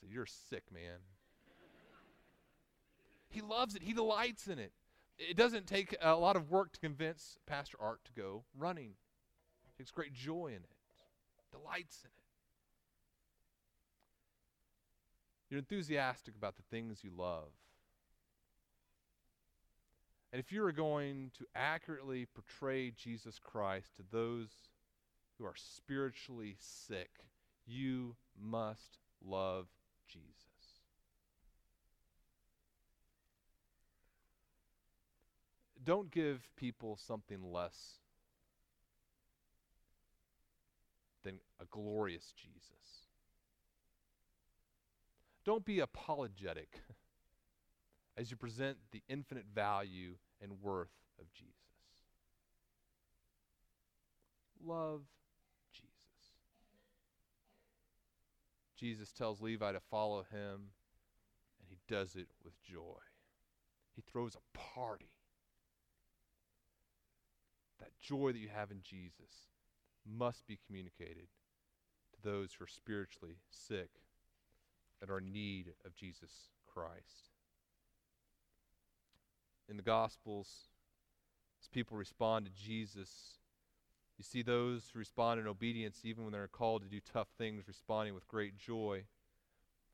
said, 0.01 0.11
You're 0.11 0.27
sick, 0.27 0.65
man. 0.73 1.01
he 3.29 3.41
loves 3.41 3.75
it. 3.75 3.83
He 3.83 3.93
delights 3.93 4.47
in 4.49 4.59
it. 4.59 4.73
It 5.19 5.37
doesn't 5.37 5.67
take 5.67 5.97
a 6.01 6.15
lot 6.15 6.37
of 6.37 6.51
work 6.51 6.73
to 6.73 6.81
convince 6.81 7.39
Pastor 7.47 7.79
Art 7.81 8.01
to 8.05 8.13
go 8.13 8.45
running. 8.57 8.93
He 9.65 9.83
takes 9.83 9.91
great 9.91 10.13
joy 10.13 10.49
in 10.49 10.57
it 10.57 10.71
delights 11.57 12.01
in 12.05 12.09
it. 12.09 12.13
You're 15.51 15.59
enthusiastic 15.59 16.35
about 16.37 16.57
the 16.57 16.63
things 16.71 17.05
you 17.05 17.11
love. 17.17 17.51
And 20.37 20.45
if 20.45 20.53
you 20.53 20.63
are 20.67 20.73
going 20.73 21.31
to 21.39 21.47
accurately 21.55 22.27
portray 22.27 22.91
Jesus 22.91 23.39
Christ 23.39 23.97
to 23.97 24.03
those 24.13 24.51
who 25.39 25.47
are 25.47 25.55
spiritually 25.57 26.57
sick, 26.61 27.09
you 27.67 28.17
must 28.39 28.99
love 29.25 29.67
Jesus. 30.07 30.35
Don't 35.83 36.11
give 36.11 36.47
people 36.55 36.99
something 36.99 37.43
less 37.51 37.95
than 41.25 41.39
a 41.59 41.65
glorious 41.71 42.35
Jesus. 42.37 43.07
Don't 45.47 45.65
be 45.65 45.81
apologetic 45.81 46.83
as 48.19 48.31
you 48.31 48.37
present 48.37 48.77
the 48.93 49.03
infinite 49.09 49.47
value 49.55 50.17
and 50.43 50.53
worth 50.63 50.93
of 51.21 51.33
Jesus. 51.33 51.53
Love 54.65 55.03
Jesus. 55.73 55.91
Jesus 58.79 59.13
tells 59.13 59.41
Levi 59.41 59.73
to 59.73 59.81
follow 59.91 60.25
him, 60.31 60.73
and 61.61 61.69
he 61.69 61.79
does 61.89 62.17
it 62.17 62.29
with 62.45 62.55
joy. 62.63 63.01
He 63.95 64.03
throws 64.03 64.37
a 64.37 64.59
party. 64.59 65.11
That 67.79 67.99
joy 68.01 68.33
that 68.33 68.39
you 68.39 68.49
have 68.55 68.71
in 68.71 68.81
Jesus 68.83 69.49
must 70.07 70.47
be 70.47 70.59
communicated 70.67 71.29
to 72.15 72.23
those 72.23 72.53
who 72.53 72.65
are 72.65 72.69
spiritually 72.69 73.37
sick 73.51 73.91
and 75.01 75.11
are 75.11 75.19
in 75.19 75.33
need 75.33 75.73
of 75.85 75.95
Jesus 75.95 76.31
Christ. 76.67 77.36
In 79.69 79.77
the 79.77 79.83
Gospels, 79.83 80.69
as 81.61 81.69
people 81.69 81.97
respond 81.97 82.47
to 82.47 82.53
Jesus, 82.53 83.39
you 84.17 84.25
see 84.25 84.43
those 84.43 84.91
who 84.93 84.99
respond 84.99 85.41
in 85.41 85.47
obedience 85.47 86.01
even 86.05 86.25
when 86.25 86.33
they're 86.33 86.49
called 86.49 86.83
to 86.83 86.89
do 86.89 87.01
tough 87.01 87.29
things, 87.37 87.67
responding 87.67 88.15
with 88.15 88.29
great 88.29 88.57
joy. 88.57 89.05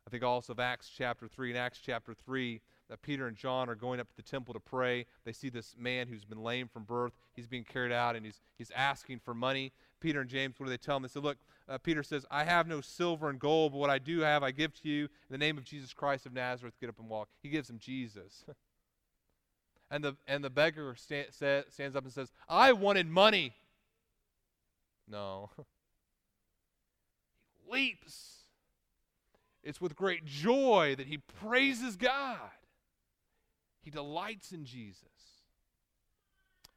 I 0.07 0.11
think 0.11 0.23
also 0.23 0.53
of 0.53 0.61
Acts 0.61 0.91
chapter 0.95 1.29
3. 1.29 1.51
In 1.51 1.57
Acts 1.57 1.81
chapter 1.81 2.13
3, 2.13 2.61
that 2.89 3.03
Peter 3.03 3.27
and 3.27 3.37
John 3.37 3.69
are 3.69 3.75
going 3.75 4.01
up 4.01 4.09
to 4.09 4.17
the 4.17 4.23
temple 4.23 4.53
to 4.53 4.61
pray. 4.61 5.07
They 5.25 5.33
see 5.33 5.49
this 5.49 5.75
man 5.79 6.09
who's 6.09 6.25
been 6.25 6.43
lame 6.43 6.69
from 6.69 6.85
birth. 6.85 7.13
He's 7.35 7.47
being 7.47 7.65
carried 7.65 7.93
out 7.93 8.17
and 8.17 8.27
he's, 8.27 8.41
he's 8.59 8.71
asking 8.73 9.21
for 9.21 9.33
money. 9.33 9.73
Peter 10.01 10.21
and 10.21 10.29
James, 10.29 10.59
what 10.59 10.67
do 10.67 10.71
they 10.71 10.77
tell 10.77 10.97
him? 10.97 11.03
They 11.03 11.09
said, 11.09 11.23
Look, 11.23 11.39
uh, 11.69 11.79
Peter 11.79 12.03
says, 12.03 12.27
I 12.31 12.45
have 12.45 12.67
no 12.67 12.81
silver 12.81 13.31
and 13.31 13.39
gold, 13.39 13.73
but 13.73 13.79
what 13.79 13.91
I 13.91 13.99
do 13.99 14.21
have, 14.21 14.43
I 14.43 14.51
give 14.51 14.75
to 14.83 14.89
you. 14.89 15.05
In 15.05 15.31
the 15.31 15.39
name 15.39 15.57
of 15.57 15.65
Jesus 15.65 15.95
Christ 15.95 16.27
of 16.27 16.33
Nazareth, 16.33 16.75
get 16.81 16.91
up 16.91 16.99
and 16.99 17.09
walk. 17.09 17.29
He 17.43 17.49
gives 17.49 17.71
him 17.71 17.79
Jesus. 17.79 18.45
and, 19.93 20.03
the, 20.03 20.17
and 20.27 20.43
the 20.43 20.49
beggar 20.49 20.97
sta- 20.97 21.31
stands 21.31 21.95
up 21.95 22.05
and 22.05 22.13
says, 22.13 22.33
I 22.49 22.73
wanted 22.73 23.07
money. 23.07 23.53
No. 25.07 25.51
he 27.45 27.71
leaps. 27.71 28.45
It's 29.63 29.83
with 29.83 29.95
great 29.95 30.25
joy 30.25 30.95
that 30.97 31.07
he 31.07 31.19
praises 31.19 31.97
God. 31.97 32.39
He 33.83 33.91
delights 33.91 34.51
in 34.53 34.65
Jesus. 34.65 35.03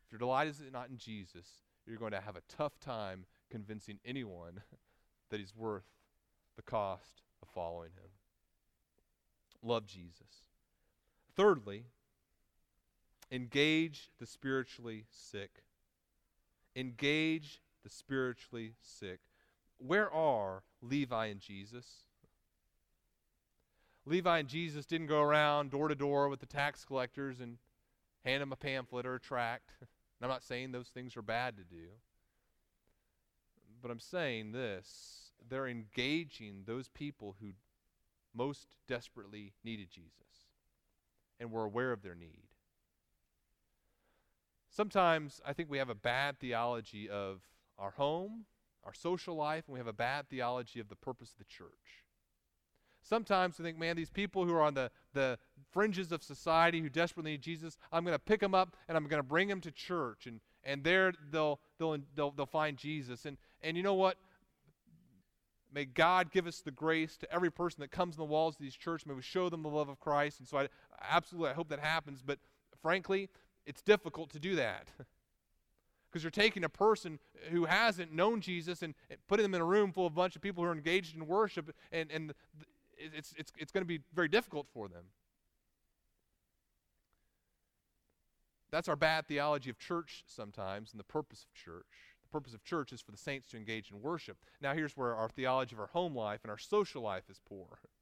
If 0.06 0.12
your 0.12 0.20
delight 0.20 0.50
is 0.50 0.62
not 0.74 0.90
in 0.90 0.98
Jesus, 0.98 1.48
you're 1.88 1.98
going 1.98 2.12
to 2.12 2.22
have 2.22 2.36
a 2.36 2.42
tough 2.50 2.78
time 2.82 3.26
convincing 3.50 4.00
anyone 4.06 4.62
that 5.30 5.40
he's 5.40 5.56
worth 5.56 5.86
the 6.58 6.64
cost 6.64 7.22
of 7.42 7.48
following 7.48 7.92
him. 7.92 8.10
Love 9.64 9.86
Jesus. 9.86 10.44
Thirdly, 11.34 11.86
engage 13.32 14.10
the 14.20 14.26
spiritually 14.26 15.06
sick. 15.10 15.64
Engage 16.76 17.62
the 17.84 17.90
spiritually 17.90 18.74
sick. 18.82 19.20
Where 19.78 20.12
are 20.12 20.64
Levi 20.82 21.28
and 21.28 21.40
Jesus? 21.40 22.06
Levi 24.06 24.40
and 24.40 24.48
Jesus 24.48 24.86
didn't 24.86 25.08
go 25.08 25.22
around 25.22 25.72
door 25.72 25.88
to 25.88 25.96
door 25.96 26.30
with 26.30 26.40
the 26.40 26.46
tax 26.46 26.86
collectors 26.86 27.40
and 27.40 27.58
hand 28.24 28.42
them 28.42 28.52
a 28.52 28.56
pamphlet 28.56 29.06
or 29.06 29.16
a 29.16 29.20
tract. 29.20 29.72
I'm 30.22 30.30
not 30.30 30.44
saying 30.44 30.72
those 30.72 30.88
things 30.88 31.18
are 31.18 31.22
bad 31.22 31.58
to 31.58 31.64
do. 31.64 31.88
but 33.82 33.92
I'm 33.92 34.00
saying 34.00 34.52
this 34.52 35.32
they're 35.48 35.68
engaging 35.68 36.64
those 36.66 36.88
people 36.88 37.36
who 37.40 37.50
most 38.34 38.68
desperately 38.88 39.54
needed 39.64 39.90
Jesus 39.92 40.48
and 41.40 41.52
were 41.52 41.64
aware 41.64 41.92
of 41.92 42.02
their 42.02 42.16
need. 42.16 42.55
Sometimes 44.76 45.40
I 45.46 45.54
think 45.54 45.70
we 45.70 45.78
have 45.78 45.90
a 45.90 45.96
bad 45.96 46.38
theology 46.38 47.10
of 47.10 47.40
our 47.78 47.92
home, 47.92 48.44
our 48.84 48.94
social 48.94 49.34
life, 49.34 49.64
and 49.68 49.74
we 49.74 49.80
have 49.80 49.88
a 49.88 49.94
bad 49.94 50.28
theology 50.30 50.82
of 50.82 50.90
the 50.90 50.98
purpose 50.98 51.32
of 51.32 51.38
the 51.38 51.46
church. 51.46 52.04
Sometimes 53.02 53.58
we 53.58 53.64
think, 53.64 53.80
man, 53.80 53.96
these 53.96 54.10
people 54.10 54.44
who 54.44 54.54
are 54.54 54.62
on 54.62 54.74
the, 54.74 54.92
the 55.14 55.40
fringes 55.72 56.12
of 56.12 56.24
society 56.24 56.82
who 56.82 56.90
desperately 56.90 57.32
need 57.32 57.42
Jesus, 57.42 57.78
I'm 57.90 58.04
going 58.04 58.16
to 58.16 58.20
pick 58.20 58.42
them 58.42 58.54
up 58.54 58.76
and 58.90 58.98
I'm 58.98 59.08
going 59.08 59.20
to 59.20 59.24
bring 59.24 59.48
them 59.48 59.62
to 59.62 59.72
church. 59.72 60.28
And, 60.28 60.42
and 60.66 60.84
there 60.84 61.14
they'll, 61.32 61.62
they'll, 61.80 61.98
they'll, 62.14 62.32
they'll 62.32 62.46
find 62.46 62.76
Jesus. 62.76 63.26
And, 63.26 63.38
and 63.62 63.78
you 63.78 63.84
know 63.84 63.94
what? 63.94 64.18
May 65.74 65.86
God 65.86 66.32
give 66.32 66.48
us 66.48 66.60
the 66.60 66.72
grace 66.72 67.16
to 67.18 67.32
every 67.32 67.52
person 67.52 67.80
that 67.80 67.92
comes 67.92 68.16
in 68.16 68.20
the 68.20 68.26
walls 68.26 68.56
of 68.56 68.62
these 68.62 68.76
churches. 68.76 69.08
May 69.08 69.14
we 69.14 69.22
show 69.22 69.50
them 69.50 69.64
the 69.64 69.70
love 69.70 69.88
of 69.88 70.02
Christ. 70.02 70.40
And 70.40 70.48
so 70.48 70.58
I 70.58 70.68
absolutely 71.10 71.52
I 71.52 71.54
hope 71.54 71.70
that 71.70 71.80
happens. 71.80 72.22
But 72.26 72.40
frankly, 72.82 73.30
it's 73.66 73.82
difficult 73.82 74.32
to 74.32 74.40
do 74.40 74.56
that. 74.56 74.90
because 76.16 76.24
you're 76.24 76.32
taking 76.32 76.64
a 76.64 76.70
person 76.70 77.20
who 77.52 77.66
hasn't 77.66 78.14
known 78.14 78.40
Jesus 78.40 78.82
and 78.82 78.94
putting 79.28 79.44
them 79.44 79.54
in 79.54 79.60
a 79.60 79.66
room 79.66 79.92
full 79.92 80.06
of 80.06 80.14
a 80.14 80.16
bunch 80.16 80.38
of 80.38 80.42
people 80.42 80.64
who 80.64 80.70
are 80.70 80.74
engaged 80.74 81.14
in 81.14 81.28
worship, 81.28 81.76
and, 81.92 82.10
and 82.10 82.34
it's, 82.98 83.34
it's, 83.38 83.52
it's 83.58 83.70
going 83.70 83.82
to 83.82 83.88
be 83.88 84.00
very 84.14 84.30
difficult 84.30 84.66
for 84.74 84.88
them. 84.88 85.04
That's 88.72 88.88
our 88.88 88.96
bad 88.96 89.28
theology 89.28 89.70
of 89.70 89.78
church 89.78 90.24
sometimes 90.26 90.92
and 90.92 91.00
the 91.02 91.06
purpose 91.06 91.44
of 91.44 91.54
church. 91.54 91.84
The 92.24 92.30
purpose 92.30 92.54
of 92.54 92.64
church 92.64 92.94
is 92.94 93.02
for 93.02 93.12
the 93.12 93.18
saints 93.18 93.50
to 93.50 93.58
engage 93.58 93.92
in 93.92 94.02
worship. 94.02 94.38
Now, 94.62 94.74
here's 94.74 94.96
where 94.96 95.16
our 95.16 95.28
theology 95.28 95.76
of 95.76 95.82
our 95.82 95.88
home 95.88 96.16
life 96.16 96.42
and 96.44 96.52
our 96.52 96.58
social 96.58 97.02
life 97.02 97.30
is 97.30 97.42
poor. 97.46 97.80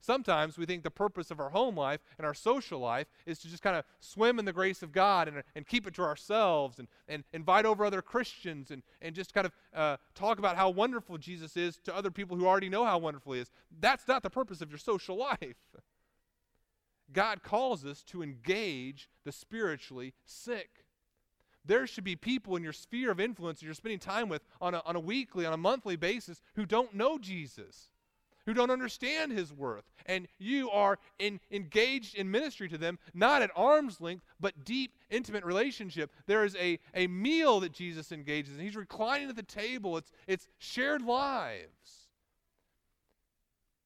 Sometimes 0.00 0.56
we 0.56 0.64
think 0.64 0.84
the 0.84 0.90
purpose 0.90 1.30
of 1.30 1.40
our 1.40 1.50
home 1.50 1.76
life 1.76 2.00
and 2.18 2.26
our 2.26 2.34
social 2.34 2.78
life 2.78 3.08
is 3.26 3.38
to 3.40 3.48
just 3.48 3.62
kind 3.62 3.76
of 3.76 3.84
swim 4.00 4.38
in 4.38 4.44
the 4.44 4.52
grace 4.52 4.82
of 4.82 4.92
God 4.92 5.28
and, 5.28 5.42
and 5.54 5.66
keep 5.66 5.86
it 5.86 5.94
to 5.94 6.02
ourselves 6.02 6.78
and, 6.78 6.88
and 7.08 7.24
invite 7.32 7.66
over 7.66 7.84
other 7.84 8.00
Christians 8.00 8.70
and, 8.70 8.82
and 9.02 9.14
just 9.14 9.34
kind 9.34 9.46
of 9.46 9.52
uh, 9.74 9.96
talk 10.14 10.38
about 10.38 10.56
how 10.56 10.70
wonderful 10.70 11.18
Jesus 11.18 11.56
is 11.56 11.78
to 11.84 11.94
other 11.94 12.10
people 12.10 12.36
who 12.36 12.46
already 12.46 12.68
know 12.68 12.84
how 12.84 12.98
wonderful 12.98 13.32
He 13.32 13.40
is. 13.40 13.50
That's 13.80 14.06
not 14.06 14.22
the 14.22 14.30
purpose 14.30 14.60
of 14.60 14.70
your 14.70 14.78
social 14.78 15.16
life. 15.16 15.56
God 17.12 17.42
calls 17.42 17.84
us 17.84 18.02
to 18.04 18.22
engage 18.22 19.08
the 19.24 19.32
spiritually 19.32 20.14
sick. 20.24 20.84
There 21.64 21.86
should 21.86 22.04
be 22.04 22.16
people 22.16 22.56
in 22.56 22.62
your 22.62 22.72
sphere 22.72 23.10
of 23.10 23.18
influence 23.18 23.60
that 23.60 23.66
you're 23.66 23.74
spending 23.74 23.98
time 23.98 24.28
with 24.28 24.42
on 24.60 24.74
a, 24.74 24.82
on 24.86 24.96
a 24.96 25.00
weekly, 25.00 25.44
on 25.44 25.52
a 25.52 25.58
monthly 25.58 25.96
basis 25.96 26.40
who 26.54 26.64
don't 26.64 26.94
know 26.94 27.18
Jesus 27.18 27.90
who 28.48 28.54
don't 28.54 28.70
understand 28.70 29.30
his 29.30 29.52
worth. 29.52 29.84
And 30.06 30.26
you 30.38 30.70
are 30.70 30.98
in, 31.18 31.38
engaged 31.50 32.14
in 32.14 32.30
ministry 32.30 32.66
to 32.70 32.78
them, 32.78 32.98
not 33.12 33.42
at 33.42 33.50
arm's 33.54 34.00
length, 34.00 34.24
but 34.40 34.64
deep, 34.64 34.94
intimate 35.10 35.44
relationship. 35.44 36.10
There 36.24 36.46
is 36.46 36.56
a, 36.56 36.78
a 36.94 37.08
meal 37.08 37.60
that 37.60 37.72
Jesus 37.72 38.10
engages 38.10 38.56
in. 38.56 38.64
He's 38.64 38.74
reclining 38.74 39.28
at 39.28 39.36
the 39.36 39.42
table, 39.42 39.98
it's, 39.98 40.10
it's 40.26 40.48
shared 40.56 41.02
lives. 41.02 42.08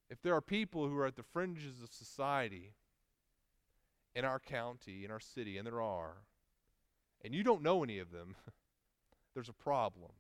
If 0.09 0.23
there 0.23 0.37
are 0.37 0.41
people 0.41 0.87
who 0.87 0.97
are 0.97 1.07
at 1.07 1.17
the 1.17 1.25
fringes 1.25 1.83
of 1.83 1.93
society 1.93 2.71
in 4.15 4.25
our 4.25 4.39
county, 4.39 5.05
in 5.05 5.11
our 5.11 5.19
city, 5.19 5.59
and 5.59 5.67
there 5.67 5.83
are, 5.83 6.19
and 7.25 7.35
you 7.35 7.43
don't 7.43 7.65
know 7.65 7.83
any 7.83 7.99
of 7.99 8.13
them, 8.13 8.37
there's 9.35 9.49
a 9.49 9.53
problem. 9.55 10.13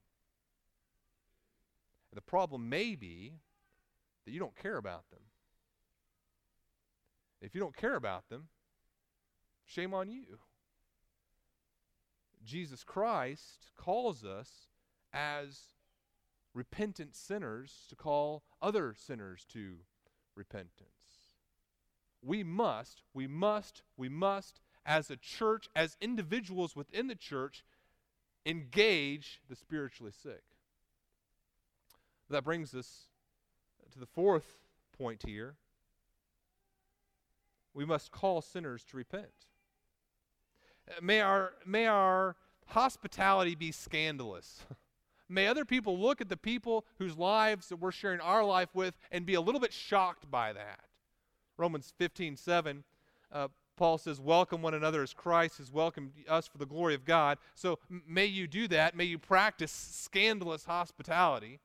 And 2.10 2.16
the 2.16 2.22
problem 2.22 2.68
may 2.68 2.96
be 2.96 3.34
that 4.24 4.32
you 4.32 4.38
don't 4.38 4.56
care 4.56 4.76
about 4.76 5.08
them. 5.10 5.20
If 7.40 7.54
you 7.54 7.60
don't 7.60 7.76
care 7.76 7.96
about 7.96 8.28
them, 8.28 8.48
shame 9.64 9.92
on 9.92 10.08
you. 10.08 10.38
Jesus 12.44 12.84
Christ 12.84 13.70
calls 13.76 14.24
us 14.24 14.68
as 15.12 15.58
repentant 16.54 17.14
sinners 17.14 17.86
to 17.88 17.96
call 17.96 18.42
other 18.60 18.94
sinners 18.96 19.44
to 19.52 19.76
repentance. 20.34 20.88
We 22.22 22.44
must, 22.44 23.02
we 23.12 23.26
must, 23.26 23.82
we 23.96 24.08
must, 24.08 24.60
as 24.86 25.10
a 25.10 25.16
church, 25.16 25.68
as 25.74 25.96
individuals 26.00 26.76
within 26.76 27.08
the 27.08 27.14
church, 27.14 27.64
engage 28.46 29.40
the 29.48 29.56
spiritually 29.56 30.12
sick. 30.12 30.42
That 32.30 32.44
brings 32.44 32.74
us 32.74 33.08
to 33.92 33.98
the 33.98 34.06
fourth 34.06 34.58
point 34.96 35.22
here 35.26 35.56
we 37.74 37.84
must 37.84 38.10
call 38.10 38.40
sinners 38.40 38.84
to 38.84 38.96
repent. 38.96 39.46
Uh, 40.88 40.94
may 41.00 41.20
our, 41.20 41.52
may 41.64 41.86
our 41.86 42.36
hospitality 42.66 43.54
be 43.54 43.72
scandalous. 43.72 44.60
May 45.28 45.46
other 45.46 45.64
people 45.64 45.98
look 45.98 46.20
at 46.20 46.28
the 46.28 46.36
people 46.36 46.84
whose 46.98 47.16
lives 47.16 47.70
that 47.70 47.76
we're 47.76 47.90
sharing 47.90 48.20
our 48.20 48.44
life 48.44 48.68
with 48.74 48.98
and 49.10 49.24
be 49.24 49.32
a 49.32 49.40
little 49.40 49.62
bit 49.62 49.72
shocked 49.72 50.30
by 50.30 50.52
that. 50.52 50.80
Romans 51.56 51.90
15 51.96 52.36
7, 52.36 52.84
uh, 53.32 53.48
Paul 53.78 53.96
says, 53.96 54.20
Welcome 54.20 54.60
one 54.60 54.74
another 54.74 55.02
as 55.02 55.14
Christ 55.14 55.56
has 55.56 55.72
welcomed 55.72 56.10
us 56.28 56.48
for 56.48 56.58
the 56.58 56.66
glory 56.66 56.94
of 56.94 57.06
God. 57.06 57.38
So 57.54 57.78
may 58.06 58.26
you 58.26 58.46
do 58.46 58.68
that. 58.68 58.94
May 58.94 59.04
you 59.04 59.18
practice 59.18 59.72
scandalous 59.72 60.66
hospitality. 60.66 61.60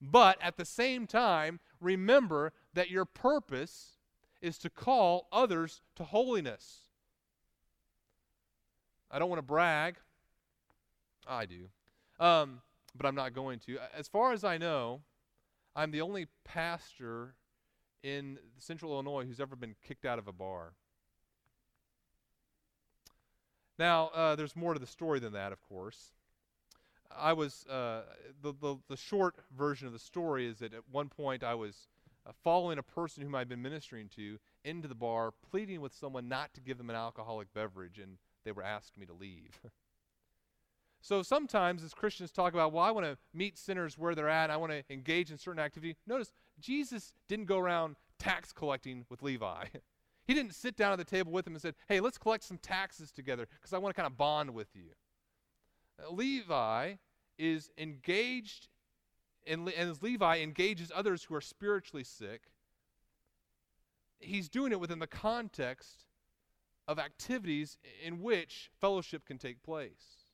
But 0.00 0.38
at 0.42 0.56
the 0.56 0.64
same 0.64 1.06
time, 1.06 1.60
remember 1.80 2.52
that 2.74 2.90
your 2.90 3.04
purpose 3.04 3.96
is 4.42 4.58
to 4.58 4.70
call 4.70 5.28
others 5.32 5.80
to 5.96 6.04
holiness. 6.04 6.80
I 9.10 9.18
don't 9.18 9.30
want 9.30 9.38
to 9.38 9.46
brag. 9.46 9.96
I 11.26 11.46
do. 11.46 11.68
Um, 12.20 12.60
but 12.94 13.06
I'm 13.06 13.14
not 13.14 13.32
going 13.34 13.58
to. 13.60 13.78
As 13.96 14.08
far 14.08 14.32
as 14.32 14.44
I 14.44 14.58
know, 14.58 15.00
I'm 15.74 15.90
the 15.90 16.00
only 16.00 16.26
pastor 16.44 17.34
in 18.02 18.38
central 18.58 18.92
Illinois 18.92 19.24
who's 19.24 19.40
ever 19.40 19.56
been 19.56 19.74
kicked 19.86 20.04
out 20.04 20.18
of 20.18 20.28
a 20.28 20.32
bar. 20.32 20.74
Now, 23.78 24.08
uh, 24.08 24.36
there's 24.36 24.56
more 24.56 24.72
to 24.74 24.80
the 24.80 24.86
story 24.86 25.18
than 25.18 25.32
that, 25.34 25.52
of 25.52 25.60
course. 25.62 26.12
I 27.14 27.32
was 27.32 27.66
uh, 27.66 28.02
the, 28.42 28.54
the, 28.60 28.76
the 28.88 28.96
short 28.96 29.36
version 29.56 29.86
of 29.86 29.92
the 29.92 29.98
story 29.98 30.46
is 30.46 30.58
that 30.58 30.74
at 30.74 30.82
one 30.90 31.08
point 31.08 31.42
I 31.42 31.54
was 31.54 31.88
uh, 32.26 32.32
following 32.42 32.78
a 32.78 32.82
person 32.82 33.22
whom 33.22 33.34
I'd 33.34 33.48
been 33.48 33.62
ministering 33.62 34.08
to 34.16 34.38
into 34.64 34.88
the 34.88 34.94
bar, 34.94 35.32
pleading 35.50 35.80
with 35.80 35.94
someone 35.94 36.28
not 36.28 36.52
to 36.54 36.60
give 36.60 36.78
them 36.78 36.90
an 36.90 36.96
alcoholic 36.96 37.52
beverage, 37.54 37.98
and 37.98 38.18
they 38.44 38.52
were 38.52 38.62
asking 38.62 39.00
me 39.00 39.06
to 39.06 39.12
leave. 39.12 39.60
so 41.00 41.22
sometimes 41.22 41.84
as 41.84 41.94
Christians 41.94 42.32
talk 42.32 42.52
about, 42.52 42.72
well, 42.72 42.84
I 42.84 42.90
want 42.90 43.06
to 43.06 43.16
meet 43.32 43.58
sinners 43.58 43.96
where 43.96 44.14
they're 44.14 44.28
at, 44.28 44.50
I 44.50 44.56
want 44.56 44.72
to 44.72 44.82
engage 44.90 45.30
in 45.30 45.38
certain 45.38 45.60
activity. 45.60 45.96
Notice 46.06 46.32
Jesus 46.58 47.12
didn't 47.28 47.46
go 47.46 47.58
around 47.58 47.96
tax 48.18 48.52
collecting 48.52 49.04
with 49.08 49.22
Levi. 49.22 49.66
he 50.26 50.34
didn't 50.34 50.54
sit 50.54 50.76
down 50.76 50.92
at 50.92 50.98
the 50.98 51.04
table 51.04 51.32
with 51.32 51.46
him 51.46 51.54
and 51.54 51.62
said, 51.62 51.74
hey, 51.88 52.00
let's 52.00 52.18
collect 52.18 52.44
some 52.44 52.58
taxes 52.58 53.12
together 53.12 53.46
because 53.60 53.72
I 53.72 53.78
want 53.78 53.94
to 53.94 54.00
kind 54.00 54.10
of 54.10 54.16
bond 54.16 54.50
with 54.50 54.68
you. 54.74 54.90
Levi 56.10 56.94
is 57.38 57.70
engaged, 57.78 58.68
and, 59.46 59.68
and 59.68 59.90
as 59.90 60.02
Levi 60.02 60.38
engages 60.38 60.92
others 60.94 61.24
who 61.24 61.34
are 61.34 61.40
spiritually 61.40 62.04
sick, 62.04 62.42
he's 64.20 64.48
doing 64.48 64.72
it 64.72 64.80
within 64.80 64.98
the 64.98 65.06
context 65.06 66.04
of 66.88 66.98
activities 66.98 67.78
in 68.04 68.22
which 68.22 68.70
fellowship 68.80 69.24
can 69.26 69.38
take 69.38 69.62
place. 69.62 70.24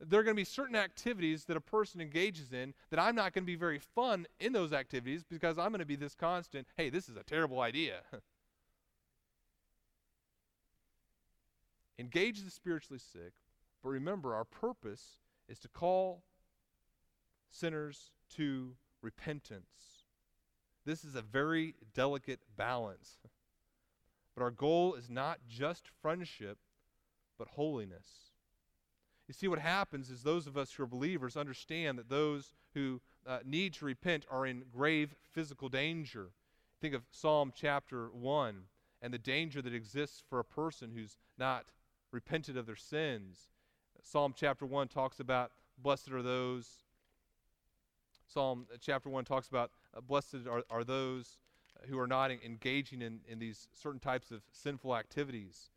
There 0.00 0.20
are 0.20 0.24
going 0.24 0.36
to 0.36 0.40
be 0.40 0.44
certain 0.44 0.76
activities 0.76 1.44
that 1.46 1.56
a 1.56 1.60
person 1.60 2.00
engages 2.00 2.52
in 2.52 2.74
that 2.90 2.98
I'm 2.98 3.14
not 3.14 3.32
going 3.32 3.44
to 3.44 3.46
be 3.46 3.56
very 3.56 3.78
fun 3.78 4.26
in 4.38 4.52
those 4.52 4.72
activities 4.72 5.22
because 5.22 5.56
I'm 5.56 5.70
going 5.70 5.78
to 5.78 5.86
be 5.86 5.96
this 5.96 6.14
constant, 6.14 6.66
hey, 6.76 6.90
this 6.90 7.08
is 7.08 7.16
a 7.16 7.22
terrible 7.22 7.60
idea. 7.60 8.00
Engage 11.98 12.42
the 12.42 12.50
spiritually 12.50 12.98
sick, 12.98 13.32
but 13.84 13.90
remember, 13.90 14.34
our 14.34 14.46
purpose 14.46 15.18
is 15.46 15.58
to 15.58 15.68
call 15.68 16.22
sinners 17.50 18.10
to 18.34 18.72
repentance. 19.02 20.06
This 20.86 21.04
is 21.04 21.14
a 21.14 21.20
very 21.20 21.74
delicate 21.92 22.40
balance. 22.56 23.18
But 24.34 24.42
our 24.42 24.50
goal 24.50 24.94
is 24.94 25.10
not 25.10 25.40
just 25.46 25.86
friendship, 26.00 26.56
but 27.38 27.48
holiness. 27.48 28.32
You 29.28 29.34
see, 29.34 29.48
what 29.48 29.58
happens 29.58 30.08
is 30.08 30.22
those 30.22 30.46
of 30.46 30.56
us 30.56 30.72
who 30.72 30.82
are 30.82 30.86
believers 30.86 31.36
understand 31.36 31.98
that 31.98 32.08
those 32.08 32.54
who 32.72 33.02
uh, 33.26 33.40
need 33.44 33.74
to 33.74 33.84
repent 33.84 34.24
are 34.30 34.46
in 34.46 34.64
grave 34.74 35.14
physical 35.30 35.68
danger. 35.68 36.30
Think 36.80 36.94
of 36.94 37.02
Psalm 37.10 37.52
chapter 37.54 38.08
1 38.08 38.62
and 39.02 39.12
the 39.12 39.18
danger 39.18 39.60
that 39.60 39.74
exists 39.74 40.22
for 40.30 40.40
a 40.40 40.44
person 40.44 40.90
who's 40.94 41.18
not 41.36 41.66
repented 42.10 42.56
of 42.56 42.64
their 42.64 42.76
sins 42.76 43.50
Psalm 44.04 44.34
chapter 44.36 44.66
1 44.66 44.88
talks 44.88 45.18
about 45.18 45.50
blessed 45.78 46.12
are 46.12 46.22
those. 46.22 46.68
Psalm 48.28 48.66
uh, 48.72 48.76
chapter 48.80 49.08
1 49.08 49.24
talks 49.24 49.48
about 49.48 49.70
uh, 49.96 50.00
blessed 50.02 50.46
are, 50.48 50.62
are 50.70 50.84
those 50.84 51.38
who 51.88 51.98
are 51.98 52.06
not 52.06 52.30
engaging 52.30 53.00
in, 53.00 53.20
in 53.26 53.38
these 53.38 53.66
certain 53.72 53.98
types 53.98 54.30
of 54.30 54.42
sinful 54.52 54.94
activities, 54.94 55.70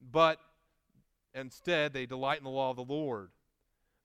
but 0.00 0.40
instead 1.34 1.92
they 1.92 2.06
delight 2.06 2.38
in 2.38 2.44
the 2.44 2.50
law 2.50 2.70
of 2.70 2.76
the 2.76 2.82
Lord. 2.82 3.30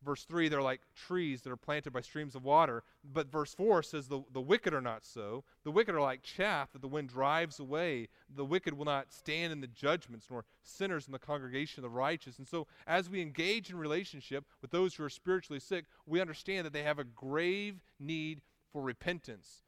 Verse 0.03 0.23
3, 0.23 0.49
they're 0.49 0.63
like 0.63 0.81
trees 0.95 1.41
that 1.41 1.51
are 1.51 1.57
planted 1.57 1.93
by 1.93 2.01
streams 2.01 2.33
of 2.33 2.43
water. 2.43 2.83
But 3.13 3.31
verse 3.31 3.53
4 3.53 3.83
says, 3.83 4.07
the, 4.07 4.23
the 4.33 4.41
wicked 4.41 4.73
are 4.73 4.81
not 4.81 5.05
so. 5.05 5.43
The 5.63 5.69
wicked 5.69 5.93
are 5.93 6.01
like 6.01 6.23
chaff 6.23 6.71
that 6.73 6.81
the 6.81 6.87
wind 6.87 7.09
drives 7.09 7.59
away. 7.59 8.07
The 8.35 8.45
wicked 8.45 8.73
will 8.73 8.85
not 8.85 9.13
stand 9.13 9.53
in 9.53 9.61
the 9.61 9.67
judgments, 9.67 10.25
nor 10.31 10.45
sinners 10.63 11.05
in 11.05 11.11
the 11.11 11.19
congregation 11.19 11.83
of 11.83 11.91
the 11.91 11.95
righteous. 11.95 12.39
And 12.39 12.47
so, 12.47 12.65
as 12.87 13.09
we 13.09 13.21
engage 13.21 13.69
in 13.69 13.77
relationship 13.77 14.43
with 14.61 14.71
those 14.71 14.95
who 14.95 15.03
are 15.03 15.09
spiritually 15.09 15.59
sick, 15.59 15.85
we 16.07 16.19
understand 16.19 16.65
that 16.65 16.73
they 16.73 16.83
have 16.83 16.99
a 16.99 17.03
grave 17.03 17.79
need 17.99 18.41
for 18.73 18.81
repentance, 18.81 19.61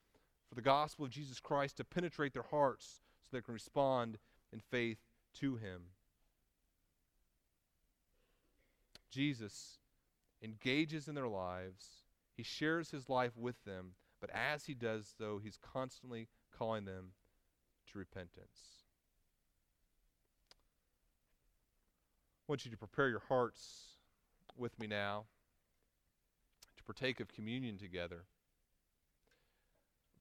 for 0.49 0.55
the 0.55 0.61
gospel 0.61 1.05
of 1.05 1.11
Jesus 1.11 1.39
Christ 1.39 1.77
to 1.77 1.83
penetrate 1.83 2.33
their 2.33 2.45
hearts 2.49 3.01
so 3.21 3.37
they 3.37 3.41
can 3.41 3.53
respond 3.53 4.17
in 4.51 4.59
faith 4.59 4.97
to 5.35 5.57
Him. 5.57 5.81
Jesus 9.11 9.77
engages 10.43 11.07
in 11.07 11.15
their 11.15 11.27
lives, 11.27 12.03
he 12.35 12.43
shares 12.43 12.91
his 12.91 13.09
life 13.09 13.37
with 13.37 13.63
them, 13.65 13.93
but 14.19 14.29
as 14.31 14.65
he 14.65 14.73
does 14.73 15.13
so, 15.17 15.39
he's 15.43 15.57
constantly 15.57 16.27
calling 16.57 16.85
them 16.85 17.11
to 17.91 17.97
repentance. 17.97 18.83
I 22.41 22.51
want 22.51 22.65
you 22.65 22.71
to 22.71 22.77
prepare 22.77 23.09
your 23.09 23.23
hearts 23.29 23.97
with 24.57 24.77
me 24.77 24.87
now 24.87 25.25
to 26.75 26.83
partake 26.83 27.19
of 27.19 27.29
communion 27.29 27.77
together. 27.77 28.25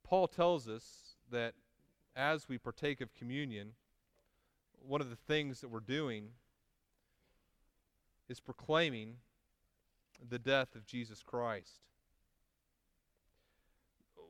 Paul 0.05 0.29
tells 0.29 0.69
us 0.69 1.17
that 1.31 1.55
as 2.15 2.49
we 2.49 2.59
partake 2.59 3.01
of 3.01 3.15
communion, 3.15 3.73
one 4.87 5.01
of 5.01 5.11
the 5.11 5.17
things 5.17 5.61
that 5.61 5.69
we're 5.69 5.81
doing 5.81 6.29
is 8.29 8.39
proclaiming 8.39 9.17
the 10.29 10.39
death 10.39 10.75
of 10.75 10.87
Jesus 10.87 11.23
Christ. 11.23 11.81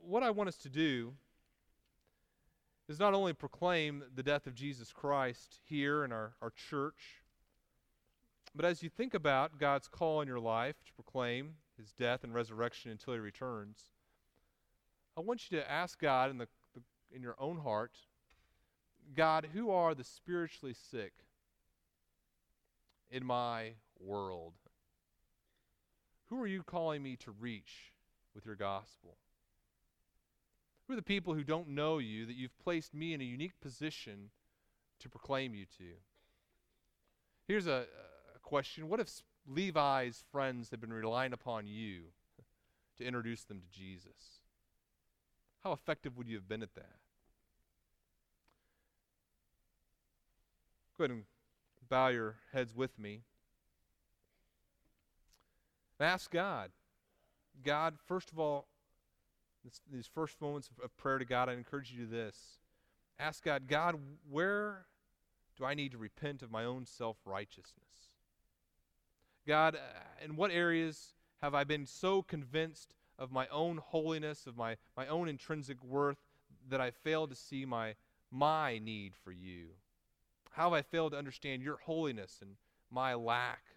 What 0.04 0.22
I 0.22 0.30
want 0.30 0.48
us 0.48 0.56
to 0.58 0.68
do 0.68 1.14
is 2.88 2.98
not 2.98 3.14
only 3.14 3.32
proclaim 3.32 4.02
the 4.14 4.22
death 4.22 4.46
of 4.46 4.54
Jesus 4.54 4.92
Christ 4.92 5.60
here 5.64 6.04
in 6.04 6.12
our, 6.12 6.32
our 6.42 6.50
church, 6.50 7.22
but 8.54 8.64
as 8.64 8.82
you 8.82 8.88
think 8.88 9.14
about 9.14 9.58
God's 9.58 9.88
call 9.88 10.20
in 10.20 10.28
your 10.28 10.40
life 10.40 10.76
to 10.86 10.92
proclaim 10.92 11.54
his 11.76 11.92
death 11.92 12.24
and 12.24 12.34
resurrection 12.34 12.90
until 12.90 13.14
he 13.14 13.20
returns, 13.20 13.90
I 15.16 15.20
want 15.20 15.50
you 15.50 15.58
to 15.58 15.70
ask 15.70 16.00
God 16.00 16.30
in, 16.30 16.38
the, 16.38 16.48
the, 16.74 16.82
in 17.14 17.22
your 17.22 17.36
own 17.38 17.58
heart 17.58 17.92
God, 19.14 19.48
who 19.52 19.70
are 19.70 19.94
the 19.94 20.04
spiritually 20.04 20.74
sick 20.74 21.12
in 23.10 23.24
my 23.24 23.72
world? 24.00 24.54
Who 26.32 26.40
are 26.40 26.46
you 26.46 26.62
calling 26.62 27.02
me 27.02 27.16
to 27.16 27.30
reach 27.30 27.92
with 28.34 28.46
your 28.46 28.54
gospel? 28.54 29.18
Who 30.86 30.94
are 30.94 30.96
the 30.96 31.02
people 31.02 31.34
who 31.34 31.44
don't 31.44 31.68
know 31.68 31.98
you 31.98 32.24
that 32.24 32.36
you've 32.36 32.58
placed 32.58 32.94
me 32.94 33.12
in 33.12 33.20
a 33.20 33.24
unique 33.24 33.60
position 33.60 34.30
to 35.00 35.10
proclaim 35.10 35.54
you 35.54 35.66
to? 35.76 35.84
Here's 37.46 37.66
a, 37.66 37.84
a 38.34 38.38
question 38.38 38.88
What 38.88 38.98
if 38.98 39.10
Levi's 39.46 40.24
friends 40.32 40.70
had 40.70 40.80
been 40.80 40.90
relying 40.90 41.34
upon 41.34 41.66
you 41.66 42.04
to 42.96 43.04
introduce 43.04 43.44
them 43.44 43.60
to 43.60 43.78
Jesus? 43.78 44.40
How 45.62 45.72
effective 45.72 46.16
would 46.16 46.28
you 46.28 46.36
have 46.36 46.48
been 46.48 46.62
at 46.62 46.74
that? 46.76 46.96
Go 50.96 51.04
ahead 51.04 51.10
and 51.10 51.24
bow 51.90 52.08
your 52.08 52.36
heads 52.54 52.74
with 52.74 52.98
me. 52.98 53.20
Ask 56.02 56.30
God. 56.30 56.70
God, 57.64 57.94
first 58.06 58.32
of 58.32 58.38
all, 58.38 58.66
this, 59.64 59.80
these 59.92 60.06
first 60.06 60.40
moments 60.40 60.68
of, 60.68 60.84
of 60.84 60.96
prayer 60.96 61.18
to 61.18 61.24
God, 61.24 61.48
I 61.48 61.52
encourage 61.52 61.92
you 61.92 62.04
to 62.04 62.10
this. 62.10 62.36
Ask 63.18 63.44
God, 63.44 63.68
God, 63.68 63.96
where 64.28 64.86
do 65.56 65.64
I 65.64 65.74
need 65.74 65.92
to 65.92 65.98
repent 65.98 66.42
of 66.42 66.50
my 66.50 66.64
own 66.64 66.86
self 66.86 67.16
righteousness? 67.24 68.10
God, 69.46 69.76
uh, 69.76 70.24
in 70.24 70.36
what 70.36 70.50
areas 70.50 71.14
have 71.40 71.54
I 71.54 71.64
been 71.64 71.86
so 71.86 72.22
convinced 72.22 72.94
of 73.18 73.30
my 73.30 73.46
own 73.48 73.78
holiness, 73.78 74.46
of 74.46 74.56
my, 74.56 74.76
my 74.96 75.06
own 75.06 75.28
intrinsic 75.28 75.82
worth, 75.84 76.18
that 76.68 76.80
I 76.80 76.90
failed 76.90 77.30
to 77.30 77.36
see 77.36 77.64
my, 77.64 77.94
my 78.30 78.78
need 78.78 79.14
for 79.22 79.32
you? 79.32 79.66
How 80.52 80.64
have 80.64 80.72
I 80.72 80.82
failed 80.82 81.12
to 81.12 81.18
understand 81.18 81.62
your 81.62 81.76
holiness 81.76 82.38
and 82.40 82.56
my 82.90 83.14
lack 83.14 83.71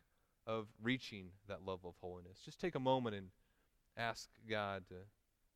of 0.48 0.68
reaching 0.82 1.30
that 1.48 1.66
level 1.66 1.89
of 1.89 1.96
holiness. 2.02 2.39
Just 2.43 2.60
take 2.60 2.76
a 2.76 2.80
moment 2.80 3.16
and 3.16 3.28
ask 3.98 4.30
God 4.50 4.84
to 4.89 4.96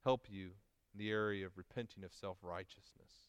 help 0.03 0.27
you 0.29 0.51
in 0.93 0.99
the 0.99 1.11
area 1.11 1.45
of 1.45 1.57
repenting 1.57 2.03
of 2.03 2.13
self 2.13 2.37
righteousness. 2.41 3.25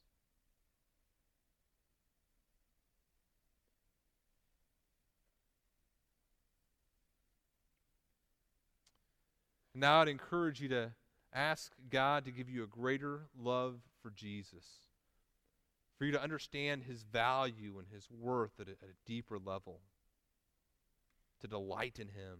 Now 9.74 10.02
I'd 10.02 10.08
encourage 10.08 10.60
you 10.60 10.68
to 10.70 10.92
ask 11.32 11.72
God 11.90 12.24
to 12.24 12.30
give 12.30 12.50
you 12.50 12.62
a 12.62 12.66
greater 12.66 13.28
love 13.38 13.80
for 14.02 14.10
Jesus, 14.10 14.64
for 15.96 16.04
you 16.04 16.12
to 16.12 16.22
understand 16.22 16.82
his 16.82 17.02
value 17.02 17.78
and 17.78 17.86
his 17.92 18.08
worth 18.10 18.58
at 18.60 18.66
a, 18.66 18.72
at 18.72 18.88
a 18.90 19.06
deeper 19.06 19.38
level 19.38 19.80
to 21.40 21.48
delight 21.48 21.98
in 21.98 22.08
Him. 22.08 22.38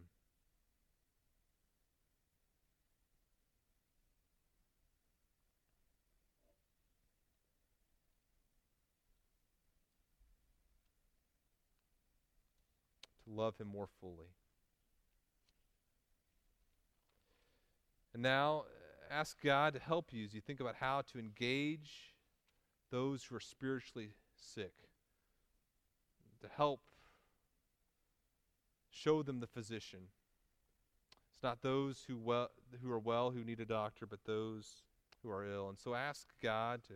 To 13.25 13.31
love 13.31 13.57
Him 13.59 13.69
more 13.69 13.89
fully. 14.01 14.35
And 18.13 18.23
now, 18.23 18.65
uh, 18.67 19.15
ask 19.15 19.41
God 19.43 19.75
to 19.75 19.81
help 19.81 20.13
you 20.13 20.25
as 20.25 20.35
you 20.35 20.41
think 20.41 20.61
about 20.61 20.75
how 20.75 21.03
to 21.13 21.19
engage 21.19 22.15
those 22.91 23.25
who 23.25 23.37
are 23.37 23.41
spiritually 23.41 24.11
sick, 24.37 24.75
to 26.41 26.49
help 26.57 26.81
Show 29.03 29.23
them 29.23 29.41
the 29.41 29.47
physician. 29.47 30.01
It's 31.33 31.43
not 31.43 31.63
those 31.63 32.05
who, 32.07 32.19
well, 32.19 32.51
who 32.83 32.91
are 32.91 32.99
well 32.99 33.31
who 33.31 33.45
need 33.45 33.61
a 33.61 33.65
doctor, 33.65 34.05
but 34.07 34.25
those 34.27 34.83
who 35.23 35.31
are 35.31 35.51
ill. 35.51 35.71
And 35.71 35.79
so 35.79 35.95
ask 35.95 36.27
God 36.43 36.83
to 36.89 36.95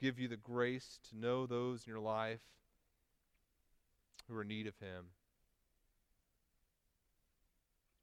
give 0.00 0.18
you 0.18 0.26
the 0.26 0.38
grace 0.38 0.98
to 1.10 1.18
know 1.18 1.44
those 1.44 1.84
in 1.86 1.90
your 1.90 2.00
life 2.00 2.40
who 4.26 4.36
are 4.36 4.42
in 4.42 4.48
need 4.48 4.66
of 4.66 4.78
Him 4.78 5.06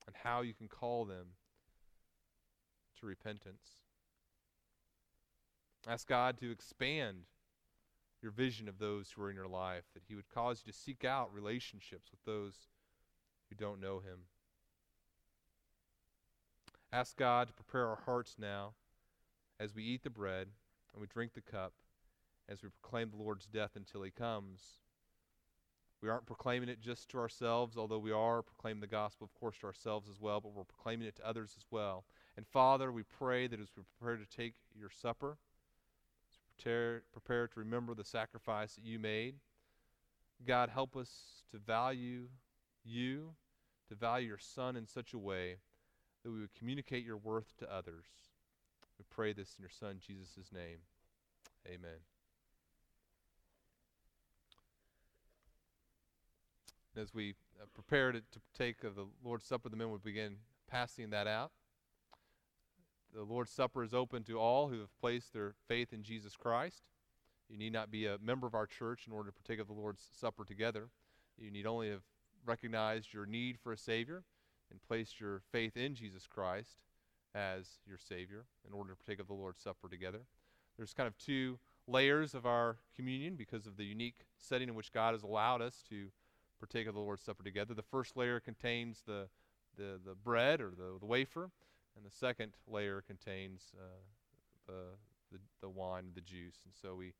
and 0.06 0.16
how 0.24 0.42
you 0.42 0.54
can 0.54 0.68
call 0.68 1.06
them 1.06 1.28
to 3.00 3.08
repentance. 3.08 3.82
Ask 5.88 6.08
God 6.08 6.38
to 6.40 6.52
expand 6.52 7.24
your 8.22 8.32
vision 8.32 8.70
of 8.70 8.78
those 8.78 9.12
who 9.12 9.24
are 9.24 9.32
in 9.32 9.36
your 9.36 9.48
life, 9.48 9.84
that 9.96 10.04
He 10.08 10.14
would 10.14 10.30
cause 10.30 10.62
you 10.64 10.72
to 10.72 10.78
seek 10.78 11.04
out 11.04 11.34
relationships 11.34 12.12
with 12.12 12.24
those 12.26 12.68
who 13.54 13.66
don't 13.66 13.82
know 13.82 14.00
him. 14.00 14.20
Ask 16.92 17.18
God 17.18 17.48
to 17.48 17.54
prepare 17.54 17.88
our 17.88 18.00
hearts 18.06 18.36
now 18.38 18.74
as 19.60 19.74
we 19.74 19.84
eat 19.84 20.04
the 20.04 20.10
bread 20.10 20.48
and 20.94 21.02
we 21.02 21.08
drink 21.08 21.34
the 21.34 21.42
cup, 21.42 21.74
as 22.48 22.62
we 22.62 22.70
proclaim 22.70 23.10
the 23.10 23.18
Lord's 23.18 23.48
death 23.48 23.72
until 23.76 24.04
he 24.04 24.12
comes. 24.12 24.80
We 26.02 26.10
aren't 26.10 26.26
proclaiming 26.26 26.70
it 26.70 26.82
just 26.82 27.10
to 27.10 27.18
ourselves, 27.18 27.78
although 27.78 27.98
we 27.98 28.12
are 28.12 28.42
proclaiming 28.42 28.82
the 28.82 28.88
gospel, 28.88 29.26
of 29.26 29.40
course, 29.40 29.58
to 29.60 29.68
ourselves 29.68 30.10
as 30.10 30.20
well, 30.20 30.42
but 30.42 30.54
we're 30.54 30.66
proclaiming 30.66 31.08
it 31.08 31.16
to 31.16 31.28
others 31.28 31.54
as 31.58 31.66
well. 31.72 32.04
And 32.36 32.46
Father, 32.46 32.92
we 32.92 33.04
pray 33.04 33.48
that 33.48 33.60
as 33.60 33.70
we 33.78 33.84
prepare 33.98 34.18
to 34.18 34.38
take 34.38 34.54
your 34.78 34.90
supper, 34.90 35.38
prepare, 36.58 37.04
prepare 37.12 37.48
to 37.48 37.60
remember 37.60 37.94
the 37.94 38.04
sacrifice 38.04 38.76
that 38.76 38.84
you 38.84 39.00
made, 39.00 39.36
God, 40.46 40.70
help 40.70 40.98
us 40.98 41.10
to 41.52 41.58
value 41.58 42.28
you 42.84 43.34
to 43.94 44.00
value 44.00 44.28
your 44.28 44.38
Son 44.38 44.76
in 44.76 44.88
such 44.88 45.14
a 45.14 45.20
way 45.20 45.58
that 46.24 46.32
we 46.32 46.40
would 46.40 46.54
communicate 46.58 47.06
your 47.06 47.18
worth 47.18 47.56
to 47.58 47.72
others. 47.72 48.06
We 48.98 49.06
pray 49.10 49.34
this 49.34 49.56
in 49.58 49.62
your 49.62 49.70
Son, 49.70 50.00
Jesus' 50.06 50.52
name. 50.52 50.80
Amen. 51.68 52.00
As 56.96 57.14
we 57.14 57.36
uh, 57.62 57.66
prepare 57.74 58.12
to, 58.12 58.20
to 58.20 58.40
partake 58.40 58.84
of 58.84 58.96
the 58.96 59.08
Lord's 59.24 59.46
Supper, 59.46 59.70
the 59.70 59.76
men 59.76 59.90
will 59.90 59.98
begin 59.98 60.38
passing 60.70 61.10
that 61.12 61.28
out. 61.28 61.52
The 63.14 63.24
Lord's 63.24 63.52
Supper 63.52 63.84
is 63.84 63.94
open 63.94 64.24
to 64.24 64.40
all 64.40 64.70
who 64.70 64.80
have 64.80 64.96
placed 65.00 65.34
their 65.34 65.54
faith 65.68 65.94
in 65.94 66.04
Jesus 66.04 66.36
Christ. 66.36 66.84
You 67.50 67.58
need 67.58 67.74
not 67.74 67.92
be 67.92 68.06
a 68.08 68.18
member 68.24 68.48
of 68.48 68.56
our 68.56 68.66
church 68.66 69.06
in 69.08 69.14
order 69.14 69.30
to 69.30 69.36
partake 69.36 69.60
of 69.60 69.68
the 69.68 69.74
Lord's 69.74 70.10
Supper 70.14 70.46
together. 70.46 70.90
You 71.38 71.52
need 71.52 71.66
only 71.66 71.90
have 71.90 72.02
recognized 72.46 73.14
your 73.14 73.26
need 73.26 73.58
for 73.60 73.72
a 73.72 73.78
Savior 73.78 74.24
and 74.72 74.82
placed 74.82 75.20
your 75.20 75.42
faith 75.52 75.78
in 75.78 75.96
Jesus 75.96 76.28
Christ 76.28 76.78
as 77.36 77.80
your 77.88 77.98
Savior 77.98 78.46
in 78.68 78.74
order 78.74 78.92
to 78.92 78.96
partake 78.96 79.20
of 79.20 79.28
the 79.28 79.34
Lord's 79.34 79.62
Supper 79.62 79.90
together. 79.90 80.22
There's 80.78 80.94
kind 80.94 81.08
of 81.08 81.18
two 81.18 81.60
layers 81.88 82.34
of 82.34 82.46
our 82.46 82.78
communion 82.96 83.36
because 83.36 83.68
of 83.68 83.78
the 83.78 83.84
unique 83.84 84.26
setting 84.38 84.70
in 84.70 84.76
which 84.76 84.92
God 84.92 85.14
has 85.14 85.24
allowed 85.24 85.62
us 85.62 85.84
to 85.90 86.08
partake 86.60 86.88
of 86.88 86.94
the 86.94 87.00
Lord's 87.00 87.24
Supper 87.24 87.44
together. 87.44 87.74
The 87.74 87.82
first 87.82 88.16
layer 88.16 88.40
contains 88.40 89.04
the, 89.06 89.28
the, 89.78 90.00
the 90.06 90.16
bread 90.16 90.62
or 90.62 90.72
the, 90.72 90.98
the 91.00 91.06
wafer, 91.06 91.50
and 91.96 92.06
the 92.06 92.16
second 92.16 92.54
layer 92.68 93.04
contains 93.06 93.74
uh, 93.78 93.84
the, 94.68 94.84
the, 95.32 95.40
the 95.62 95.70
wine, 95.70 96.06
the 96.16 96.22
juice. 96.22 96.58
And 96.66 96.74
so 96.82 96.96
we 96.96 97.14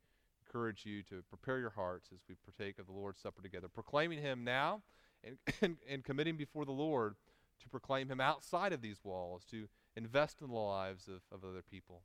encourage 0.46 0.86
you 0.86 1.02
to 1.04 1.22
prepare 1.28 1.58
your 1.58 1.70
hearts 1.70 2.08
as 2.12 2.20
we 2.28 2.34
partake 2.44 2.78
of 2.78 2.86
the 2.86 2.92
Lord's 2.92 3.20
Supper 3.20 3.42
together, 3.42 3.68
proclaiming 3.68 4.20
Him 4.20 4.44
now 4.44 4.82
and, 5.24 5.36
and, 5.60 5.76
and 5.88 6.04
committing 6.04 6.36
before 6.36 6.64
the 6.64 6.72
Lord 6.72 7.14
to 7.60 7.68
proclaim 7.68 8.08
Him 8.08 8.20
outside 8.20 8.72
of 8.72 8.82
these 8.82 8.98
walls, 9.04 9.44
to 9.50 9.68
invest 9.96 10.40
in 10.40 10.48
the 10.48 10.54
lives 10.54 11.08
of, 11.08 11.22
of 11.32 11.48
other 11.48 11.62
people. 11.62 12.02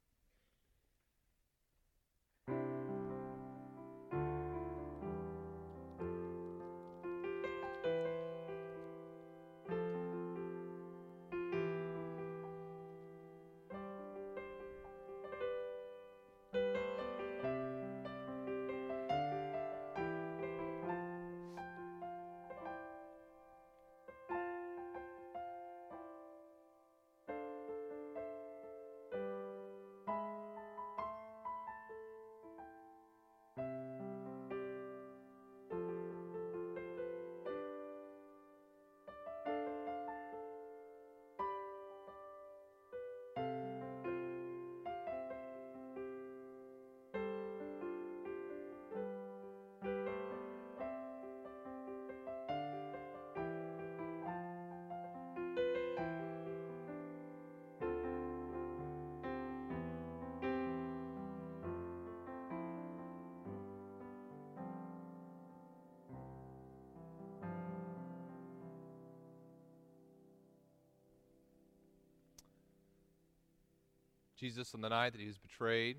Jesus, 74.40 74.74
on 74.74 74.80
the 74.80 74.88
night 74.88 75.12
that 75.12 75.20
he 75.20 75.28
was 75.28 75.38
betrayed, 75.38 75.98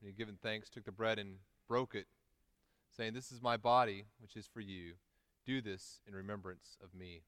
when 0.00 0.06
he 0.06 0.08
had 0.08 0.18
given 0.18 0.36
thanks, 0.42 0.68
took 0.68 0.84
the 0.84 0.90
bread 0.90 1.20
and 1.20 1.36
broke 1.68 1.94
it, 1.94 2.08
saying, 2.96 3.14
This 3.14 3.30
is 3.30 3.40
my 3.40 3.56
body, 3.56 4.06
which 4.20 4.36
is 4.36 4.48
for 4.52 4.60
you. 4.60 4.94
Do 5.44 5.62
this 5.62 6.00
in 6.04 6.12
remembrance 6.12 6.76
of 6.82 6.98
me. 6.98 7.22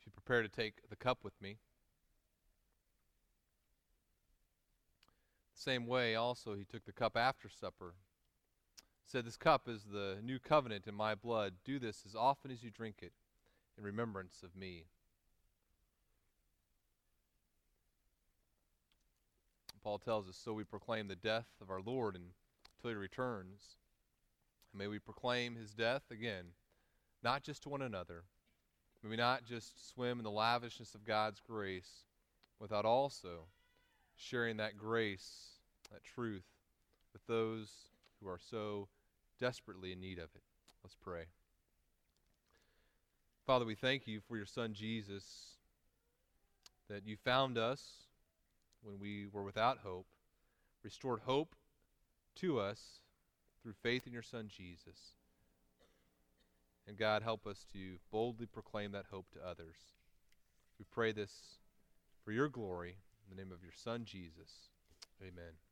If 0.00 0.06
you 0.06 0.12
prepare 0.12 0.42
to 0.42 0.48
take 0.48 0.88
the 0.90 0.96
cup 0.96 1.18
with 1.22 1.40
me, 1.40 1.58
the 5.54 5.60
same 5.60 5.86
way 5.86 6.16
also 6.16 6.54
he 6.54 6.64
took 6.64 6.84
the 6.84 6.92
cup 6.92 7.16
after 7.16 7.48
supper 7.48 7.94
said, 9.08 9.24
This 9.24 9.36
cup 9.36 9.68
is 9.68 9.84
the 9.84 10.18
new 10.22 10.38
covenant 10.38 10.86
in 10.86 10.94
my 10.94 11.14
blood. 11.14 11.54
Do 11.64 11.78
this 11.78 12.02
as 12.06 12.14
often 12.14 12.50
as 12.50 12.62
you 12.62 12.70
drink 12.70 12.96
it 13.00 13.12
in 13.76 13.84
remembrance 13.84 14.42
of 14.42 14.54
me. 14.54 14.84
Paul 19.82 19.98
tells 19.98 20.28
us, 20.28 20.36
So 20.36 20.52
we 20.52 20.64
proclaim 20.64 21.08
the 21.08 21.16
death 21.16 21.46
of 21.62 21.70
our 21.70 21.80
Lord 21.80 22.16
until 22.16 22.90
he 22.90 22.94
returns. 22.94 23.76
And 24.72 24.78
may 24.78 24.88
we 24.88 24.98
proclaim 24.98 25.56
his 25.56 25.72
death 25.72 26.02
again, 26.10 26.48
not 27.22 27.42
just 27.42 27.62
to 27.62 27.70
one 27.70 27.82
another. 27.82 28.24
May 29.02 29.10
we 29.10 29.16
not 29.16 29.46
just 29.46 29.90
swim 29.90 30.18
in 30.18 30.24
the 30.24 30.30
lavishness 30.30 30.94
of 30.94 31.06
God's 31.06 31.40
grace, 31.40 32.04
without 32.58 32.84
also 32.84 33.46
sharing 34.16 34.58
that 34.58 34.76
grace, 34.76 35.52
that 35.90 36.02
truth, 36.02 36.44
with 37.12 37.24
those 37.26 37.70
who 38.20 38.28
are 38.28 38.40
so 38.50 38.88
desperately 39.38 39.92
in 39.92 40.00
need 40.00 40.18
of 40.18 40.28
it. 40.34 40.42
Let's 40.82 40.96
pray. 40.96 41.24
Father, 43.46 43.64
we 43.64 43.74
thank 43.74 44.06
you 44.06 44.20
for 44.20 44.36
your 44.36 44.46
Son 44.46 44.74
Jesus, 44.74 45.56
that 46.90 47.06
you 47.06 47.16
found 47.16 47.56
us 47.56 47.82
when 48.82 48.98
we 48.98 49.26
were 49.32 49.42
without 49.42 49.78
hope, 49.78 50.06
restored 50.82 51.20
hope 51.24 51.54
to 52.36 52.60
us 52.60 53.00
through 53.62 53.74
faith 53.82 54.06
in 54.06 54.12
your 54.12 54.22
Son 54.22 54.48
Jesus. 54.48 55.14
And 56.86 56.96
God, 56.96 57.22
help 57.22 57.46
us 57.46 57.66
to 57.72 57.96
boldly 58.10 58.46
proclaim 58.46 58.92
that 58.92 59.06
hope 59.10 59.26
to 59.32 59.46
others. 59.46 59.76
We 60.78 60.84
pray 60.90 61.12
this 61.12 61.58
for 62.24 62.32
your 62.32 62.48
glory 62.48 62.96
in 63.24 63.36
the 63.36 63.42
name 63.42 63.52
of 63.52 63.62
your 63.62 63.72
Son 63.74 64.04
Jesus. 64.04 64.70
Amen. 65.20 65.67